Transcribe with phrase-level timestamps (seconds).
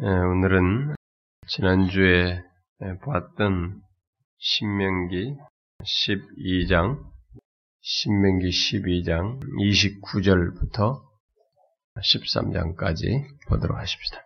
[0.00, 0.94] 예, 오늘은
[1.48, 2.42] 지난주에
[3.04, 3.82] 봤던
[4.38, 5.36] 신명기
[5.82, 7.04] 12장,
[7.82, 10.98] 신명기 12장 29절부터
[11.98, 14.24] 13장까지 보도록 하십시다.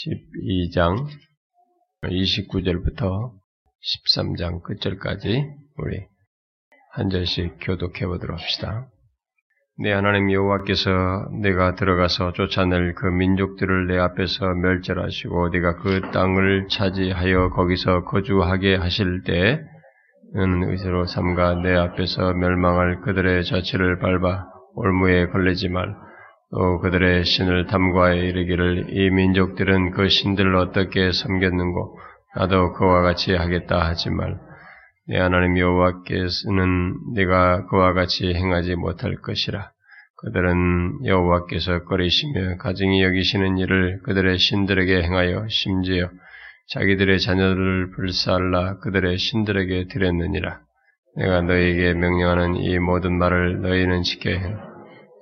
[0.00, 1.06] 12장
[2.04, 3.38] 29절부터
[4.06, 6.06] 13장 끝절까지 우리
[6.92, 8.88] 한 절씩 교독해 보도록 합시다.
[9.78, 10.90] 내 하나님 여호와께서
[11.40, 19.22] 내가 들어가서 쫓아낼 그 민족들을 내 앞에서 멸절하시고 네가 그 땅을 차지하여 거기서 거주하게 하실
[19.24, 25.94] 때는 의세로 삼가 내 앞에서 멸망할 그들의 자취를 밟아 올무에 걸리지 말.
[26.50, 31.98] 또 그들의 신을 탐구하여 이르기를 이 민족들은 그 신들을 어떻게 섬겼는고
[32.36, 34.38] 나도 그와 같이 하겠다 하지 말.
[35.08, 39.70] 내 하나님 여호와께서는 네가 그와 같이 행하지 못할 것이라.
[40.18, 46.08] 그들은 여호와께서 꺼리시며 가증히 여기시는 일을 그들의 신들에게 행하여 심지어
[46.68, 50.60] 자기들의 자녀들을 불살라 그들의 신들에게 드렸느니라.
[51.16, 54.54] 내가 너희에게 명령하는 이 모든 말을 너희는 지켜야 해.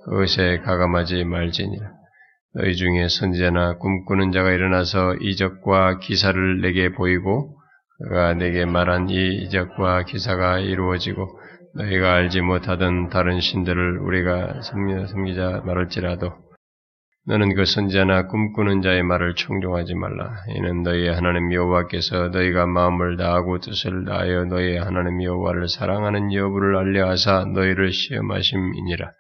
[0.05, 1.91] 그것에 가감하지 말지니라.
[2.55, 7.60] 너희 중에 선지자나 꿈꾸는 자가 일어나서 이적과 기사를 내게 보이고
[8.03, 11.39] 그가 내게 말한 이 이적과 기사가 이루어지고
[11.75, 16.33] 너희가 알지 못하던 다른 신들을 우리가 섬기자 말할지라도
[17.27, 20.35] 너는 그 선지자나 꿈꾸는 자의 말을 청종하지 말라.
[20.57, 27.45] 이는 너희의 하나님 여호와께서 너희가 마음을 다하고 뜻을 다하여 너희의 하나님 여호와를 사랑하는 여부를 알려하사
[27.55, 29.13] 너희를 시험하심이니라.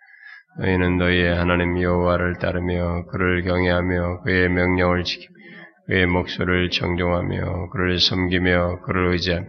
[0.58, 5.39] 너희는 너희의 하나님 여호와를 따르며 그를 경외하며 그의 명령을 지키며
[5.90, 9.44] 그의 목소리를 청종하며 그를 섬기며 그를 의지하며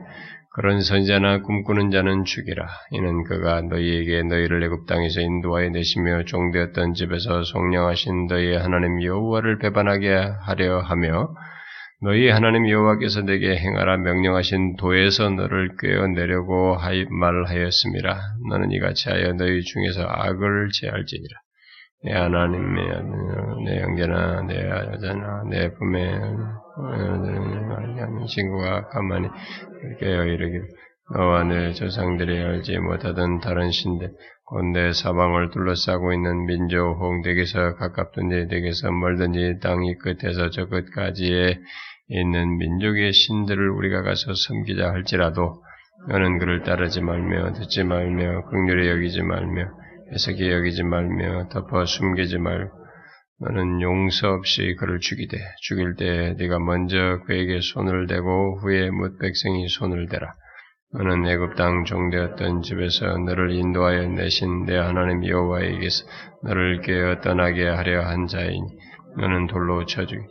[0.53, 2.67] 그런 선자나 꿈꾸는 자는 죽이라.
[2.94, 10.09] 이는 그가 너희에게 너희를 애굽 땅에서 인도하여 내시며 종되었던 집에서 속량하신 너희의 하나님 여호와를 배반하게
[10.42, 11.30] 하려 하며
[12.02, 16.76] 너희 하나님 여호와께서 내게 행하라 명령하신 도에서 너를 꿰어 내려고
[17.11, 18.20] 말하였습니다.
[18.50, 21.41] 너는 이같이 하여 너희 중에서 악을 제할지니라.
[22.04, 23.04] 내 하나님의
[23.66, 26.20] 내 형제나 내 여자나 내 품에
[28.28, 29.28] 친구가 가만히
[30.00, 30.64] 깨어 이르길
[31.14, 34.14] 너와 내 조상들이 알지 못하던 다른 신들
[34.45, 41.60] 곧내 사방을 둘러싸고 있는 민족 홍대에서 가깝든지 댁에서 멀든지 땅이 끝에서 저 끝까지에
[42.10, 45.61] 있는 민족의 신들을 우리가 가서 섬기자 할지라도
[46.10, 49.80] 너는 그를 따르지 말며 듣지 말며 극률히 여기지 말며
[50.14, 52.82] 애석히 여기지 말며 덮어 숨기지 말고
[53.39, 59.67] 너는 용서 없이 그를 죽이되 죽일 때 네가 먼저 그에게 손을 대고 후에 뭇 백성이
[59.67, 60.36] 손을 대라.
[60.94, 66.05] 너는 애굽 땅 종되었던 집에서 너를 인도하여 내신 내 하나님 여호와에게서
[66.43, 68.61] 너를 깨어 떠나게 하려 한 자이니
[69.17, 70.22] 너는 돌로 쳐주기.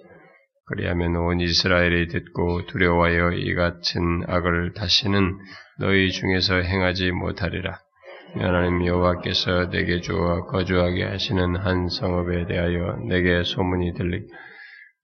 [0.67, 5.39] 그리하면 온 이스라엘이 듣고 두려워하여 이 같은 악을 다시는
[5.81, 7.81] 너희 중에서 행하지 못하리라.
[8.35, 14.25] 하나님 여호와께서 내게 주어 거주하게 하시는 한 성읍에 대하여 내게 소문이 들리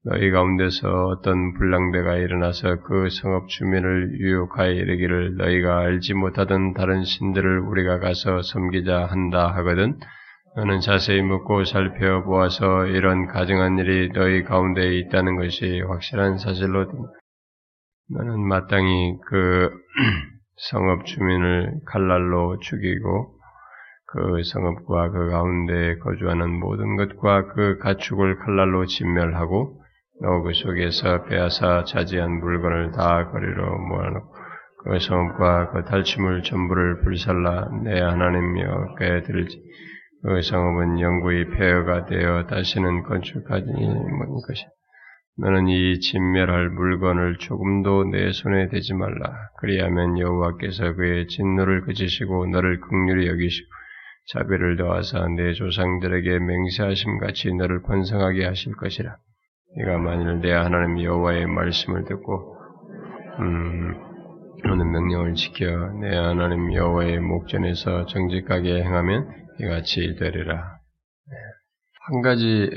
[0.04, 7.58] 너희 가운데서 어떤 불량배가 일어나서 그 성읍 주민을 유혹하여 이르기를 너희가 알지 못하던 다른 신들을
[7.60, 9.98] 우리가 가서 섬기자 한다 하거든
[10.54, 16.86] 너는 자세히 묻고 살펴보아서 이런 가증한 일이 너희 가운데 있다는 것이 확실한 사실로
[18.10, 19.70] 너는 마땅히 그
[20.56, 23.36] 성읍 주민을 칼날로 죽이고
[24.06, 29.82] 그 성읍과 그 가운데 거주하는 모든 것과 그 가축을 칼날로 진멸하고
[30.22, 34.34] 너그 속에서 빼앗아 차지한 물건을 다 거리로 모아놓고
[34.84, 39.60] 그 성읍과 그 탈취물 전부를 불살라 내 하나님여 께 들지
[40.22, 44.70] 그 성읍은 영구히 폐허가 되어 다시는 건축하지 못할 것이다.
[45.38, 49.50] 너는 이 진멸할 물건을 조금도 내 손에 대지 말라.
[49.58, 53.68] 그리하면 여호와께서 그의 진노를 그치시고 너를 극률히 여기시고
[54.32, 59.16] 자비를 더하사 내 조상들에게 맹세하심 같이 너를 번성하게 하실 것이라.
[59.76, 62.56] 네가 만일 내 하나님 여호와의 말씀을 듣고
[63.38, 63.94] 음,
[64.64, 65.66] 오는 명령을 지켜
[66.00, 69.28] 내 하나님 여호와의 목전에서 정직하게 행하면
[69.60, 70.78] 이같이 되리라.
[71.28, 71.36] 네.
[72.06, 72.70] 한 가지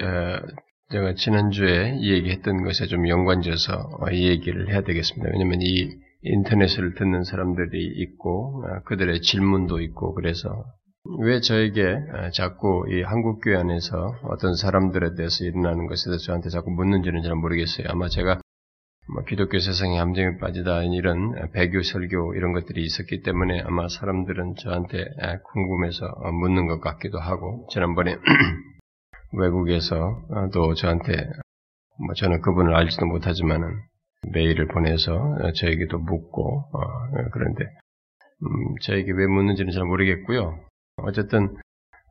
[0.91, 5.29] 제가 지난주에 이 얘기했던 것에 좀 연관지어서 이 얘기를 해야 되겠습니다.
[5.31, 5.87] 왜냐하면 이
[6.23, 10.65] 인터넷을 듣는 사람들이 있고 아, 그들의 질문도 있고 그래서
[11.19, 16.71] 왜 저에게 아, 자꾸 이 한국교회 안에서 어떤 사람들에 대해서 일어나는 것에 대해서 저한테 자꾸
[16.71, 17.85] 묻는지는 잘 모르겠어요.
[17.89, 18.41] 아마 제가
[19.13, 25.05] 뭐 기독교 세상에 함정에 빠지다 이런 배교 설교 이런 것들이 있었기 때문에 아마 사람들은 저한테
[25.21, 28.17] 아, 궁금해서 묻는 것 같기도 하고 지난번에
[29.33, 31.13] 외국에서도 저한테
[31.99, 33.81] 뭐 저는 그분을 알지도 못하지만은
[34.33, 36.79] 메일을 보내서 저에게도 묻고 어,
[37.31, 37.65] 그런데
[38.43, 40.59] 음, 저에게 왜 묻는지는 잘 모르겠고요.
[41.03, 41.57] 어쨌든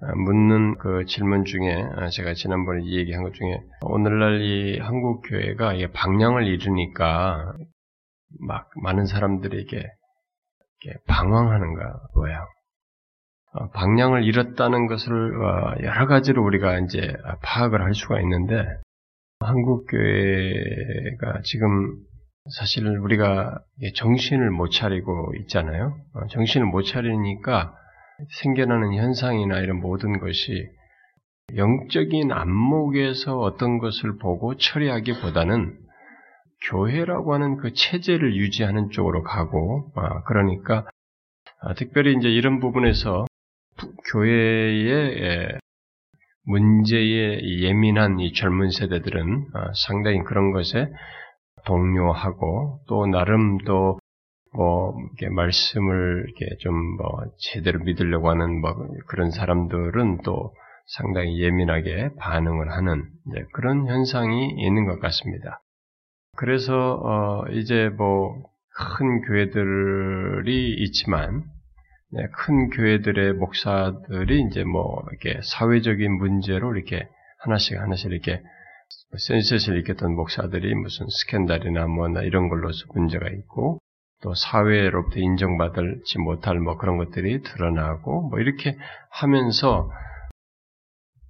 [0.00, 5.23] 어, 묻는 그 질문 중에 아, 제가 지난번에 이 얘기한 것 중에 오늘날 이 한국
[5.29, 7.55] 교회가 방향을 잃으니까
[8.41, 9.82] 막 많은 사람들에게
[11.06, 12.47] 방황하는가 뭐야.
[13.53, 18.67] 어, 방향을 잃었다는 것을 어, 여러 가지로 우리가 이제 파악을 할 수가 있는데
[19.41, 21.97] 한국 교회가 지금
[22.56, 23.59] 사실 우리가
[23.95, 25.97] 정신을 못 차리고 있잖아요.
[26.31, 27.75] 정신을 못 차리니까
[28.41, 30.67] 생겨나는 현상이나 이런 모든 것이
[31.56, 35.79] 영적인 안목에서 어떤 것을 보고 처리하기보다는
[36.71, 40.87] 교회라고 하는 그 체제를 유지하는 쪽으로 가고, 아, 그러니까
[41.61, 43.27] 아, 특별히 이제 이런 부분에서
[44.12, 45.58] 교회의
[46.44, 50.90] 문제에 예민한 이 젊은 세대들은 아, 상당히 그런 것에
[51.66, 53.98] 동요하고 또 나름 또
[54.54, 58.75] 뭐 이렇게 말씀을 이렇게 좀 뭐 제대로 믿으려고 하는 뭐
[59.06, 60.54] 그런 사람들은 또
[60.86, 63.04] 상당히 예민하게 반응을 하는
[63.52, 65.60] 그런 현상이 있는 것 같습니다.
[66.36, 68.42] 그래서 어 이제 뭐
[68.80, 71.57] 큰 교회들이 있지만 네,
[72.10, 77.06] 큰 교회들의 목사들이 이제 뭐 이렇게 사회적인 문제로 이렇게
[77.40, 78.43] 하나씩 하나씩 이렇게
[79.16, 83.78] 센셋을 일으켰던 목사들이 무슨 스캔들이나 뭐나 이런 걸로서 문제가 있고
[84.22, 88.76] 또 사회로부터 인정받지 못할 뭐 그런 것들이 드러나고 뭐 이렇게
[89.11, 89.90] 하면서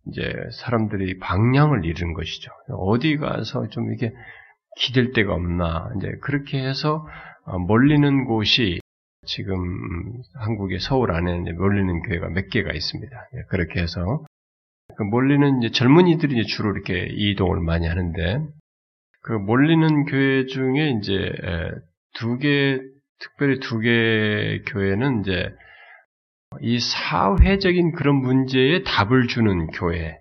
[0.07, 2.51] 이제 사람들이 방향을 잃은 것이죠.
[2.71, 4.13] 어디 가서 좀 이게
[4.77, 7.07] 기댈 데가 없나 이제 그렇게 해서
[7.45, 8.81] 어, 몰리는 곳이
[9.29, 13.17] 지금 한국의 서울 안에 몰리는 교회가 몇 개가 있습니다.
[13.35, 14.25] 예, 그렇게 해서
[14.97, 18.41] 그 몰리는 이제 젊은이들이 주로 이렇게 이동을 많이 하는데
[19.23, 21.31] 그 몰리는 교회 중에 이제
[22.15, 22.81] 두 개,
[23.21, 25.55] 특별히 두 개 교회는 이제
[26.63, 30.17] 이 사회적인 그런 문제에 답을 주는 교회의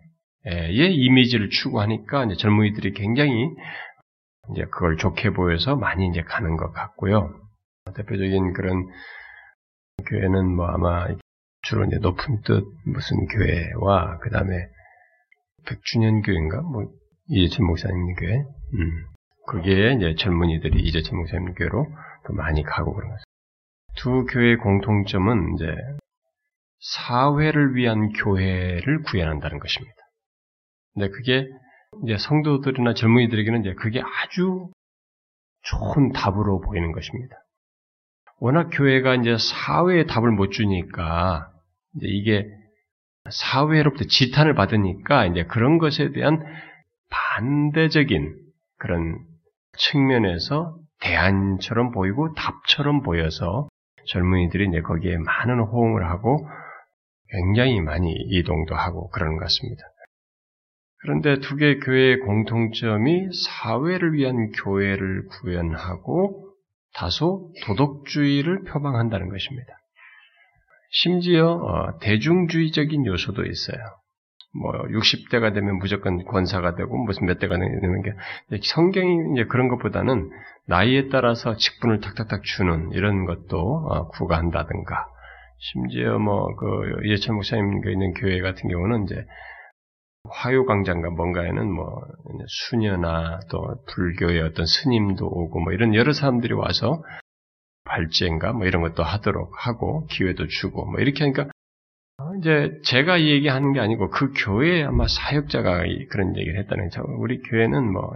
[0.96, 3.50] 이미지를 추구하니까 이제 젊은이들이 굉장히
[4.52, 7.34] 이제 그걸 좋게 보여서 많이 이제 가는 것 같고요.
[7.94, 8.86] 대표적인 그런
[10.10, 11.08] 교회는 뭐 아마
[11.64, 14.68] 주로 이제 높은 뜻 무슨 교회와 그 다음에
[15.66, 16.86] 백주년 교회인가 뭐
[17.30, 19.06] 이재철 목사님 교회, 음.
[19.48, 21.88] 거기에 이제 젊은이들이 이재철 목사님 교회로
[22.26, 23.24] 또 많이 가고 그런 거죠.
[23.96, 25.76] 두 교회의 공통점은 이제
[26.80, 29.96] 사회를 위한 교회를 구현한다는 것입니다.
[30.94, 31.48] 근데 그게
[32.04, 34.70] 이제 성도들이나 젊은이들에게는 이제 그게 아주
[35.64, 37.36] 좋은 답으로 보이는 것입니다.
[38.40, 41.52] 워낙 교회가 이제 사회에 답을 못 주니까
[41.96, 42.48] 이제 이게
[43.30, 46.44] 사회로부터 지탄을 받으니까 이제 그런 것에 대한
[47.10, 48.36] 반대적인
[48.78, 49.18] 그런
[49.78, 53.68] 측면에서 대안처럼 보이고 답처럼 보여서
[54.08, 56.48] 젊은이들이 이제 거기에 많은 호응을 하고
[57.30, 59.84] 굉장히 많이 이동도 하고 그러는 것 같습니다.
[61.00, 66.47] 그런데 두 개 교회의 공통점이 사회를 위한 교회를 구현하고
[66.98, 69.74] 다소 도덕주의를 표방한다는 것입니다.
[70.90, 73.78] 심지어 어, 대중주의적인 요소도 있어요.
[74.60, 78.14] 뭐 60대가 되면 무조건 권사가 되고 무슨 몇 대가 되는 게
[78.64, 80.30] 성경이 이제 그런 것보다는
[80.66, 85.08] 나이에 따라서 직분을 탁탁탁 주는 이런 것도 어, 구가한다든가
[85.60, 89.26] 심지어 뭐그 이해철 목사님 있는 교회 같은 경우는 이제
[90.32, 92.02] 화요광장과 뭔가에는 뭐
[92.48, 97.04] 수녀나 또 불교의 어떤 스님도 오고 뭐 이런 여러 사람들이 와서
[97.86, 101.48] 발제인가 뭐 이런 것도 하도록 하고 기회도 주고 뭐 이렇게 하니까
[102.40, 107.04] 이제 제가 이 얘기하는 게 아니고 그 교회에 아마 사역자가 그런 얘기를 했다는 거죠.
[107.20, 108.12] 우리 교회는 뭐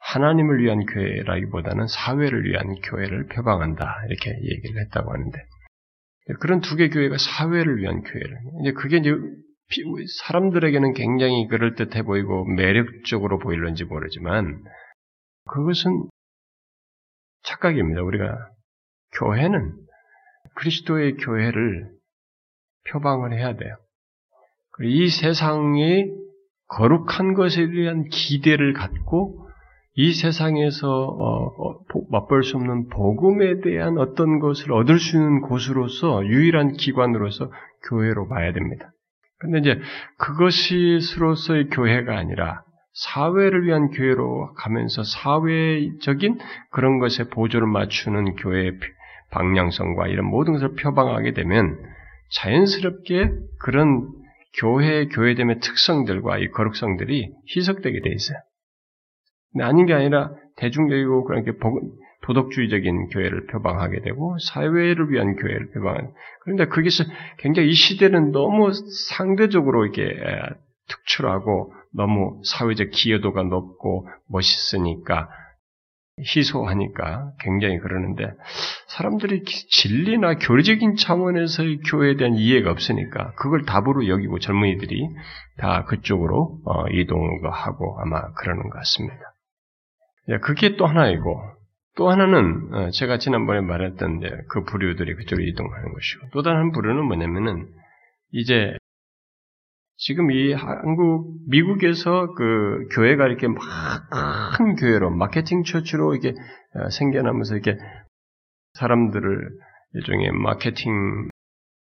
[0.00, 5.38] 하나님을 위한 교회라기보다는 사회를 위한 교회를 표방한다 이렇게 얘기를 했다고 하는데
[6.40, 9.14] 그런 두 개 교회가 사회를 위한 교회를 이제 그게 이제
[10.24, 14.62] 사람들에게는 굉장히 그럴 듯해 보이고 매력적으로 보일런지 모르지만
[15.46, 16.08] 그것은
[17.42, 18.02] 착각입니다.
[18.02, 18.50] 우리가
[19.18, 19.72] 교회는
[20.56, 21.90] 그리스도의 교회를
[22.90, 23.76] 표방을 해야 돼요.
[24.82, 26.10] 이 세상의
[26.68, 29.48] 거룩한 것에 대한 기대를 갖고
[29.96, 31.80] 이 세상에서 어, 어,
[32.10, 37.52] 맛볼 수 없는 복음에 대한 어떤 것을 얻을 수 있는 곳으로서 유일한 기관으로서
[37.88, 38.93] 교회로 봐야 됩니다.
[39.44, 39.80] 근데 이제
[40.18, 42.62] 그것이로서의 교회가 아니라
[42.94, 46.38] 사회를 위한 교회로 가면서 사회적인
[46.70, 48.78] 그런 것에 보조를 맞추는 교회의
[49.30, 51.76] 방향성과 이런 모든 것을 표방하게 되면
[52.30, 54.08] 자연스럽게 그런
[54.56, 58.38] 교회, 교회됨의 특성들과 이 거룩성들이 희석되게 돼 있어요.
[59.60, 61.52] 아닌 게 아니라 대중적이고 그렇게
[62.24, 66.12] 도덕주의적인 교회를 표방하게 되고 사회를 위한 교회를 표방하는
[66.42, 67.04] 그런데 거기서
[67.38, 68.72] 굉장히 이 시대는 너무
[69.16, 70.18] 상대적으로 이렇게
[70.88, 75.28] 특출하고 너무 사회적 기여도가 높고 멋있으니까
[76.18, 78.30] 희소하니까 굉장히 그러는데
[78.86, 85.08] 사람들이 진리나 교리적인 차원에서의 교회에 대한 이해가 없으니까 그걸 답으로 여기고 젊은이들이
[85.58, 89.34] 다 그쪽으로 어, 이동하고 아마 그러는 것 같습니다.
[90.40, 91.40] 그게 또 하나이고
[91.96, 97.68] 또 하나는 어, 제가 지난번에 말했던 그 부류들이 그쪽으로 이동하는 것이고 또 다른 부류는 뭐냐면은
[98.32, 98.76] 이제
[99.96, 103.64] 지금 이 한국, 미국에서 그 교회가 이렇게 막
[104.56, 106.30] 큰 교회로, 마케팅 처치로 이게
[106.74, 107.78] 어, 생겨나면서 이렇게
[108.74, 109.50] 사람들을
[109.94, 111.28] 일종의 마케팅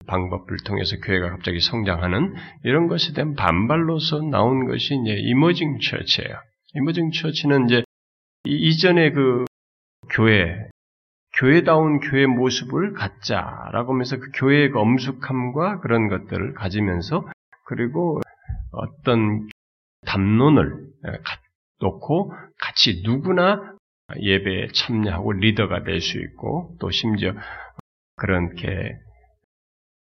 [0.08, 6.38] 방법을 통해서 교회가 갑자기 성장하는 이런 것에 대한 반발로서 나온 것이 이제 이머징 처치예요.
[6.76, 7.84] 이머징 처치는 이제
[8.46, 9.46] 이전에 그
[10.10, 10.70] 교회,
[11.38, 17.30] 교회다운 교회 모습을 갖자라고 하면서 그 교회의 엄숙함과 그런 것들을 가지면서
[17.66, 18.22] 그리고
[18.72, 19.50] 어떤
[20.06, 20.88] 담론을
[21.82, 23.76] 놓고 같이 누구나
[24.18, 27.34] 예배에 참여하고 리더가 될 수 있고 또 심지어
[28.16, 28.98] 그렇게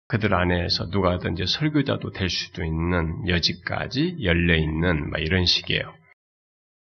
[0.08, 5.94] 그들 안에서 누가든지 설교자도 될 수도 있는 여지까지 열려 있는 이런 식이에요.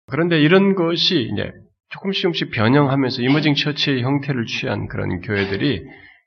[0.06, 1.52] 그런데 이런 것이 이제
[1.94, 5.84] 조금씩 조금씩 변형하면서 이머징 처치의 형태를 취한 그런 교회들이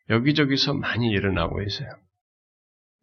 [0.09, 1.89] 여기저기서 많이 일어나고 있어요.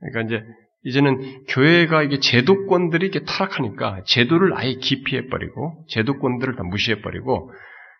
[0.00, 0.46] 그러니까 이제
[0.84, 7.52] 이제는 교회가 이게 제도권들이 이렇게 타락하니까 제도를 아예 기피해버리고 제도권들을 다 무시해버리고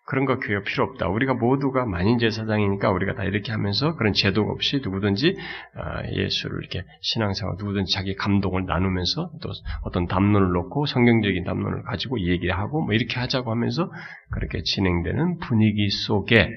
[0.07, 1.09] 그런 거 교회가 필요 없다.
[1.09, 5.35] 우리가 모두가 만인 제사장이니까 우리가 다 이렇게 하면서 그런 제도 없이 누구든지
[5.77, 9.51] 아, 예수를 이렇게 신앙생활 누구든지 자기 감동을 나누면서 또
[9.83, 13.91] 어떤 담론을 놓고 성경적인 담론을 가지고 얘기하고 뭐 이렇게 하자고 하면서
[14.31, 16.51] 그렇게 진행되는 분위기 속에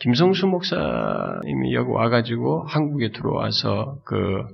[0.00, 4.44] 김성수 목사님이 여기 와가지고 한국에 들어와서 그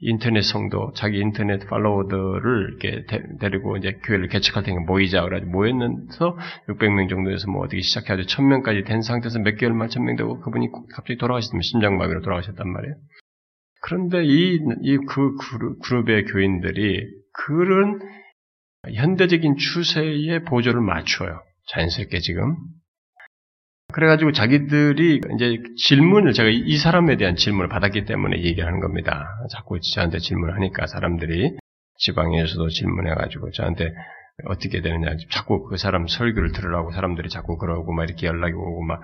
[0.00, 5.22] 인터넷 성도, 자기 인터넷 팔로워들을 이렇게 데, 리고 이제 교회를 개척할 테니까 모이자.
[5.22, 6.36] 그래가지고 모였는서
[6.68, 11.18] 600명 정도에서 뭐 어떻게 시작해가지고 1000명까지 된 상태에서 몇 개월 만 1000명 되고 그분이 갑자기
[11.18, 12.94] 돌아가셨으면 심장마비로 돌아가셨단 말이에요.
[13.82, 15.36] 그런데 이, 이 그
[15.82, 18.00] 그룹의 교인들이 그런
[18.94, 21.40] 현대적인 추세에 보조를 맞춰요.
[21.68, 22.56] 자연스럽게 지금.
[23.92, 29.26] 그래가지고 자기들이 이제 질문을 제가 이 사람에 대한 질문을 받았기 때문에 얘기하는 겁니다.
[29.50, 31.56] 자꾸 저한테 질문을 하니까 사람들이
[31.98, 33.92] 지방에서도 질문해가지고 저한테
[34.46, 35.16] 어떻게 되느냐.
[35.30, 39.02] 자꾸 그 사람 설교를 들으라고 사람들이 자꾸 그러고 막 이렇게 연락이 오고 막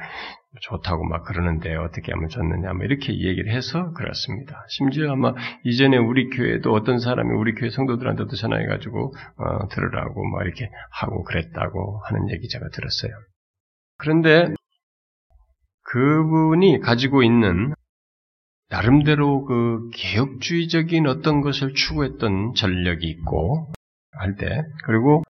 [0.62, 2.72] 좋다고 막 그러는데 어떻게 하면 좋느냐.
[2.72, 4.64] 막 이렇게 얘기를 해서 그렇습니다.
[4.68, 10.70] 심지어 아마 이전에 우리 교회도 어떤 사람이 우리 교회 성도들한테도 전화해가지고 어, 들으라고 막 이렇게
[10.90, 13.12] 하고 그랬다고 하는 얘기 제가 들었어요.
[13.98, 14.54] 그런데
[15.86, 17.74] 그분이 가지고 있는
[18.68, 23.72] 나름대로 그 개혁주의적인 어떤 것을 추구했던 전력이 있고
[24.12, 25.22] 할 때, 그리고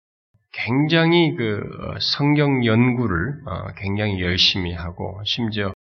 [0.52, 1.62] 굉장히 그
[2.00, 5.74] 성경 연구를 어, 굉장히 열심히 하고 심지어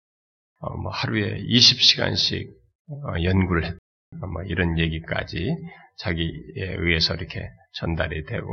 [0.59, 2.49] 어, 뭐 하루에 20시간씩
[2.89, 3.77] 어, 연구를 했,
[4.19, 5.55] 뭐 이런 얘기까지
[5.97, 8.47] 자기에 의해서 이렇게 전달이 되고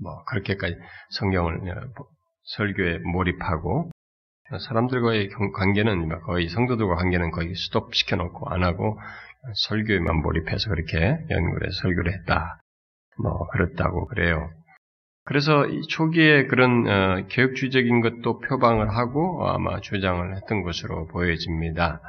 [0.00, 0.76] 뭐 그렇게까지
[1.10, 1.60] 성경을
[2.44, 3.90] 설교에 몰입하고
[4.58, 8.98] 사람들과의 관계는 거의 성도들과 관계는 거의 스톱 시켜 놓고 안 하고
[9.68, 12.60] 설교에만 몰입해서 그렇게 연구를 해서 설교를 했다.
[13.22, 14.50] 뭐 그렇다고 그래요.
[15.24, 22.00] 그래서 초기에 그런 어, 교육주의적인 것도 표방을 하고 아마 주장을 했던 것으로 보여집니다.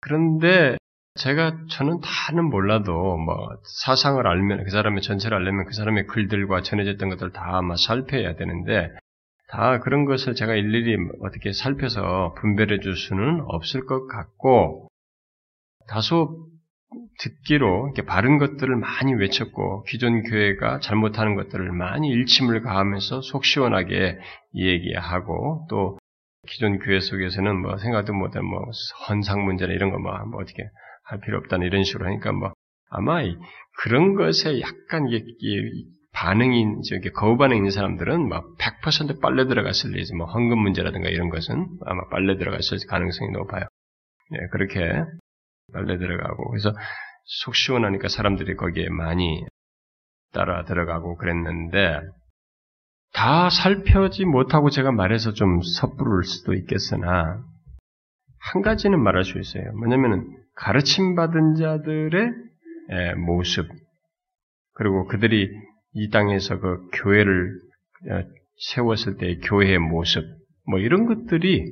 [0.00, 0.76] 그런데
[1.14, 3.36] 제가 저는 다는 몰라도 뭐
[3.84, 8.90] 사상을 알면 그 사람의 전체를 알려면 그 사람의 글들과 전해졌던 것들 다 아마 살펴야 되는데
[9.52, 14.88] 다 그런 것을 제가 일일이 어떻게 살펴서 분별해 줄 수는 없을 것 같고,
[15.88, 16.48] 다소
[17.18, 24.18] 듣기로 이렇게 바른 것들을 많이 외쳤고, 기존 교회가 잘못하는 것들을 많이 일침을 가하면서 속 시원하게
[24.54, 25.98] 얘기하고, 또
[26.48, 28.62] 기존 교회 속에서는 뭐 생각도 못한 뭐
[29.08, 30.62] 헌상 문제나 이런 거뭐 뭐 어떻게
[31.04, 32.52] 할 필요 없다는 이런 식으로 하니까 뭐
[32.90, 33.20] 아마
[33.82, 35.22] 그런 것에 약간 이게
[36.12, 41.30] 반응이 저기 거부 반응 있는 사람들은 막 100% 빨려 들어갔을 리지 뭐 헌금 문제라든가 이런
[41.30, 43.64] 것은 아마 빨려 들어갔을 가능성이 높아요.
[44.30, 45.04] 네, 그렇게
[45.72, 46.72] 빨려 들어가고 그래서
[47.24, 49.44] 속 시원하니까 사람들이 거기에 많이
[50.32, 52.00] 따라 들어가고 그랬는데
[53.12, 57.42] 다 살펴지 못하고 제가 말해서 좀 섣부를 수도 있겠으나
[58.38, 59.72] 한 가지는 말할 수 있어요.
[59.72, 62.30] 뭐냐면은 가르침 받은 자들의
[63.18, 63.68] 모습
[64.74, 65.50] 그리고 그들이
[65.94, 67.58] 이 땅에서 그 교회를
[68.70, 70.24] 세웠을 때의 교회의 모습,
[70.66, 71.64] 뭐 이런 것들이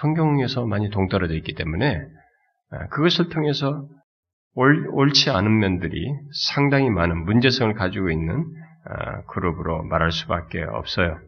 [0.00, 2.02] 성경에서 많이 동떨어져 있기 때문에
[2.90, 3.88] 그것을 통해서
[4.54, 6.12] 옳, 옳지 않은 면들이
[6.54, 8.44] 상당히 많은 문제성을 가지고 있는
[9.28, 11.18] 그룹으로 말할 수밖에 없어요.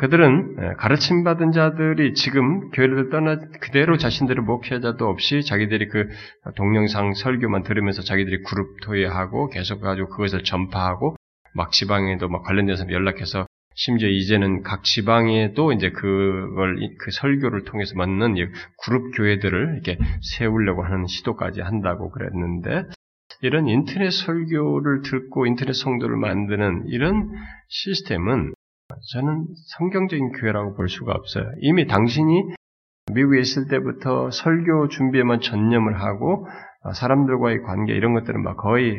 [0.00, 6.08] 그들은 가르침 받은 자들이 지금 교회를 떠나 그대로 자신들의 목회자도 없이 자기들이 그
[6.56, 11.16] 동영상 설교만 들으면서 자기들이 그룹 토의하고 계속 가지고 그것을 전파하고
[11.54, 17.94] 막 지방에도 막 관련된 사람 연락해서 심지어 이제는 각 지방에도 이제 그걸 그 설교를 통해서
[17.94, 18.36] 만든
[18.82, 19.98] 그룹 교회들을 이렇게
[20.38, 22.84] 세우려고 하는 시도까지 한다고 그랬는데
[23.42, 27.28] 이런 인터넷 설교를 듣고 인터넷 성도를 만드는 이런
[27.68, 28.54] 시스템은
[29.12, 29.46] 저는
[29.78, 31.50] 성경적인 교회라고 볼 수가 없어요.
[31.60, 32.54] 이미 당신이
[33.12, 36.46] 미국에 있을 때부터 설교 준비에만 전념을 하고
[36.94, 38.98] 사람들과의 관계 이런 것들은 막 거의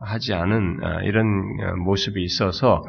[0.00, 1.26] 하지 않은 아, 이런
[1.60, 2.82] 어, 모습이 있어서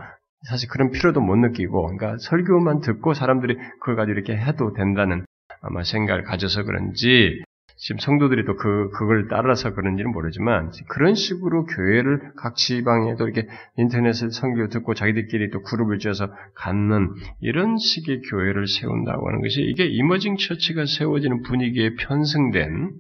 [0.47, 5.25] 사실 그런 필요도 못 느끼고, 그러니까 설교만 듣고 사람들이 그걸 가지고 이렇게 해도 된다는
[5.61, 7.43] 아마 생각을 가져서 그런지
[7.83, 14.29] 지금 성도들이 또 그, 그걸 따라서 그런지는 모르지만, 그런 식으로 교회를 각 지방에도 이렇게 인터넷에
[14.29, 17.09] 성교 듣고 자기들끼리 또 그룹을 지어서 갖는
[17.39, 22.91] 이런 식의 교회를 세운다고 하는 것이 이게 이머징 처치가 세워지는 분위기에 편승된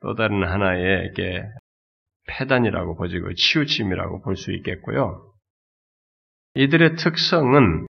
[0.00, 1.42] 또 다른 하나의 이게
[2.26, 5.22] 폐단이라고 보지, 그 치우침이라고 볼 수 있겠고요.
[6.54, 7.86] 이들의 특성은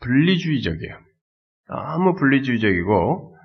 [0.00, 0.98] 분리주의적이에요.
[1.68, 3.37] 너무 분리주의적이고,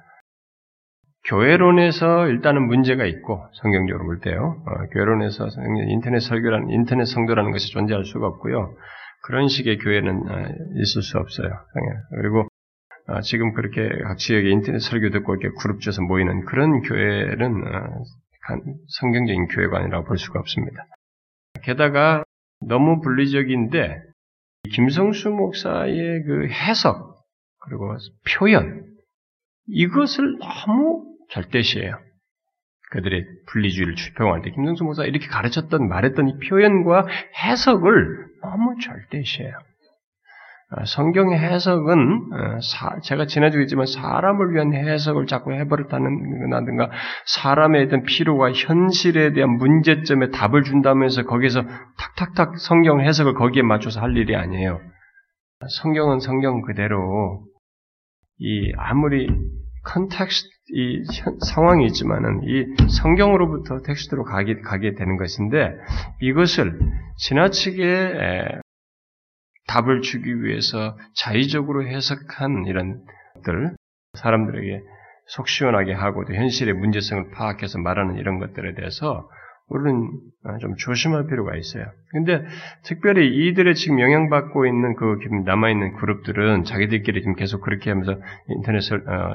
[1.25, 4.61] 교회론에서 일단은 문제가 있고 성경적으로 볼 때요.
[4.65, 5.47] 어, 교회론에서
[5.87, 8.75] 인터넷 설교라는 인터넷 성도라는 것이 존재할 수가 없고요.
[9.23, 10.47] 그런 식의 교회는 어,
[10.81, 11.49] 있을 수 없어요.
[12.21, 12.47] 그리고
[13.07, 18.03] 어, 지금 그렇게 각 지역에 인터넷 설교 듣고 이렇게 그룹 져서 모이는 그런 교회는 어,
[18.99, 20.85] 성경적인 교회가 아니라고 볼 수가 없습니다.
[21.63, 22.25] 게다가
[22.59, 24.01] 너무 분리적인데
[24.73, 27.23] 김성수 목사의 그 해석
[27.59, 27.95] 그리고
[28.27, 28.85] 표현
[29.67, 31.97] 이것을 너무 절대시해요.
[32.91, 37.07] 그들의 분리주의를 추평할 때 김성수 목사가 이렇게 가르쳤던 말했던 이 표현과
[37.43, 39.57] 해석을 너무 절대시해요.
[40.75, 46.89] 아, 성경의 해석은 어, 제가 지난주에 했지만 사람을 위한 해석을 자꾸 해버렸다는가
[47.25, 51.63] 사람에 대한 필요와 현실에 대한 문제점에 답을 준다면서 거기서
[51.97, 54.81] 탁탁탁 성경 해석을 거기에 맞춰서 할 일이 아니에요.
[55.81, 57.45] 성경은 성경 그대로
[58.39, 59.29] 이 아무리
[59.83, 61.03] context 이
[61.45, 65.75] 상황이 있지만은 이 성경으로부터 텍스트로 가게, 가게 되는 것인데
[66.21, 66.79] 이것을
[67.17, 68.61] 지나치게
[69.67, 73.03] 답을 주기 위해서 자의적으로 해석한 이런
[73.43, 73.75] 것들,
[74.13, 74.81] 사람들에게
[75.27, 79.29] 속 시원하게 하고 또 현실의 문제성을 파악해서 말하는 이런 것들에 대해서
[79.77, 80.09] 우리는
[80.59, 81.85] 좀 조심할 필요가 있어요.
[82.11, 82.45] 근데
[82.83, 89.33] 특별히 이들의 지금 영향받고 있는 그 남아있는 그룹들은 자기들끼리 지금 계속 그렇게 하면서 인터넷을, 어,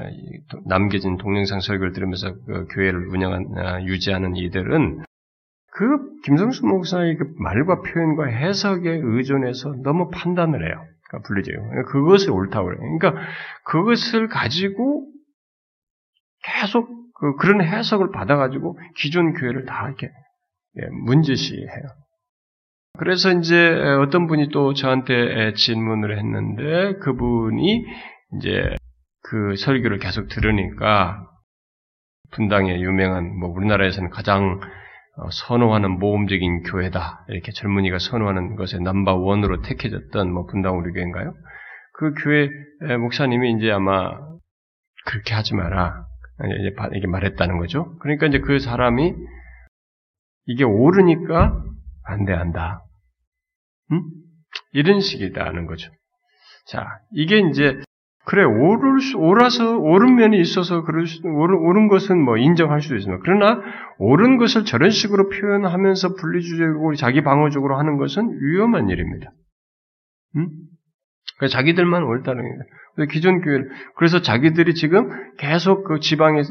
[0.65, 5.03] 남겨진 동영상 설교를 들으면서 그 교회를 운영한, 어, 유지하는 이들은
[5.71, 10.85] 그 김성수 목사의 그 말과 표현과 해석에 의존해서 너무 판단을 해요.
[11.07, 11.61] 그러니까 분리돼요.
[11.69, 12.81] 그러니까 그것이 옳다고 그래요.
[12.97, 13.21] 그러니까
[13.65, 15.07] 그것을 가지고
[16.43, 16.87] 계속
[17.19, 20.11] 그, 그런 해석을 받아가지고 기존 교회를 다 이렇게 예,
[20.91, 21.83] 문제시해요.
[22.97, 23.55] 그래서 이제
[24.01, 27.85] 어떤 분이 또 저한테 질문을 했는데 그분이
[28.37, 28.75] 이제
[29.23, 31.25] 그 설교를 계속 들으니까
[32.31, 34.59] 분당의 유명한 뭐 우리나라에서는 가장
[35.17, 41.33] 어, 선호하는 모험적인 교회다 이렇게 젊은이가 선호하는 것에 넘버 원으로 택해졌던 뭐 분당 우리 교회인가요?
[41.93, 42.49] 그 교회
[42.97, 44.11] 목사님이 이제 아마
[45.05, 46.05] 그렇게 하지 마라
[46.59, 47.97] 이제 이게 말했다는 거죠.
[47.99, 49.13] 그러니까 이제 그 사람이
[50.45, 51.63] 이게 옳으니까
[52.05, 52.83] 반대한다.
[53.91, 54.03] 음?
[54.73, 55.91] 이런 식이다는 거죠.
[56.65, 57.81] 자, 이게 이제
[58.25, 62.95] 그래 옳을 수, 옳아서 옳은 면이 있어서 그럴 수, 옳은, 옳은 것은 뭐 인정할 수도
[62.95, 63.23] 있습니다.
[63.23, 63.61] 그러나
[63.97, 69.31] 옳은 것을 저런 식으로 표현하면서 분리주의적으로 자기 방어적으로 하는 것은 위험한 일입니다.
[70.35, 70.49] 음?
[71.49, 73.07] 자기들만 옳다는 거예요.
[73.09, 73.61] 기존 교회
[73.95, 76.41] 그래서 자기들이 지금 계속 그 지방에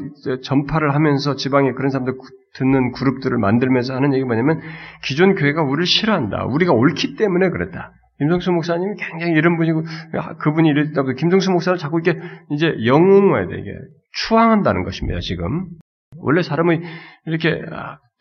[0.43, 2.13] 전파를 하면서 지방에 그런 사람들
[2.55, 4.59] 듣는 그룹들을 만들면서 하는 얘기가 뭐냐면
[5.03, 6.45] 기존 교회가 우리를 싫어한다.
[6.45, 7.93] 우리가 옳기 때문에 그랬다.
[8.17, 9.83] 김성수 목사님이 굉장히 이런 분이고
[10.39, 12.19] 그분이 이랬다 보 김성수 목사를 자꾸 이렇게
[12.51, 13.71] 이제 돼 이게
[14.11, 15.19] 추앙한다는 것입니다.
[15.19, 15.67] 지금
[16.17, 16.81] 원래 사람의
[17.27, 17.61] 이렇게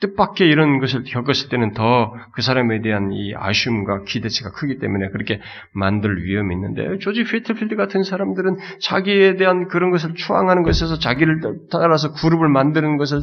[0.00, 5.40] 뜻밖의 이런 것을 겪었을 때는 더 그 사람에 대한 이 아쉬움과 기대치가 크기 때문에 그렇게
[5.74, 12.12] 만들 위험이 있는데 조지 피트필드 같은 사람들은 자기에 대한 그런 것을 추앙하는 것에서 자기를 따라서
[12.12, 13.20] 그룹을 만드는 것을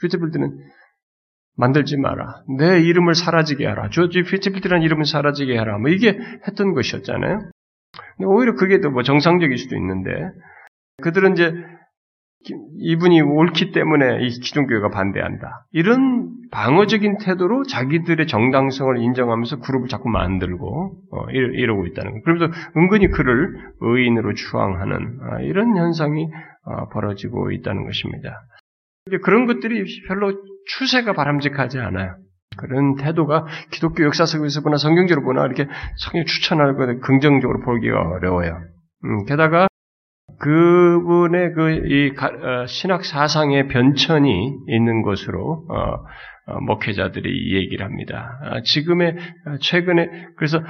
[0.00, 0.50] 피트필드는
[1.56, 2.42] 만들지 마라.
[2.58, 3.90] 내 이름을 사라지게 하라.
[3.90, 5.78] 조지 피츠필드라는 이름을 사라지게 하라.
[5.78, 7.50] 뭐 이게 했던 것이었잖아요.
[8.24, 10.10] 오히려 그게 더 뭐 정상적일 수도 있는데
[11.02, 11.54] 그들은 이제
[12.78, 15.66] 이분이 옳기 때문에 이 기존교회가 반대한다.
[15.72, 22.22] 이런 방어적인 태도로 자기들의 정당성을 인정하면서 그룹을 자꾸 만들고 어, 이러, 고 있다는 거예요.
[22.22, 26.28] 그러면서 은근히 그를 의인으로 추앙하는 아, 이런 현상이
[26.66, 28.42] 어, 벌어지고 있다는 것입니다.
[29.22, 30.32] 그런 것들이 별로
[30.66, 32.16] 추세가 바람직하지 않아요.
[32.56, 38.60] 그런 태도가 기독교 역사 속에서 보나 성경적으로 보나 이렇게 성경 추천하고 긍정적으로 보기가 어려워요.
[39.04, 39.66] 음, 게다가
[40.38, 45.96] 그분의 그이 어, 신학 사상의 변천이 있는 것으로 어,
[46.46, 48.38] 어, 목회자들이 이 얘기를 합니다.
[48.42, 49.16] 아, 지금의
[49.60, 50.62] 최근에 그래서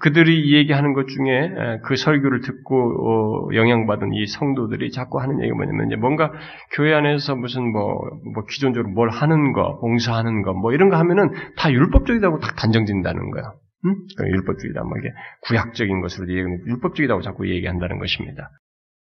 [0.00, 5.86] 그들이 이 얘기하는 것 중에 그 설교를 듣고 영향받은 이 성도들이 자꾸 하는 얘기가 뭐냐면
[5.86, 6.32] 이제 뭔가
[6.72, 8.00] 교회 안에서 무슨 뭐,
[8.34, 13.30] 뭐 기본적으로 뭘 하는 거, 봉사하는 거, 뭐 이런 거 하면은 다 율법적이라고 딱 단정짓는다는
[13.30, 13.52] 거야.
[13.86, 13.96] 음?
[14.20, 15.08] 율법주의다, 뭐 이게
[15.42, 18.50] 구약적인 것으로 얘기하는 율법적이라고 자꾸 얘기한다는 것입니다.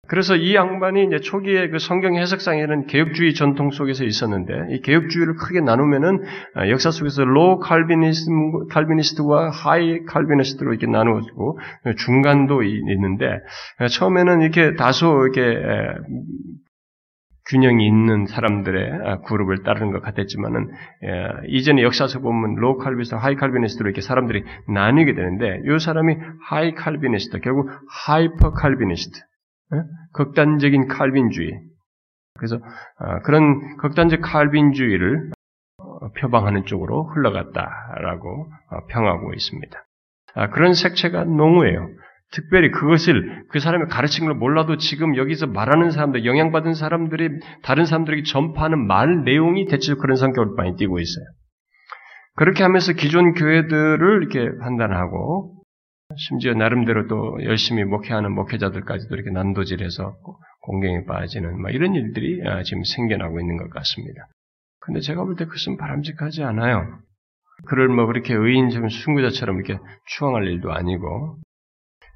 [0.08, 5.60] 그래서 이 양반이 이제 초기에 그 성경 해석상에는 개혁주의 전통 속에서 있었는데 이 개혁주의를 크게
[5.60, 8.30] 나누면은 아, 역사 속에서 로 칼비니스트
[8.70, 11.58] 칼비니스트와 하이 칼비니스트로 이렇게 나누어지고
[11.96, 13.26] 중간도 있는데
[13.90, 15.62] 처음에는 이렇게 다소 이렇게
[17.48, 20.68] 균형이 있는 사람들의 아, 그룹을 따르는 것 같았지만은
[21.46, 26.16] 이전에 역사서 보면 로 칼비니스트, 하이 칼비니스트로 이렇게 사람들이 나뉘게 되는데 이 사람이
[26.48, 29.31] High Calvinist 결국 Hyper Calvinist 예?
[30.12, 31.52] 극단적인 칼빈주의.
[32.38, 32.58] 그래서
[32.98, 35.30] 아, 그런 극단적 칼빈주의를
[35.78, 39.84] 어, 표방하는 쪽으로 흘러갔다라고 어, 평하고 있습니다.
[40.34, 41.88] 아, 그런 색채가 농후해요.
[42.32, 48.22] 특별히 그것을 그 사람이 가르친 걸 몰라도 지금 여기서 말하는 사람들, 영향받은 사람들이 다른 사람들에게
[48.22, 51.24] 전파하는 말 내용이 대체로 그런 성격을 많이 띠고 있어요.
[52.34, 55.61] 그렇게 하면서 기존 교회들을 이렇게 판단하고
[56.16, 60.16] 심지어 나름대로 또 열심히 목회하는 목회자들까지도 이렇게 난도질해서
[60.60, 64.26] 공경에 빠지는 막 이런 일들이 아, 지금 생겨나고 있는 것 같습니다.
[64.80, 66.98] 근데 제가 볼 때 그것은 바람직하지 않아요.
[67.66, 69.78] 그를 뭐 그렇게 의인 순구자처럼 이렇게
[70.16, 71.36] 추앙할 일도 아니고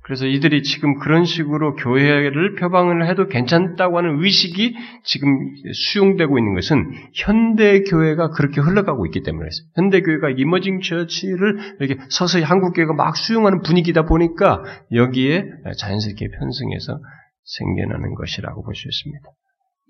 [0.07, 5.37] 그래서 이들이 지금 그런 식으로 교회를 표방을 해도 괜찮다고 하는 의식이 지금
[5.75, 12.45] 수용되고 있는 것은 현대 교회가 그렇게 흘러가고 있기 때문에 현대 교회가 이머징 처치를 이렇게 서서히
[12.45, 17.01] 한국 교회가 막 수용하는 분위기다 보니까 여기에 자연스럽게 편승해서
[17.43, 19.29] 생겨나는 것이라고 볼 수 있습니다.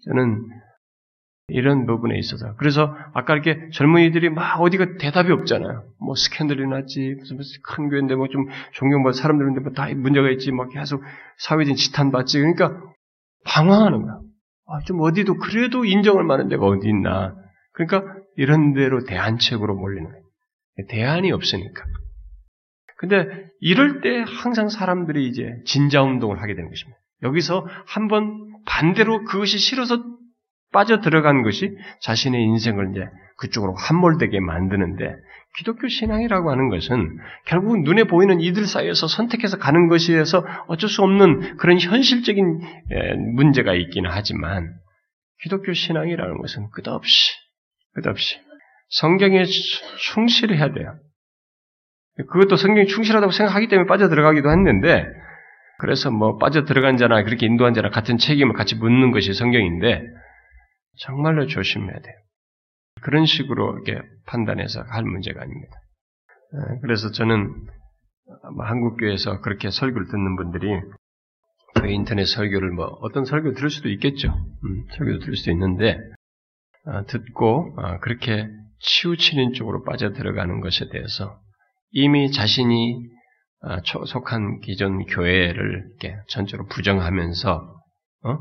[0.06, 0.40] 저는
[1.48, 2.54] 이런 부분에 있어서.
[2.56, 5.84] 그래서 아까 이렇게 젊은이들이 막 어디가 대답이 없잖아요.
[6.00, 10.50] 뭐 스캔들이 났지, 무슨, 무슨 큰 교회인데 뭐 좀 존경받는 사람들인데 뭐 다 문제가 있지,
[10.50, 11.02] 막 계속
[11.38, 12.38] 사회적인 지탄받지.
[12.40, 12.80] 그러니까
[13.44, 14.18] 방황하는 거야.
[14.68, 17.36] 아, 좀 어디도 그래도 인정할 만한 데가 어디 있나.
[17.72, 20.24] 그러니까 이런 데로 대안책으로 몰리는 거예요.
[20.88, 21.84] 대안이 없으니까.
[22.98, 26.98] 근데 이럴 때 항상 사람들이 이제 진자 운동을 하게 되는 것입니다.
[27.22, 30.02] 여기서 한번 반대로 그것이 싫어서
[30.76, 33.08] 빠져 들어간 것이 자신의 인생을 이제
[33.38, 35.14] 그쪽으로 함몰되게 만드는데
[35.56, 41.56] 기독교 신앙이라고 하는 것은 결국 눈에 보이는 이들 사이에서 선택해서 가는 것이어서 어쩔 수 없는
[41.56, 42.60] 그런 현실적인
[43.36, 44.74] 문제가 있기는 하지만
[45.40, 47.32] 기독교 신앙이라는 것은 끝없이
[47.94, 48.36] 끝없이
[48.90, 50.98] 성경에 충실해야 돼요.
[52.18, 55.06] 그것도 성경이 충실하다고 생각하기 때문에 빠져 들어가기도 했는데
[55.78, 60.02] 그래서 뭐 빠져 들어간 자나 그렇게 인도한 자나 같은 책임을 같이 묻는 것이 성경인데
[60.98, 62.14] 정말로 조심해야 돼요.
[63.02, 65.72] 그런 식으로 이렇게 판단해서 할 문제가 아닙니다.
[66.54, 67.52] 어, 그래서 저는
[68.58, 70.80] 한국교회에서 그렇게 설교를 듣는 분들이
[71.74, 74.28] 그 인터넷 설교를 뭐 어떤 설교 들을 수도 있겠죠.
[74.28, 75.98] 음, 설교도 들을 수도 있는데
[76.86, 78.48] 어, 듣고 어, 그렇게
[78.80, 81.38] 치우치는 쪽으로 빠져 들어가는 것에 대해서
[81.90, 83.16] 이미 자신이
[84.06, 87.74] 속한 기존 교회를 이렇게 전적으로 부정하면서
[88.24, 88.38] 어?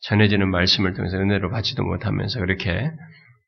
[0.00, 2.90] 전해지는 말씀을 통해서 은혜를 받지도 못하면서 그렇게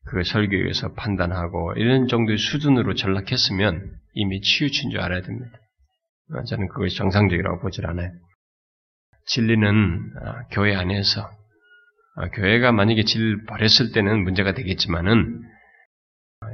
[0.07, 5.59] 그 설교에서 판단하고 이런 정도의 수준으로 전락했으면 이미 치우친 줄 알아야 됩니다.
[6.49, 8.11] 저는 그것이 정상적이라고 보질 않아요.
[9.27, 11.29] 진리는 아, 교회 안에서
[12.17, 15.43] 아, 교회가 만약에 진리를 버렸을 때는 문제가 되겠지만은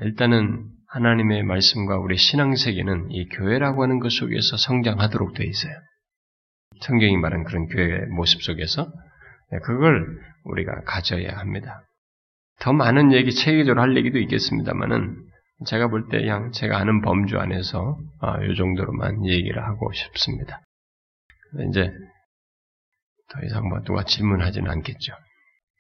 [0.02, 5.72] 일단은 하나님의 말씀과 우리 신앙 세계는 이 교회라고 하는 것 속에서 성장하도록 되어 있어요.
[6.82, 9.05] 성경이 말한 그런 교회의 모습 속에서 네,
[9.62, 11.82] 그걸 우리가 가져야 합니다.
[12.58, 15.16] 더 많은 얘기, 체계적으로 할 얘기도 있겠습니다만은,
[15.66, 20.62] 제가 볼 때 그냥 제가 아는 범주 안에서, 아, 요 정도로만 얘기를 하고 싶습니다.
[21.68, 21.92] 이제,
[23.30, 25.12] 더 이상 뭐 누가 질문하지는 않겠죠.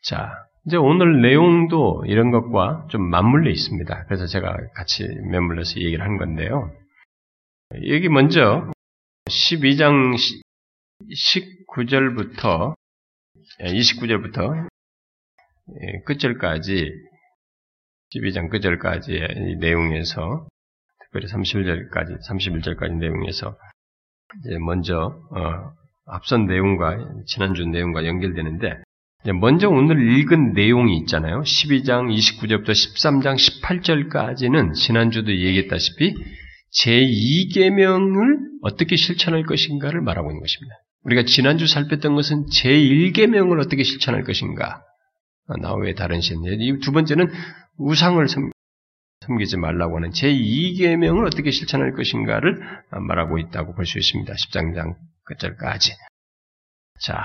[0.02, 0.32] 자,
[0.66, 4.04] 이제 오늘 내용도 이런 것과 좀 맞물려 있습니다.
[4.06, 6.72] 그래서 제가 같이 매물려서 얘기를 한 건데요.
[7.88, 8.70] 여기 먼저
[9.28, 10.16] 12장
[11.04, 12.74] 19절부터
[13.60, 14.68] 29절부터
[15.68, 16.90] 예, 끝절까지
[18.14, 20.46] 12장 끝절까지의 내용에서
[21.00, 23.56] 특별히 31절까지 31절까지 내용에서
[24.40, 25.72] 이제 먼저 어,
[26.06, 28.82] 앞선 내용과 지난주 내용과 연결되는데
[29.40, 31.40] 먼저 오늘 읽은 내용이 있잖아요.
[31.40, 36.14] 12장 29절부터 13장 18절까지는 지난주도 얘기했다시피
[36.84, 40.76] 제2계명을 어떻게 실천할 것인가를 말하고 있는 것입니다.
[41.06, 44.82] 우리가 지난주 살폈던 것은 제1계명을 어떻게 실천할 것인가.
[45.48, 46.42] 아, 나 외에 다른 신.
[46.44, 47.28] 이두 번째는
[47.78, 48.50] 우상을 섬,
[49.38, 54.32] 기지 말라고 하는 제2계명을 어떻게 실천할 것인가를 말하고 있다고 볼 수 있습니다.
[54.32, 55.92] 10장 끝절까지.
[57.00, 57.22] 자,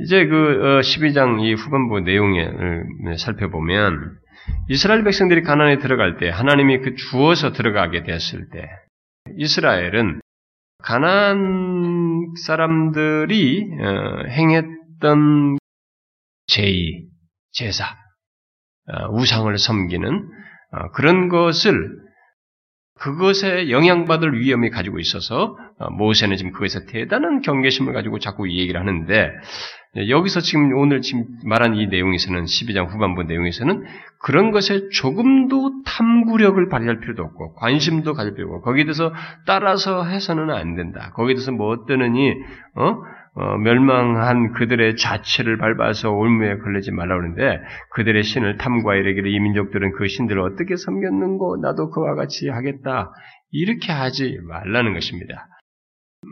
[0.00, 4.18] 이제 그 12장 어, 이 후반부 내용을 살펴보면
[4.68, 8.68] 이스라엘 백성들이 가난에 들어갈 때 하나님이 그 주어서 들어가게 됐을 때
[9.36, 10.20] 이스라엘은
[10.82, 15.58] 가난 사람들이 어, 행했던
[16.46, 17.06] 제의,
[17.52, 17.84] 제사,
[18.86, 20.30] 어, 우상을 섬기는
[20.92, 22.07] 그런 것을
[22.98, 25.56] 그것에 영향받을 위험이 가지고 있어서
[25.92, 29.30] 모세는 지금 그것에 대단한 경계심을 가지고 자꾸 이 얘기를 하는데
[29.94, 33.84] 네, 여기서 지금 오늘 지금 말한 이 내용에서는 12장 후반부 내용에서는
[34.20, 39.12] 그런 것에 조금도 탐구력을 발휘할 필요도 없고 관심도 가질 필요가 없고 거기에 대해서
[39.46, 41.12] 따라서 해서는 안 된다.
[41.14, 42.34] 거기에 대해서 뭐 어떠느니
[42.74, 42.98] 어?
[43.40, 50.08] 어, 멸망한 그들의 자체를 밟아서 올무에 걸리지 말라 그러는데 그들의 신을 탐구하이르기를 이 민족들은 그
[50.08, 53.12] 신들을 어떻게 섬겼는고 나도 그와 같이 하겠다
[53.52, 55.46] 이렇게 하지 말라는 것입니다.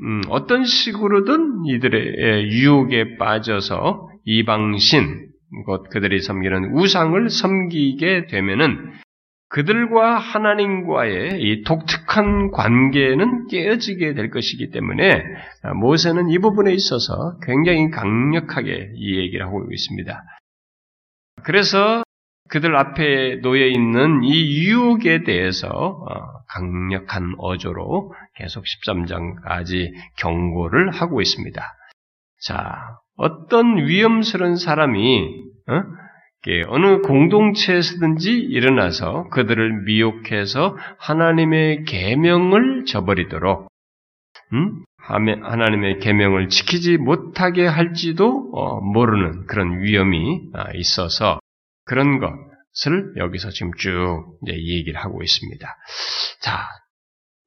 [0.03, 5.29] 음, 어떤 식으로든 이들의 유혹에 빠져서 이방신,
[5.64, 8.95] 곧 그들이 섬기는 우상을 섬기게 되면은
[9.57, 15.25] 그들과 하나님과의 이 독특한 관계는 깨어지게 될 것이기 때문에
[15.81, 20.23] 모세는 이 부분에 있어서 굉장히 강력하게 이 얘기를 하고 있습니다.
[21.42, 22.03] 그래서
[22.51, 31.62] 그들 앞에 놓여 있는 이 유혹에 대해서 어, 강력한 어조로 계속 13장까지 경고를 하고 있습니다.
[32.42, 36.06] 자, 어떤 위험스러운 사람이 어?
[36.68, 43.68] 어느 공동체에서든지 일어나서 그들을 미혹해서 하나님의 계명을 저버리도록
[44.53, 44.85] 음?
[44.99, 51.38] 하나님의 계명을 지키지 못하게 할지도 어, 모르는 그런 위험이 아, 있어서
[51.85, 55.77] 그런 것을 여기서 지금 쭉 얘기를 하고 있습니다.
[56.40, 56.68] 자,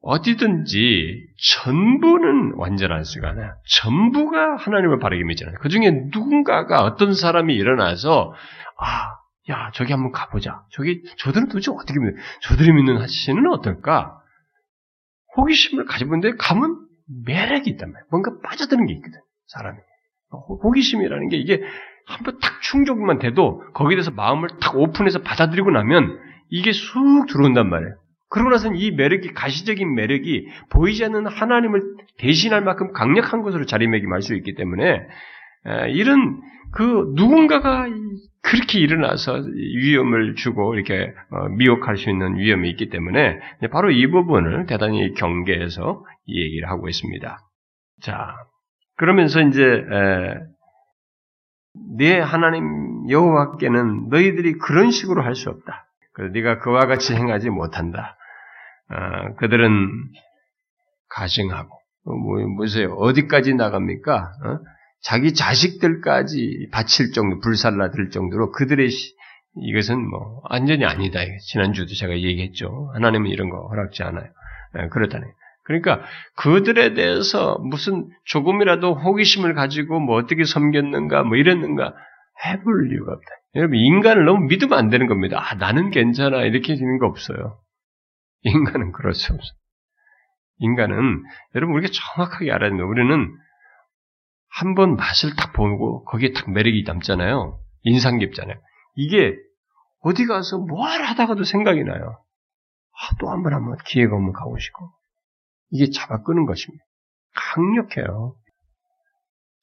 [0.02, 1.28] 어디든지
[1.63, 3.54] 전부는 완전할 수가 없나요?
[3.67, 5.58] 전부가 하나님을 바르게 믿잖아요.
[5.60, 8.34] 그 중에 누군가가 어떤 사람이 일어나서
[8.79, 9.15] 아,
[9.49, 10.63] 야, 저기 한번 가보자.
[10.71, 12.15] 저기 저들은 도대체 어떻게 믿는?
[12.41, 14.15] 저들이 믿는 하시는 어떨까?
[15.37, 16.85] 호기심을 가지고 있는데 가면
[17.25, 18.05] 매력이 있단 말이에요.
[18.11, 19.19] 뭔가 빠져드는 게 있거든.
[19.47, 19.77] 사람이.
[20.63, 21.61] 호기심이라는 게 이게
[22.07, 27.69] 한 번 탁 충족만 돼도 거기에 대해서 마음을 탁 오픈해서 받아들이고 나면 이게 쑥 들어온단
[27.69, 27.95] 말이에요.
[28.29, 31.81] 그러고 나서는 이 매력이 가시적인 매력이 보이지 않는 하나님을
[32.17, 35.07] 대신할 만큼 강력한 것으로 자리매김할 수 있기 때문에
[35.93, 37.88] 이런 그 누군가가
[38.41, 43.39] 그렇게 일어나서 위험을 주고 이렇게 어, 미혹할 수 있는 위험이 있기 때문에
[43.71, 47.39] 바로 이 부분을 대단히 경계해서 얘기를 하고 있습니다.
[48.01, 48.36] 자,
[48.95, 49.62] 그러면서 이제
[51.97, 55.86] 네 하나님 여호와께는 너희들이 그런 식으로 할 수 없다.
[56.34, 58.17] 네가 그와 같이 행하지 못한다.
[58.89, 59.89] 어, 그들은
[61.10, 61.69] 가증하고
[62.05, 62.93] 뭐 뭐세요?
[62.95, 64.32] 어디까지 나갑니까?
[64.45, 64.60] 어?
[65.01, 69.13] 자기 자식들까지 바칠 정도 불살라 들 정도로 그들의 시,
[69.55, 71.19] 이것은 뭐 완전히 아니다.
[71.47, 72.91] 지난주도 제가 얘기했죠.
[72.93, 74.25] 하나님은 이런 거 허락지 않아요.
[74.75, 75.25] 네, 그렇다네.
[75.63, 76.01] 그러니까
[76.35, 81.93] 그들에 대해서 무슨 조금이라도 호기심을 가지고 뭐 어떻게 섬겼는가 뭐 이랬는가
[82.45, 83.27] 해볼 이유가 없다.
[83.55, 85.39] 여러분 인간을 너무 믿으면 안 되는 겁니다.
[85.39, 87.59] 아 나는 괜찮아 이렇게 되는 거 없어요.
[88.41, 88.91] 인간은
[89.35, 89.53] 없어.
[90.59, 91.23] 인간은
[91.55, 92.85] 여러분 우리가 정확하게 알아야 됩니다.
[92.85, 93.29] 우리는
[94.51, 97.59] 한 번 맛을 딱 보고 거기에 딱 매력이 남잖아요.
[97.83, 98.57] 인상 깊잖아요.
[98.95, 99.35] 이게
[100.01, 102.17] 어디 가서 뭘 하다가도 생각이 나요.
[102.91, 104.89] 아, 또 한 번 한번 기회가 오면 가고 싶고.
[105.71, 106.83] 이게 잡아 끄는 것입니다.
[107.35, 108.35] 강력해요.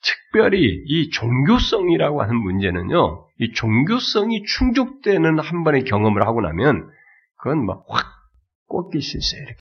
[0.03, 6.88] 특별히 이 종교성이라고 하는 문제는요, 이 종교성이 충족되는 한 번의 경험을 하고 나면,
[7.38, 8.07] 그건 막확
[8.68, 9.61] 꽂힐 수 있어요, 이렇게.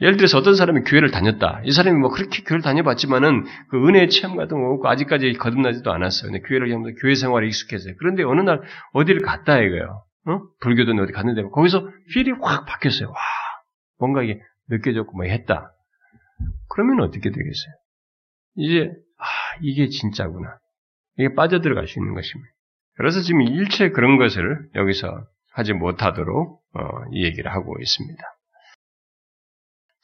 [0.00, 1.62] 예를 들어서 어떤 사람이 교회를 다녔다.
[1.64, 6.30] 이 사람이 뭐 그렇게 교회를 다녀봤지만은 그 은혜의 체험 같은 거 없고 아직까지 거듭나지도 않았어요.
[6.30, 7.94] 근데 교회를 하면서 교회 생활에 익숙해져요.
[7.98, 8.60] 그런데 어느 날
[8.92, 10.04] 어디를 갔다 이거예요.
[10.26, 10.40] 어?
[10.60, 13.08] 불교든 어디 갔는데 거기서 필이 확 바뀌었어요.
[13.08, 13.14] 와,
[13.98, 15.72] 뭔가 이게 느껴졌고 뭐 했다.
[16.68, 17.74] 그러면 어떻게 되겠어요?
[18.56, 19.24] 이제 아
[19.62, 20.58] 이게 진짜구나.
[21.18, 22.50] 이게 빠져들어갈 수 있는 것입니다.
[22.96, 28.22] 그래서 지금 일체 그런 것을 여기서 하지 못하도록 어, 이 얘기를 하고 있습니다.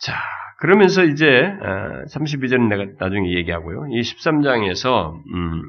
[0.03, 0.15] 자,
[0.59, 3.87] 그러면서 이제 32절은 어, 내가 나중에 얘기하고요.
[3.91, 5.63] 이 13장에서 음,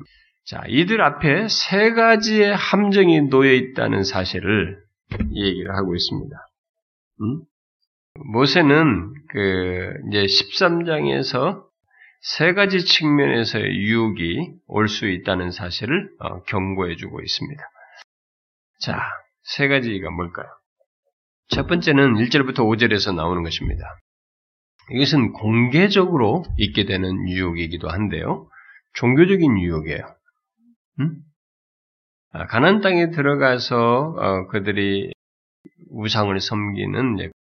[0.45, 4.83] 자 이들 앞에 세 가지의 함정이 놓여 있다는 사실을
[5.33, 6.35] 얘기를 하고 있습니다.
[7.21, 7.41] 음?
[8.31, 11.63] 모세는 그 이제 13장에서
[12.21, 17.63] 세 가지 측면에서의 유혹이 올 수 있다는 사실을 어, 경고해 주고 있습니다.
[18.79, 18.99] 자,
[19.43, 20.47] 세 가지가 뭘까요?
[21.49, 23.85] 첫 번째는 1절부터 5절에서 나오는 것입니다.
[24.91, 28.47] 이것은 공개적으로 있게 되는 유혹이기도 한데요.
[28.93, 30.01] 종교적인 유혹이에요.
[30.99, 31.15] 음?
[32.31, 35.11] 아, 가난 땅에 들어가서 어, 그들이
[35.91, 37.31] 우상을 섬기는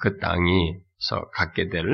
[0.00, 1.84] 그 땅이서 갖게 될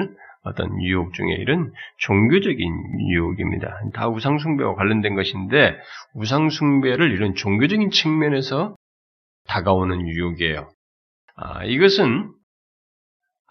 [0.44, 3.80] 어떤 유혹 중에 이런 종교적인 유혹입니다.
[3.94, 5.78] 다 우상숭배와 관련된 것인데
[6.14, 8.74] 우상숭배를 이런 종교적인 측면에서
[9.46, 10.68] 다가오는 유혹이에요.
[11.36, 12.32] 아, 이것은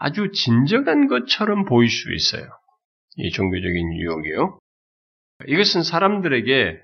[0.02, 2.44] 아주 진정한 것처럼 보일 수 있어요.
[3.18, 4.58] 이 종교적인 유혹이요.
[5.48, 6.80] 이것은 사람들에게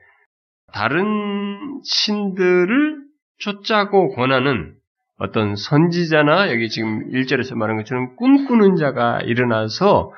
[0.71, 2.97] 다른 신들을
[3.39, 4.75] 쫓자고 권하는
[5.17, 10.13] 어떤 선지자나 여기 지금 1절에서 말한 것처럼 꿈꾸는 자가 일어나서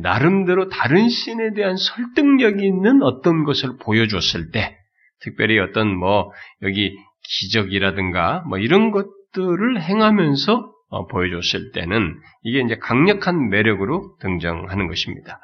[0.00, 4.78] 나름대로 다른 신에 대한 설득력이 있는 어떤 것을 보여줬을 때,
[5.22, 6.30] 특별히 어떤 뭐
[6.62, 10.77] 여기 기적이라든가 뭐 이런 것들을 행하면서 어,
[11.10, 15.40] 보여줬을 때는 이게 이제 강력한 매력으로 등장하는 것입니다.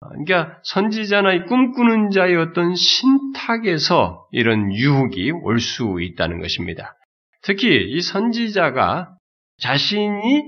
[0.00, 6.96] 어, 그러니까 선지자나 이 꿈꾸는 자의 어떤 신탁에서 이런 유혹이 올 수 있다는 것입니다.
[7.42, 9.16] 특히 이 선지자가
[9.58, 10.42] 자신이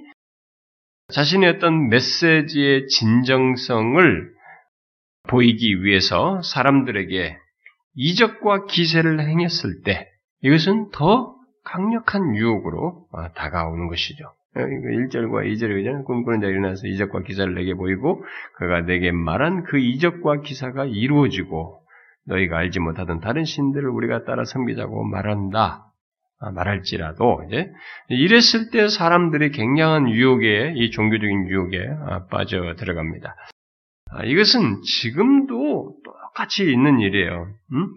[1.13, 4.33] 자신의 어떤 메시지의 진정성을
[5.29, 7.37] 보이기 위해서 사람들에게
[7.95, 10.09] 이적과 기세를 행했을 때
[10.43, 14.33] 이것은 더 강력한 유혹으로 어, 다가오는 것이죠.
[14.55, 18.23] 1절과 2절에 꿈꾸는 자 일어나서 이적과 기사를 내게 보이고
[18.57, 21.81] 그가 내게 말한 그 이적과 기사가 이루어지고
[22.27, 25.87] 너희가 알지 못하던 다른 신들을 우리가 따라 섬기자고 말한다.
[26.45, 27.71] 아, 말할지라도 이제
[28.09, 33.37] 이랬을 때 사람들이 굉장한 유혹에 이 종교적인 유혹에 아, 빠져 들어갑니다.
[34.11, 37.49] 아, 이것은 지금도 똑같이 있는 일이에요.
[37.73, 37.89] 음?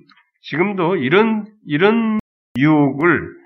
[0.42, 2.20] 지금도 이런 이런
[2.58, 3.45] 유혹을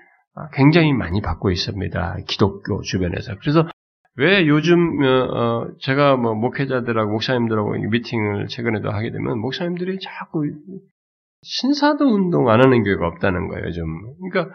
[0.52, 2.16] 굉장히 많이 받고 있습니다.
[2.26, 3.36] 기독교 주변에서.
[3.40, 3.68] 그래서
[4.16, 10.44] 왜 요즘 어, 어, 제가 뭐 목회자들하고 목사님들하고 미팅을 최근에도 하게 되면 목사님들이 자꾸
[11.42, 13.66] 신사도 운동 안 하는 교회가 없다는 거예요.
[13.66, 13.84] 요즘.
[14.30, 14.54] 그러니까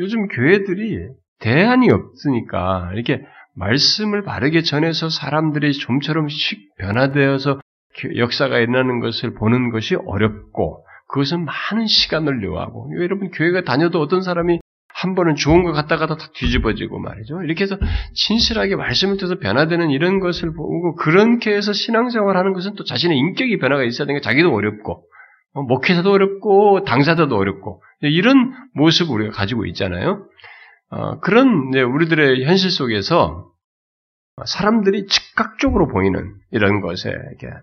[0.00, 1.08] 요즘 교회들이
[1.40, 7.60] 대안이 없으니까 이렇게 말씀을 바르게 전해서 사람들이 좀처럼 씩 변화되어서
[8.16, 14.58] 역사가 일어나는 것을 보는 것이 어렵고 그것은 많은 시간을 요하고 여러분 교회가 다녀도 어떤 사람이
[14.94, 17.42] 한 번은 좋은 것 같다가 다 뒤집어지고 말이죠.
[17.42, 17.76] 이렇게 해서
[18.14, 23.58] 진실하게 말씀을 통해서 변화되는 이런 것을 보고 그렇게 해서 신앙생활 하는 것은 또 자신의 인격이
[23.58, 25.04] 변화가 있어야 되는 게 자기도 어렵고
[25.54, 30.28] 어, 목회자도 어렵고 당사자도 어렵고 이런 모습을 우리가 가지고 있잖아요.
[30.90, 33.50] 어, 그런 우리들의 현실 속에서
[34.46, 37.12] 사람들이 즉각적으로 보이는 이런 것에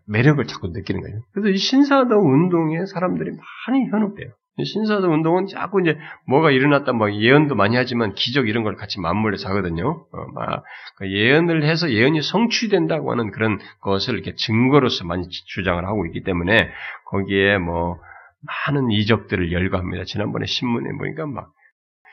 [0.06, 1.22] 매력을 자꾸 느끼는 거예요.
[1.34, 4.32] 그래서 이 신사도 운동에 사람들이 많이 현혹돼요.
[4.64, 9.50] 신사도 운동은 자꾸 이제 뭐가 일어났다, 뭐 예언도 많이 하지만 기적 이런 걸 같이 맞물려서
[9.50, 10.06] 하거든요.
[10.12, 16.24] 어, 막그 예언을 해서 예언이 성취된다고 하는 그런 것을 이렇게 증거로서 많이 주장을 하고 있기
[16.24, 16.70] 때문에
[17.06, 17.98] 거기에 뭐
[18.68, 20.04] 많은 이적들을 열거합니다.
[20.04, 21.52] 지난번에 신문에 보니까 막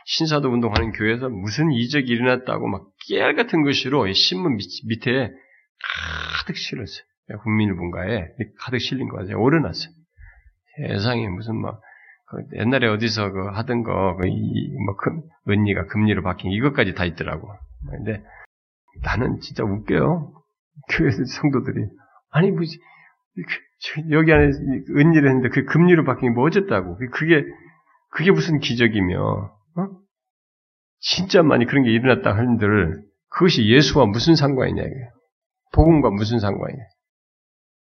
[0.07, 4.57] 신사도 운동하는 교회에서 무슨 이적이 일어났다고 막 깨알 같은 것으로 신문
[4.89, 5.31] 밑에
[6.39, 7.05] 가득 실었어요.
[7.43, 8.25] 국민일본가에
[8.61, 9.41] 가득 실린 거 같아요.
[9.41, 9.93] 오르났어요.
[10.89, 11.81] 세상에 무슨 막그
[12.57, 17.49] 옛날에 어디서 그 하던 거, 그 뭐, 금, 은리가 금리로 바뀐 이것까지 다 있더라고.
[17.91, 18.23] 근데
[19.03, 20.33] 나는 진짜 웃겨요.
[20.91, 21.87] 교회 성도들이.
[22.31, 22.61] 아니, 뭐,
[24.11, 24.51] 여기 안에
[24.91, 26.99] 은리를 했는데 그 금리로 바뀐 게 뭐 어쨌다고.
[27.13, 27.45] 그게,
[28.11, 29.21] 그게 무슨 기적이며,
[29.77, 29.89] 어?
[31.01, 34.95] 진짜 많이 그런 게 일어났다 하는들 그것이 예수와 무슨 상관이냐, 이게.
[35.73, 36.83] 복음과 무슨 상관이냐.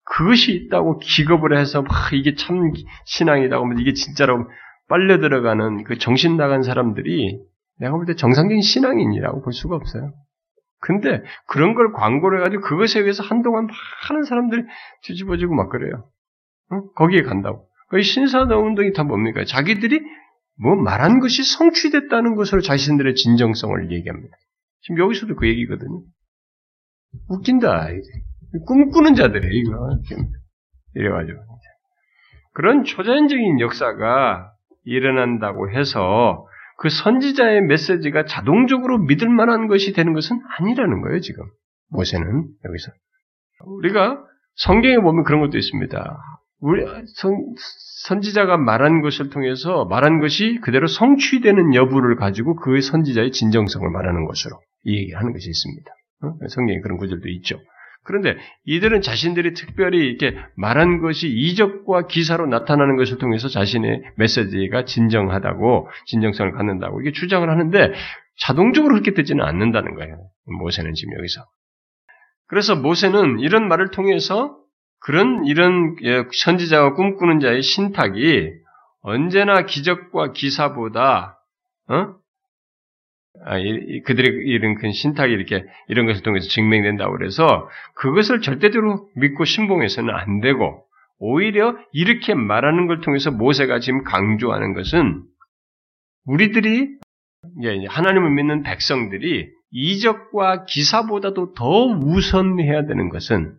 [0.07, 2.73] 그것이 있다고 기겁을 해서 막 이게 참
[3.05, 4.49] 신앙이다 고 이게 진짜로
[4.89, 7.41] 빨려 들어가는 그 정신 나간 사람들이
[7.79, 10.13] 내가 볼 때 정상적인 신앙인이라고 볼 수가 없어요.
[10.81, 13.67] 근데 그런 걸 광고를 해가지고 그것에 의해서 한동안
[14.09, 14.63] 많은 사람들이
[15.03, 16.09] 뒤집어지고 막 그래요.
[16.73, 16.83] 응?
[16.95, 17.67] 거기에 간다고.
[17.89, 19.45] 그 신사도 운동이 다 뭡니까?
[19.45, 20.01] 자기들이
[20.61, 24.37] 뭐 말한 것이 성취됐다는 것으로 자신들의 진정성을 얘기합니다.
[24.83, 26.03] 지금 여기서도 그 얘기거든요.
[27.29, 27.91] 웃긴다.
[27.91, 28.09] 이제.
[28.67, 29.99] 꿈꾸는 자들이에요, 이거.
[30.95, 31.39] 이래가지고.
[32.55, 34.51] 그런 초자연적인 역사가
[34.85, 36.47] 일어난다고 해서
[36.79, 41.45] 그 선지자의 메시지가 자동적으로 믿을 만한 것이 되는 것은 아니라는 거예요, 지금.
[41.91, 42.93] 모세는 여기서.
[43.65, 44.23] 우리가
[44.57, 46.19] 성경에 보면 그런 것도 있습니다.
[46.61, 46.85] 우리
[47.17, 47.55] 선,
[48.05, 54.59] 선지자가 말한 것을 통해서 말한 것이 그대로 성취되는 여부를 가지고 그 선지자의 진정성을 말하는 것으로
[54.85, 55.91] 이 얘기를 하는 것이 있습니다.
[56.49, 57.59] 성경에 그런 구절도 있죠.
[58.07, 65.89] 그런데 이들은 자신들이 특별히 이렇게 말한 것이 이적과 기사로 나타나는 것을 통해서 자신의 메시지가 진정하다고
[66.07, 67.93] 진정성을 갖는다고 이게 주장을 하는데
[68.39, 70.29] 자동적으로 그렇게 되지는 않는다는 거예요.
[70.61, 71.45] 모세는 지금 여기서.
[72.49, 74.57] 그래서 모세는 이런 말을 통해서
[75.01, 78.51] 그런 이런 예, 선지자가 꿈꾸는 자의 신탁이
[79.03, 81.39] 언제나 기적과 기사보다
[81.89, 82.15] 어?
[83.45, 83.59] 아,
[84.05, 90.41] 그들의 이런 큰 신탁이 이렇게 이런 것을 통해서 증명된다고 그래서 그것을 절대적으로 믿고 신봉해서는 안
[90.41, 90.85] 되고
[91.19, 95.25] 오히려 이렇게 말하는 걸 통해서 모세가 지금 강조하는 것은
[96.25, 96.99] 우리들이
[97.89, 103.57] 하나님을 믿는 백성들이 이적과 기사보다도 더 우선해야 되는 것은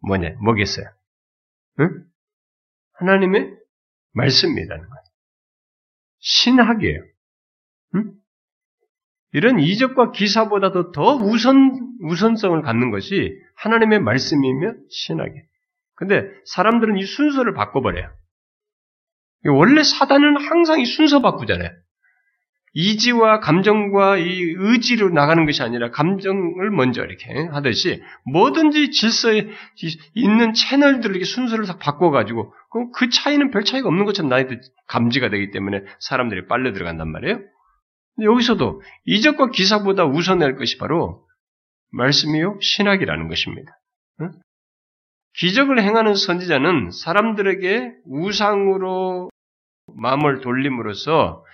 [0.00, 0.86] 뭐냐, 뭐겠어요?
[1.80, 2.04] 응?
[2.94, 3.56] 하나님의
[4.12, 5.02] 말씀이라는 거예요.
[6.20, 7.02] 신학이에요.
[7.96, 8.12] 응?
[9.32, 15.42] 이런 이적과 기사보다도 더 우선, 우선성을 갖는 것이 하나님의 말씀이며 신학이에요.
[15.94, 18.08] 근데 사람들은 이 순서를 바꿔버려요.
[19.46, 21.70] 원래 사단은 항상 이 순서 바꾸잖아요.
[22.74, 29.48] 이지와 감정과 이 의지로 나가는 것이 아니라 감정을 먼저 이렇게 하듯이 뭐든지 질서에
[30.14, 32.52] 있는 채널들을 이렇게 순서를 다 바꿔가지고
[32.94, 37.40] 그 차이는 별 차이가 없는 것처럼 나한테 감지가 되기 때문에 사람들이 빨려 들어간단 말이에요.
[38.22, 41.26] 여기서도 이적과 기사보다 우선할 것이 바로
[41.90, 43.78] 말씀이요 신학이라는 것입니다.
[45.34, 49.30] 기적을 행하는 선지자는 사람들에게 우상으로
[49.94, 51.44] 마음을 돌림으로써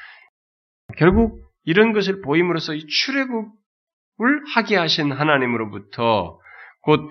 [0.97, 3.53] 결국 이런 것을 보임으로써 이 출애굽을
[4.55, 6.39] 하게 하신 하나님으로부터
[6.81, 7.11] 곧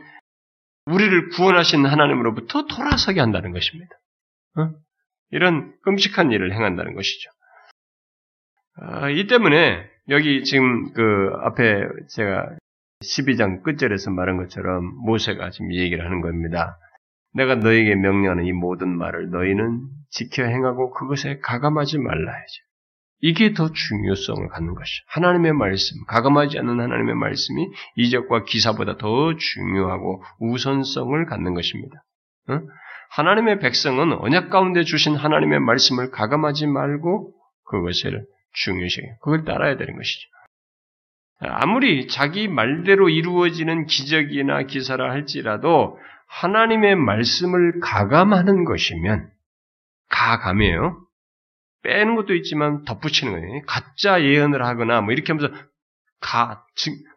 [0.85, 3.95] 우리를 구원하신 하나님으로부터 돌아서게 한다는 것입니다.
[4.57, 4.71] 어?
[5.31, 7.29] 이런 끔찍한 일을 행한다는 것이죠.
[8.75, 12.49] 아, 이 때문에 여기 지금 그 앞에 제가
[13.03, 16.77] 12장 끝절에서 말한 것처럼 모세가 지금 얘기를 하는 겁니다.
[17.33, 22.63] 내가 너에게 명령하는 이 모든 말을 너희는 지켜 행하고 그것에 가감하지 말라야죠.
[23.25, 25.03] 이게 더 중요성을 갖는 것이죠.
[25.07, 32.03] 하나님의 말씀, 가감하지 않는 하나님의 말씀이 이적과 기사보다 더 중요하고 우선성을 갖는 것입니다.
[33.11, 37.31] 하나님의 백성은 언약 가운데 주신 하나님의 말씀을 가감하지 말고
[37.65, 40.27] 그것을 중요시, 그걸 따라야 되는 것이죠.
[41.39, 49.29] 아무리 자기 말대로 이루어지는 기적이나 기사라 할지라도 하나님의 말씀을 가감하는 것이면
[50.09, 50.99] 가감이에요.
[51.83, 53.61] 빼는 것도 있지만 덧붙이는 거예요.
[53.67, 55.53] 가짜 예언을 하거나 뭐 이렇게 하면서
[56.21, 56.65] 가,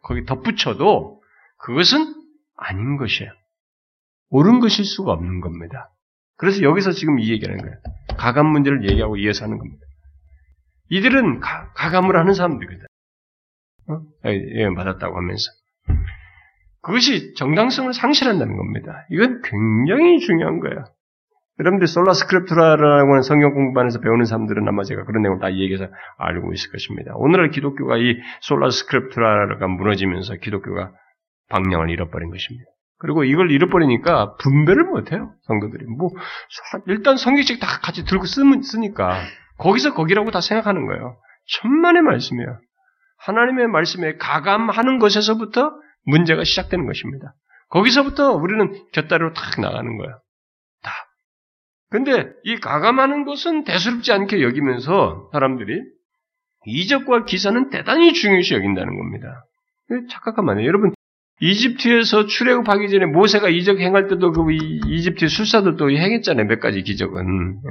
[0.03, 1.21] 거기 덧붙여도
[1.59, 2.13] 그것은
[2.57, 3.31] 아닌 것이에요.
[4.29, 5.89] 옳은 것일 수가 없는 겁니다.
[6.35, 7.77] 그래서 여기서 지금 이 얘기하는 거예요.
[8.17, 9.86] 가감 문제를 얘기하고 이어서 하는 겁니다.
[10.89, 12.85] 이들은 가, 감을 하는 사람들이거든.
[13.89, 14.01] 어?
[14.25, 15.51] 예언 받았다고 하면서.
[16.81, 19.05] 그것이 정당성을 상실한다는 겁니다.
[19.09, 20.85] 이건 굉장히 중요한 거예요.
[21.59, 26.53] 여러분들 Sola Scriptura라고 하는 성경 공부반에서 배우는 사람들은 아마 제가 그런 내용을 다 얘기해서 알고
[26.53, 27.13] 있을 것입니다.
[27.15, 30.91] 오늘날 기독교가 이 Sola Scriptura가 무너지면서 기독교가
[31.49, 32.69] 방향을 잃어버린 것입니다.
[32.99, 35.33] 그리고 이걸 잃어버리니까 분별을 못해요.
[35.43, 35.85] 성도들이.
[35.85, 36.09] 뭐
[36.87, 39.19] 일단 성경책 다 같이 들고 쓰니까
[39.57, 41.17] 거기서 거기라고 다 생각하는 거예요.
[41.61, 42.59] 천만의 말씀이에요.
[43.19, 45.71] 하나님의 말씀에 가감하는 것에서부터
[46.05, 47.33] 문제가 시작되는 것입니다.
[47.69, 50.19] 거기서부터 우리는 곁다리로 탁 나가는 거예요.
[51.89, 55.81] 근데 이 가감하는 것은 대수롭지 않게 여기면서 사람들이
[56.65, 59.45] 이적과 기사는 대단히 중요시 여긴다는 겁니다.
[60.09, 60.67] 착각하면 안 돼요.
[60.67, 60.93] 여러분,
[61.39, 66.47] 이집트에서 출애굽하기 전에 모세가 이적 행할 때도 그 이집트 술사들도 행했잖아요.
[66.47, 67.61] 몇 가지 기적은.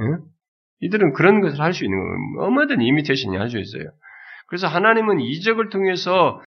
[0.81, 0.85] 예?
[0.87, 2.47] 이들은 그런 것을 할 수 있는 거예요.
[2.47, 3.83] 얼마든 이미테이션이 할 수 있어요.
[4.47, 6.41] 그래서 하나님은 이적을 통해서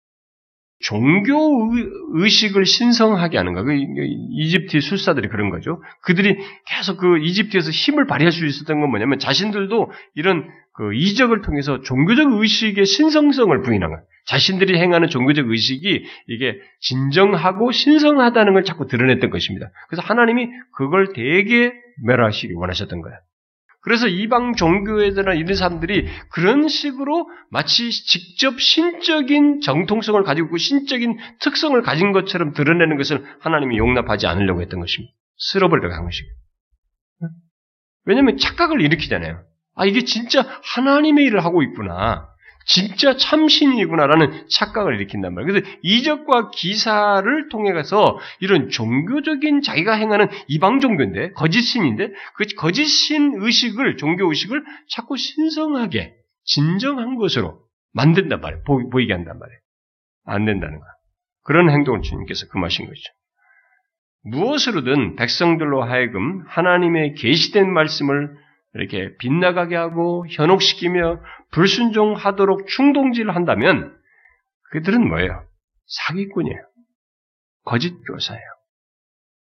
[0.79, 1.71] 종교
[2.13, 3.63] 의식을 신성하게 하는 거.
[3.63, 5.81] 그 이집트 술사들이 그런 거죠.
[6.03, 11.81] 그들이 계속 그 이집트에서 힘을 발휘할 수 있었던 건 뭐냐면 자신들도 이런 그 이적을 통해서
[11.81, 14.03] 종교적 의식의 신성성을 부인한 거예요.
[14.27, 19.71] 자신들이 행하는 종교적 의식이 이게 진정하고 신성하다는 걸 자꾸 드러냈던 것입니다.
[19.89, 21.73] 그래서 하나님이 그걸 되게
[22.05, 23.17] 멸하시기 원하셨던 거예요.
[23.87, 31.81] 그래서 이방 종교에들이나 이런 사람들이 그런 식으로 마치 직접 신적인 정통성을 가지고 있고 신적인 특성을
[31.83, 35.13] 가진 것처럼 드러내는 것을 하나님이 용납하지 않으려고 했던 것입니다.
[35.37, 36.27] 쓸어버리려고 한 것이고.
[38.03, 39.41] 왜냐하면 착각을 일으키잖아요.
[39.75, 42.27] 아, 이게 진짜 하나님의 일을 하고 있구나.
[42.67, 45.53] 진짜 참신이구나라는 착각을 일으킨단 말이에요.
[45.53, 52.85] 그래서 이적과 기사를 통해 가서 이런 종교적인 자기가 행하는 이방 종교인데 거짓 신인데 그 거짓
[52.85, 57.61] 신 의식을 종교 의식을 자꾸 신성하게 진정한 것으로
[57.93, 58.63] 만든단 말이에요.
[58.63, 59.59] 보, 이게 한단 말이에요.
[60.25, 60.89] 안 된다는 거야.
[61.43, 63.01] 그런 행동을 주님께서 금하신 거죠.
[64.23, 68.35] 무엇으로든 백성들로 하여금 하나님의 계시된 말씀을
[68.73, 73.95] 이렇게 빗나가게 하고 현혹시키며 불순종하도록 충동질을 한다면
[74.71, 75.43] 그들은 뭐예요?
[75.87, 76.61] 사기꾼이에요.
[77.63, 78.43] 거짓 교사예요.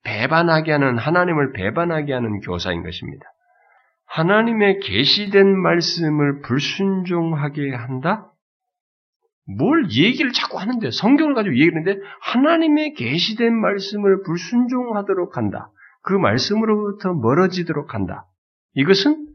[0.03, 3.25] 배반하게 하는 하나님을 배반하게 하는 교사인 것입니다.
[4.05, 8.31] 하나님의 계시된 말씀을 불순종하게 한다?
[9.57, 15.71] 뭘 얘기를 자꾸 하는데 성경을 가지고 얘기를 하는데 하나님의 계시된 말씀을 불순종하도록 한다.
[16.01, 18.25] 그 말씀으로부터 멀어지도록 한다.
[18.79, 19.27] 이것은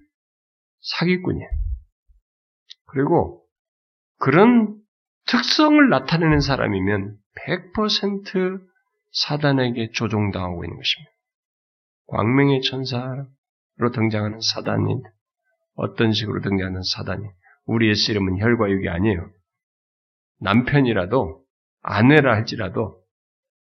[0.81, 1.49] 사기꾼이에요.
[2.87, 3.45] 그리고
[4.19, 4.81] 그런
[5.27, 8.61] 특성을 나타내는 사람이면 100%
[9.13, 11.11] 사단에게 조종당하고 있는 것입니다.
[12.07, 13.27] 광명의 천사로
[13.93, 15.03] 등장하는 사단이
[15.75, 17.25] 어떤 식으로 등장하는 사단이
[17.67, 19.29] 우리의 씨름은 혈과 육이 아니에요.
[20.41, 21.45] 남편이라도
[21.83, 23.03] 아내라 할지라도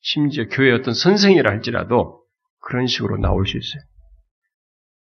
[0.00, 2.22] 심지어 교회 어떤 선생이라 할지라도
[2.60, 3.82] 그런 식으로 나올 수 있어요.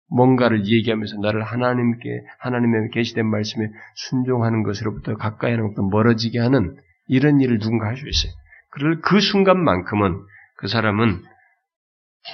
[0.09, 6.77] 뭔가를 얘기하면서 나를 하나님께 하나님의 계시된 말씀에 순종하는 것으로부터 가까이 하는 것부터 멀어지게 하는
[7.07, 8.31] 이런 일을 누군가 할 수 있어요.
[8.71, 10.21] 그럴 그 순간만큼은
[10.57, 11.23] 그 사람은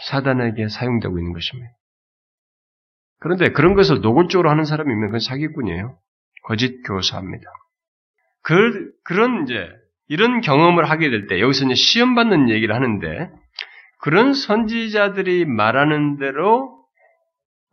[0.09, 1.69] 사단에게 사용되고 있는 것입니다.
[3.19, 5.97] 그런데 그런 것을 노골적으로 하는 사람이면 그건 사기꾼이에요.
[6.43, 7.45] 거짓 교사입니다.
[8.41, 9.69] 그, 그런 이제
[10.09, 13.29] 이런 경험을 하게 될 때 여기서 이제 시험 받는 얘기를 하는데
[14.01, 16.82] 그런 선지자들이 말하는 대로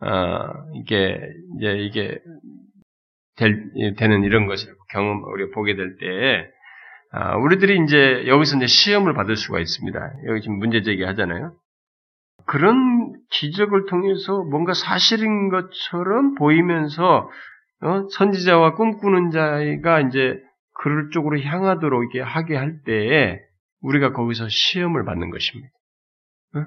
[0.00, 1.20] 어, 이게,
[1.56, 2.18] 이제 이게,
[3.36, 6.50] 될, 되는 이런 것을 경험, 우리가 보게 될 때,
[7.12, 10.12] 아, 우리들이 이제 여기서 이제 시험을 받을 수가 있습니다.
[10.26, 11.54] 여기 지금 문제 제기하잖아요.
[12.46, 17.30] 그런 기적을 통해서 뭔가 사실인 것처럼 보이면서,
[17.82, 20.40] 어, 선지자와 꿈꾸는 자가 이제
[20.74, 23.38] 그럴 쪽으로 향하도록 이렇게 하게 할 때에
[23.82, 25.68] 우리가 거기서 시험을 받는 것입니다.
[26.56, 26.64] 어?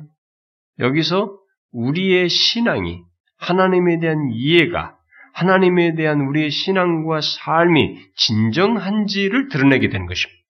[0.79, 1.37] 여기서
[1.71, 3.03] 우리의 신앙이
[3.43, 4.95] 하나님에 대한 이해가
[5.33, 10.41] 하나님에 대한 우리의 신앙과 삶이 진정한지를 드러내게 되는 것입니다.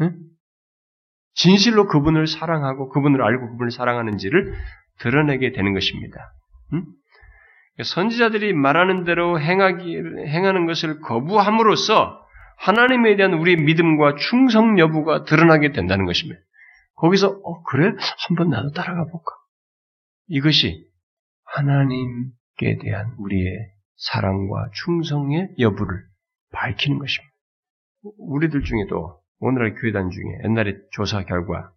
[0.00, 0.14] 응?
[1.34, 4.54] 진실로 그분을 사랑하고 그분을 알고 그분을 사랑하는지를
[4.98, 6.32] 드러내게 되는 것입니다.
[6.72, 6.84] 응?
[7.82, 9.96] 선지자들이 말하는 대로 행하기,
[10.26, 12.20] 행하는 것을 거부함으로써
[12.58, 16.40] 하나님에 대한 우리의 믿음과 충성 여부가 드러나게 된다는 것입니다.
[16.96, 17.92] 거기서, 어, 그래?
[18.28, 19.32] 한번 나도 따라가 볼까?
[20.28, 20.86] 이것이
[21.54, 26.02] 하나님께 대한 우리의 사랑과 충성의 여부를
[26.52, 27.32] 밝히는 것입니다.
[28.18, 31.72] 우리들 중에도 오늘날 교회단 중에 옛날에 조사 결과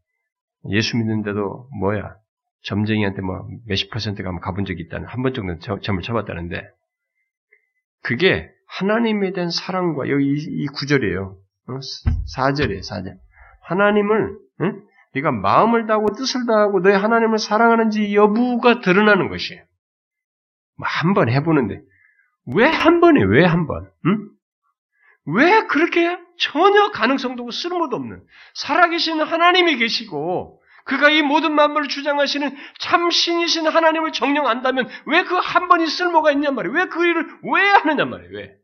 [0.70, 2.16] 예수 믿는데도 뭐야
[2.64, 6.64] 점쟁이한테 뭐 몇십 퍼센트가 가본 적이 있다는 한 번 정도 점을 쳐봤다는데
[8.02, 11.38] 그게 하나님에 대한 사랑과 여기 이, 구절이에요.
[11.68, 13.02] 4절이에요, 어?
[13.02, 13.18] 4절.
[13.62, 14.84] 하나님을 응?
[15.16, 19.64] 네가 마음을 다하고 뜻을 다하고 너의 하나님을 사랑하는지 여부가 드러나는 것이에요.
[20.78, 21.82] 뭐 한번 해보는데
[22.48, 23.90] 왜 한 번에 왜 한 번?
[24.06, 24.30] 응?
[25.28, 28.22] 왜 그렇게 전혀 가능성도 없고 쓸모도 없는
[28.54, 35.68] 살아계신 하나님이 계시고 그가 이 모든 만물을 주장하시는 참신이신 하나님을 정령 안다면 왜 그 한
[35.68, 36.76] 번이 쓸모가 있냔 말이에요.
[36.76, 38.32] 왜 그 일을 왜 하느냐 말이에요.
[38.38, 38.60] 왜?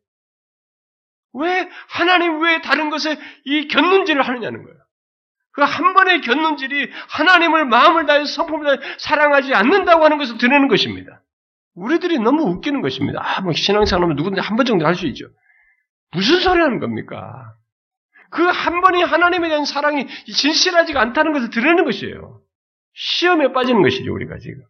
[1.33, 4.77] 왜 하나님 왜 다른 것에 이 견눈질을 하느냐는 거예요.
[5.53, 11.21] 그 한 번의 견눈질이 하나님을 마음을 다해서 성품을 다해 사랑하지 않는다고 하는 것을 드러내는 것입니다.
[11.75, 13.19] 우리들이 너무 웃기는 것입니다.
[13.23, 15.25] 아, 뭐 신앙생활하면 누구든지 한 번 정도 할 수 있죠.
[16.13, 17.53] 무슨 소리 하는 겁니까?
[18.29, 22.41] 그 한 번이 하나님에 대한 사랑이 진실하지가 않다는 것을 드러내는 것이에요.
[22.93, 24.61] 시험에 빠지는 것이죠, 우리가 지금.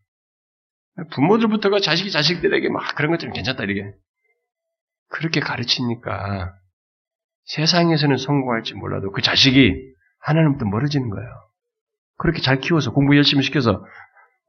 [1.11, 3.93] 부모들부터가 자식이 자식들에게 막 그런 것들은 괜찮다, 이렇게.
[5.09, 6.53] 그렇게 가르치니까
[7.45, 9.90] 세상에서는 성공할지 몰라도 그 자식이
[10.21, 11.29] 하나님부터 멀어지는 거예요.
[12.17, 13.85] 그렇게 잘 키워서 공부 열심히 시켜서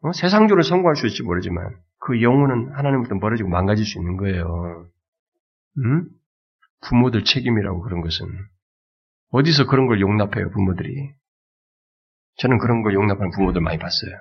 [0.02, 0.12] 어?
[0.12, 4.86] 세상적으로 성공할 수 있을지 모르지만 그 영혼은 하나님부터 멀어지고 망가질 수 있는 거예요.
[5.78, 6.08] 음?
[6.82, 8.26] 부모들 책임이라고 그런 것은
[9.30, 11.14] 어디서 그런 걸 용납해요, 부모들이.
[12.36, 14.12] 저는 그런 걸 용납하는 부모들 많이 봤어요.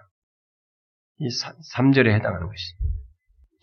[1.18, 1.28] 이
[1.76, 2.64] 3절에 해당하는 것이.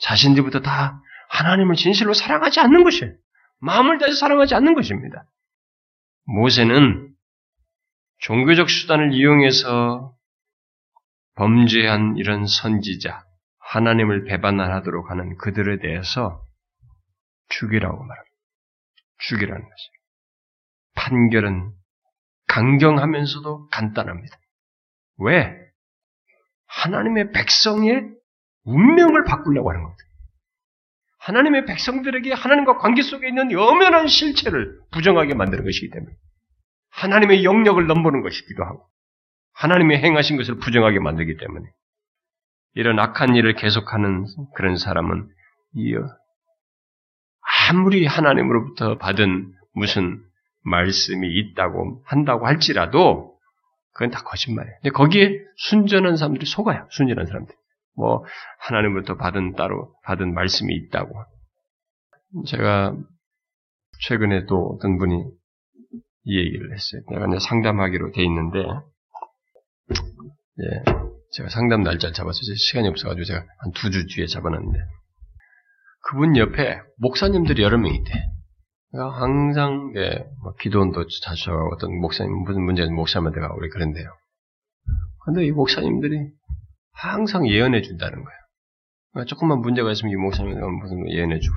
[0.01, 3.14] 자신들부터 다 하나님을 진실로 사랑하지 않는 것이에요.
[3.61, 5.24] 마음을 다해서 사랑하지 않는 것입니다.
[6.24, 7.07] 모세는
[8.18, 10.14] 종교적 수단을 이용해서
[11.34, 13.24] 범죄한 이런 선지자,
[13.58, 16.44] 하나님을 배반하도록 하는 그들에 대해서
[17.48, 18.36] 죽이라고 말합니다.
[19.18, 19.98] 죽이라는 것입니다.
[20.94, 21.72] 판결은
[22.48, 24.36] 강경하면서도 간단합니다.
[25.18, 25.56] 왜?
[26.66, 28.10] 하나님의 백성의
[28.64, 30.02] 운명을 바꾸려고 하는 겁니다.
[31.20, 36.12] 하나님의 백성들에게 하나님과 관계 속에 있는 엄연한 실체를 부정하게 만드는 것이기 때문에
[36.99, 38.84] 하나님의 영역을 넘보는 것이기도 하고
[39.55, 41.66] 하나님이 행하신 것을 부정하게 만들기 때문에
[42.74, 45.28] 이런 악한 일을 계속하는 그런 사람은
[47.70, 50.22] 아무리 하나님으로부터 받은 무슨
[50.64, 53.36] 말씀이 있다고 한다고 할지라도
[53.92, 54.76] 그건 다 거짓말이에요.
[54.82, 56.86] 근데 거기에 순전한 사람들이 속아요.
[56.90, 57.55] 순전한 사람들.
[57.96, 58.24] 뭐
[58.61, 61.14] 하나님부터 받은 따로 받은 말씀이 있다고.
[62.46, 62.94] 제가
[64.07, 65.24] 최근에 또 어떤 분이
[66.24, 67.02] 이 얘기를 했어요.
[67.10, 68.58] 내가 이제 상담하기로 돼 있는데,
[70.60, 70.84] 예,
[71.32, 72.54] 제가 상담 날짜를 잡았어요.
[72.56, 74.78] 시간이 없어가지고 제가 한 두 주 뒤에 잡아놨는데,
[76.02, 78.12] 그분 옆에 목사님들이 여러 명 있대.
[78.90, 84.08] 그러니까 항상 예, 뭐 기도원도 자주 하고 어떤 목사님 무슨 문제는 목사님한테 가고 우리 그런데요.
[85.24, 86.30] 근데 이 목사님들이
[86.92, 88.38] 항상 예언해 준다는 거예요.
[89.12, 91.54] 그러니까 조금만 문제가 있으면 이 목사님한테 무슨 예언해 주고.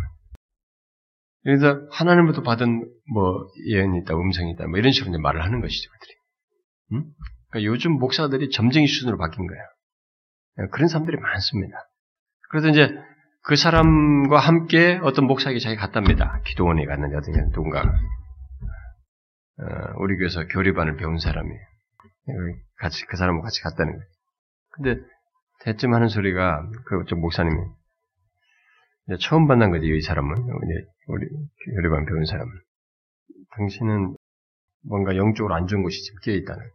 [1.44, 6.14] 그래서 하나님부터 받은 뭐 예언이 있다, 음성이 있다, 뭐 이런 식으로 말을 하는 것이죠, 그들이.
[6.94, 7.06] 응?
[7.50, 10.70] 그러니까 요즘 목사들이 점쟁이 수준으로 바뀐 거예요.
[10.72, 11.76] 그런 사람들이 많습니다.
[12.50, 12.94] 그래서 이제
[13.44, 16.42] 그 사람과 함께 어떤 목사에게 자기 갔답니다.
[16.46, 19.66] 기도원에 갔는데 어떤 누군가 어,
[19.98, 21.50] 우리 교회에서 교리반을 배운 사람이
[22.78, 24.06] 같이 그 사람과 같이 갔다는 거예요.
[24.72, 24.96] 근데
[25.64, 27.56] 대뜸 하는 소리가 그 목사님이
[29.18, 30.36] 처음 만난 거지 이 사람은
[31.08, 31.28] 우리
[31.76, 32.52] 교리반 배운 사람은
[33.58, 34.16] 당신은
[34.88, 36.74] 뭔가 영적으로 안 좋은 것이 지금 끼어 있다는 거예요.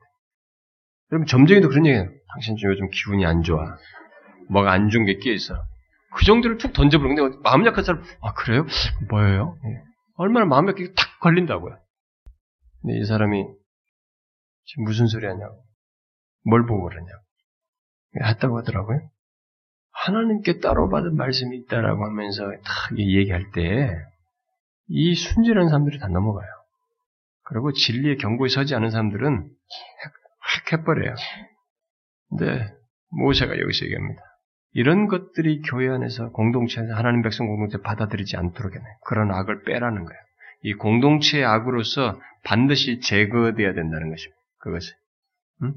[1.13, 2.11] 여러분 점쟁이도 그런 얘기해요.
[2.33, 3.77] 당신 좀 요즘 기분이 안 좋아.
[4.49, 5.55] 뭐가 안 좋은 게 끼어 있어.
[6.15, 8.67] 그 정도를 툭 던져버리는 근데 마음 약한 사람, 아, 그래요?
[9.11, 9.59] 뭐예요?
[9.65, 9.83] 예.
[10.17, 11.77] 얼마나 마음 약하게 탁 걸린다고요.
[12.83, 13.45] 근데 이 사람이
[14.65, 15.63] 지금 무슨 소리 하냐고.
[16.45, 17.23] 뭘 보고 그러냐고.
[18.25, 19.01] 했다고 하더라고요.
[20.05, 23.97] 하나님께 따로 받은 말씀이 있다라고 하면서 딱 얘기할 때,
[24.89, 26.49] 이 순진한 사람들이 다 넘어가요.
[27.45, 29.49] 그리고 진리의 경고에 서지 않은 사람들은
[30.41, 31.15] 확 해버려요.
[32.29, 32.69] 근데
[33.11, 34.21] 모세가 여기서 얘기합니다.
[34.73, 38.83] 이런 것들이 교회 안에서 공동체에서 하나님 백성 공동체 받아들이지 않도록 해요.
[39.07, 40.21] 그런 악을 빼라는 거예요.
[40.63, 44.37] 이 공동체의 악으로서 반드시 제거돼야 된다는 것입니다.
[44.59, 44.95] 그것을.
[45.63, 45.75] 응?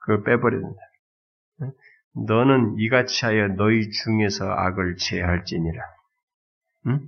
[0.00, 1.76] 그걸 빼버려야 된다.
[2.16, 2.24] 응?
[2.24, 5.82] 너는 이같이 하여 너희 중에서 악을 제할지니라.
[6.86, 7.00] 응?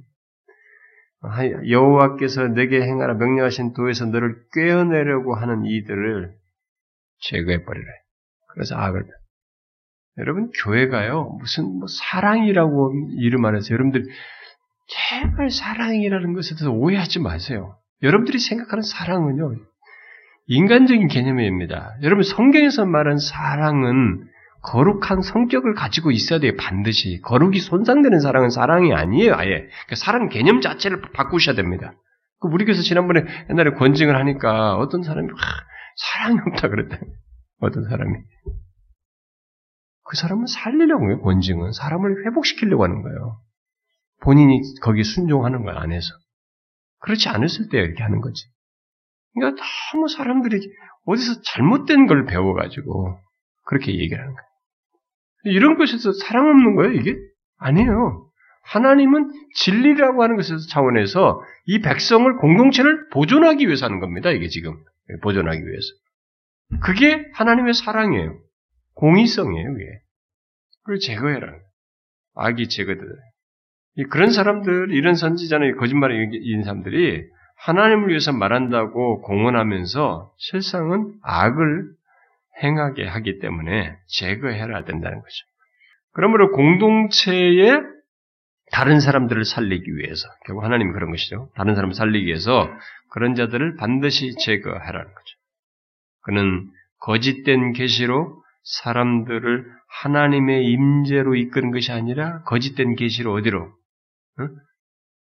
[1.69, 6.33] 여호와께서 내게 행하라 명령하신 도에서 너를 꿰어내려고 하는 이들을
[7.21, 7.87] 제거해버리라.
[8.53, 9.05] 그래서 악을
[10.19, 14.05] 여러분 교회가요 무슨 뭐 사랑이라고 이름 안에서 여러분들
[14.89, 17.77] 제발 사랑이라는 것에 대해서 오해하지 마세요.
[18.03, 19.55] 여러분들이 생각하는 사랑은요
[20.47, 21.97] 인간적인 개념입니다.
[22.03, 24.29] 여러분 성경에서 말한 사랑은
[24.69, 26.53] 거룩한 성격을 가지고 있어야 돼요.
[26.59, 29.35] 반드시 거룩이 손상되는 사랑은 사랑이 아니에요.
[29.35, 31.93] 아예 그러니까 사랑 개념 자체를 바꾸셔야 됩니다.
[32.41, 35.29] 그 우리 교회에서 지난번에 옛날에 권징을 하니까 어떤 사람이
[35.97, 36.99] 사랑이 없다 그랬다.
[37.61, 38.13] 어떤 사람이
[40.05, 41.73] 그 사람은 살리려고 해요, 본징은.
[41.73, 43.41] 사람을 회복시키려고 하는 거예요.
[44.23, 46.09] 본인이 거기 순종하는 거야, 안에서.
[47.01, 48.43] 그렇지 않았을 때 이렇게 하는 거지.
[49.35, 49.63] 그러니까
[49.93, 50.61] 너무 사람들이
[51.05, 53.19] 어디서 잘못된 걸 배워가지고
[53.65, 54.48] 그렇게 얘기를 하는 거예요.
[55.45, 57.17] 이런 것에서 사랑 없는 거예요, 이게?
[57.59, 58.29] 아니에요.
[58.65, 64.75] 하나님은 진리라고 하는 것에서 차원에서 이 백성을 공동체를 보존하기 위해서 하는 겁니다, 이게 지금.
[65.23, 65.87] 보존하기 위해서.
[66.83, 68.39] 그게 하나님의 사랑이에요.
[68.95, 69.85] 공의성이에요, 그게.
[70.83, 71.55] 그걸 제거해라.
[72.35, 73.01] 악이 제거돼.
[74.11, 77.27] 그런 사람들, 이런 선지자는 거짓말을 이긴 사람들이
[77.57, 81.98] 하나님을 위해서 말한다고 공언하면서 실상은 악을
[82.63, 85.47] 행하게 하기 때문에 제거해야 된다는 거죠.
[86.13, 87.81] 그러므로 공동체에
[88.71, 91.51] 다른 사람들을 살리기 위해서, 결국 하나님이 그런 것이죠.
[91.55, 92.69] 다른 사람을 살리기 위해서
[93.11, 95.37] 그런 자들을 반드시 제거하라는 거죠.
[96.23, 99.65] 그는 거짓된 계시로 사람들을
[100.03, 103.73] 하나님의 임재로 이끄는 것이 아니라 거짓된 계시로 어디로?
[104.41, 104.49] 응?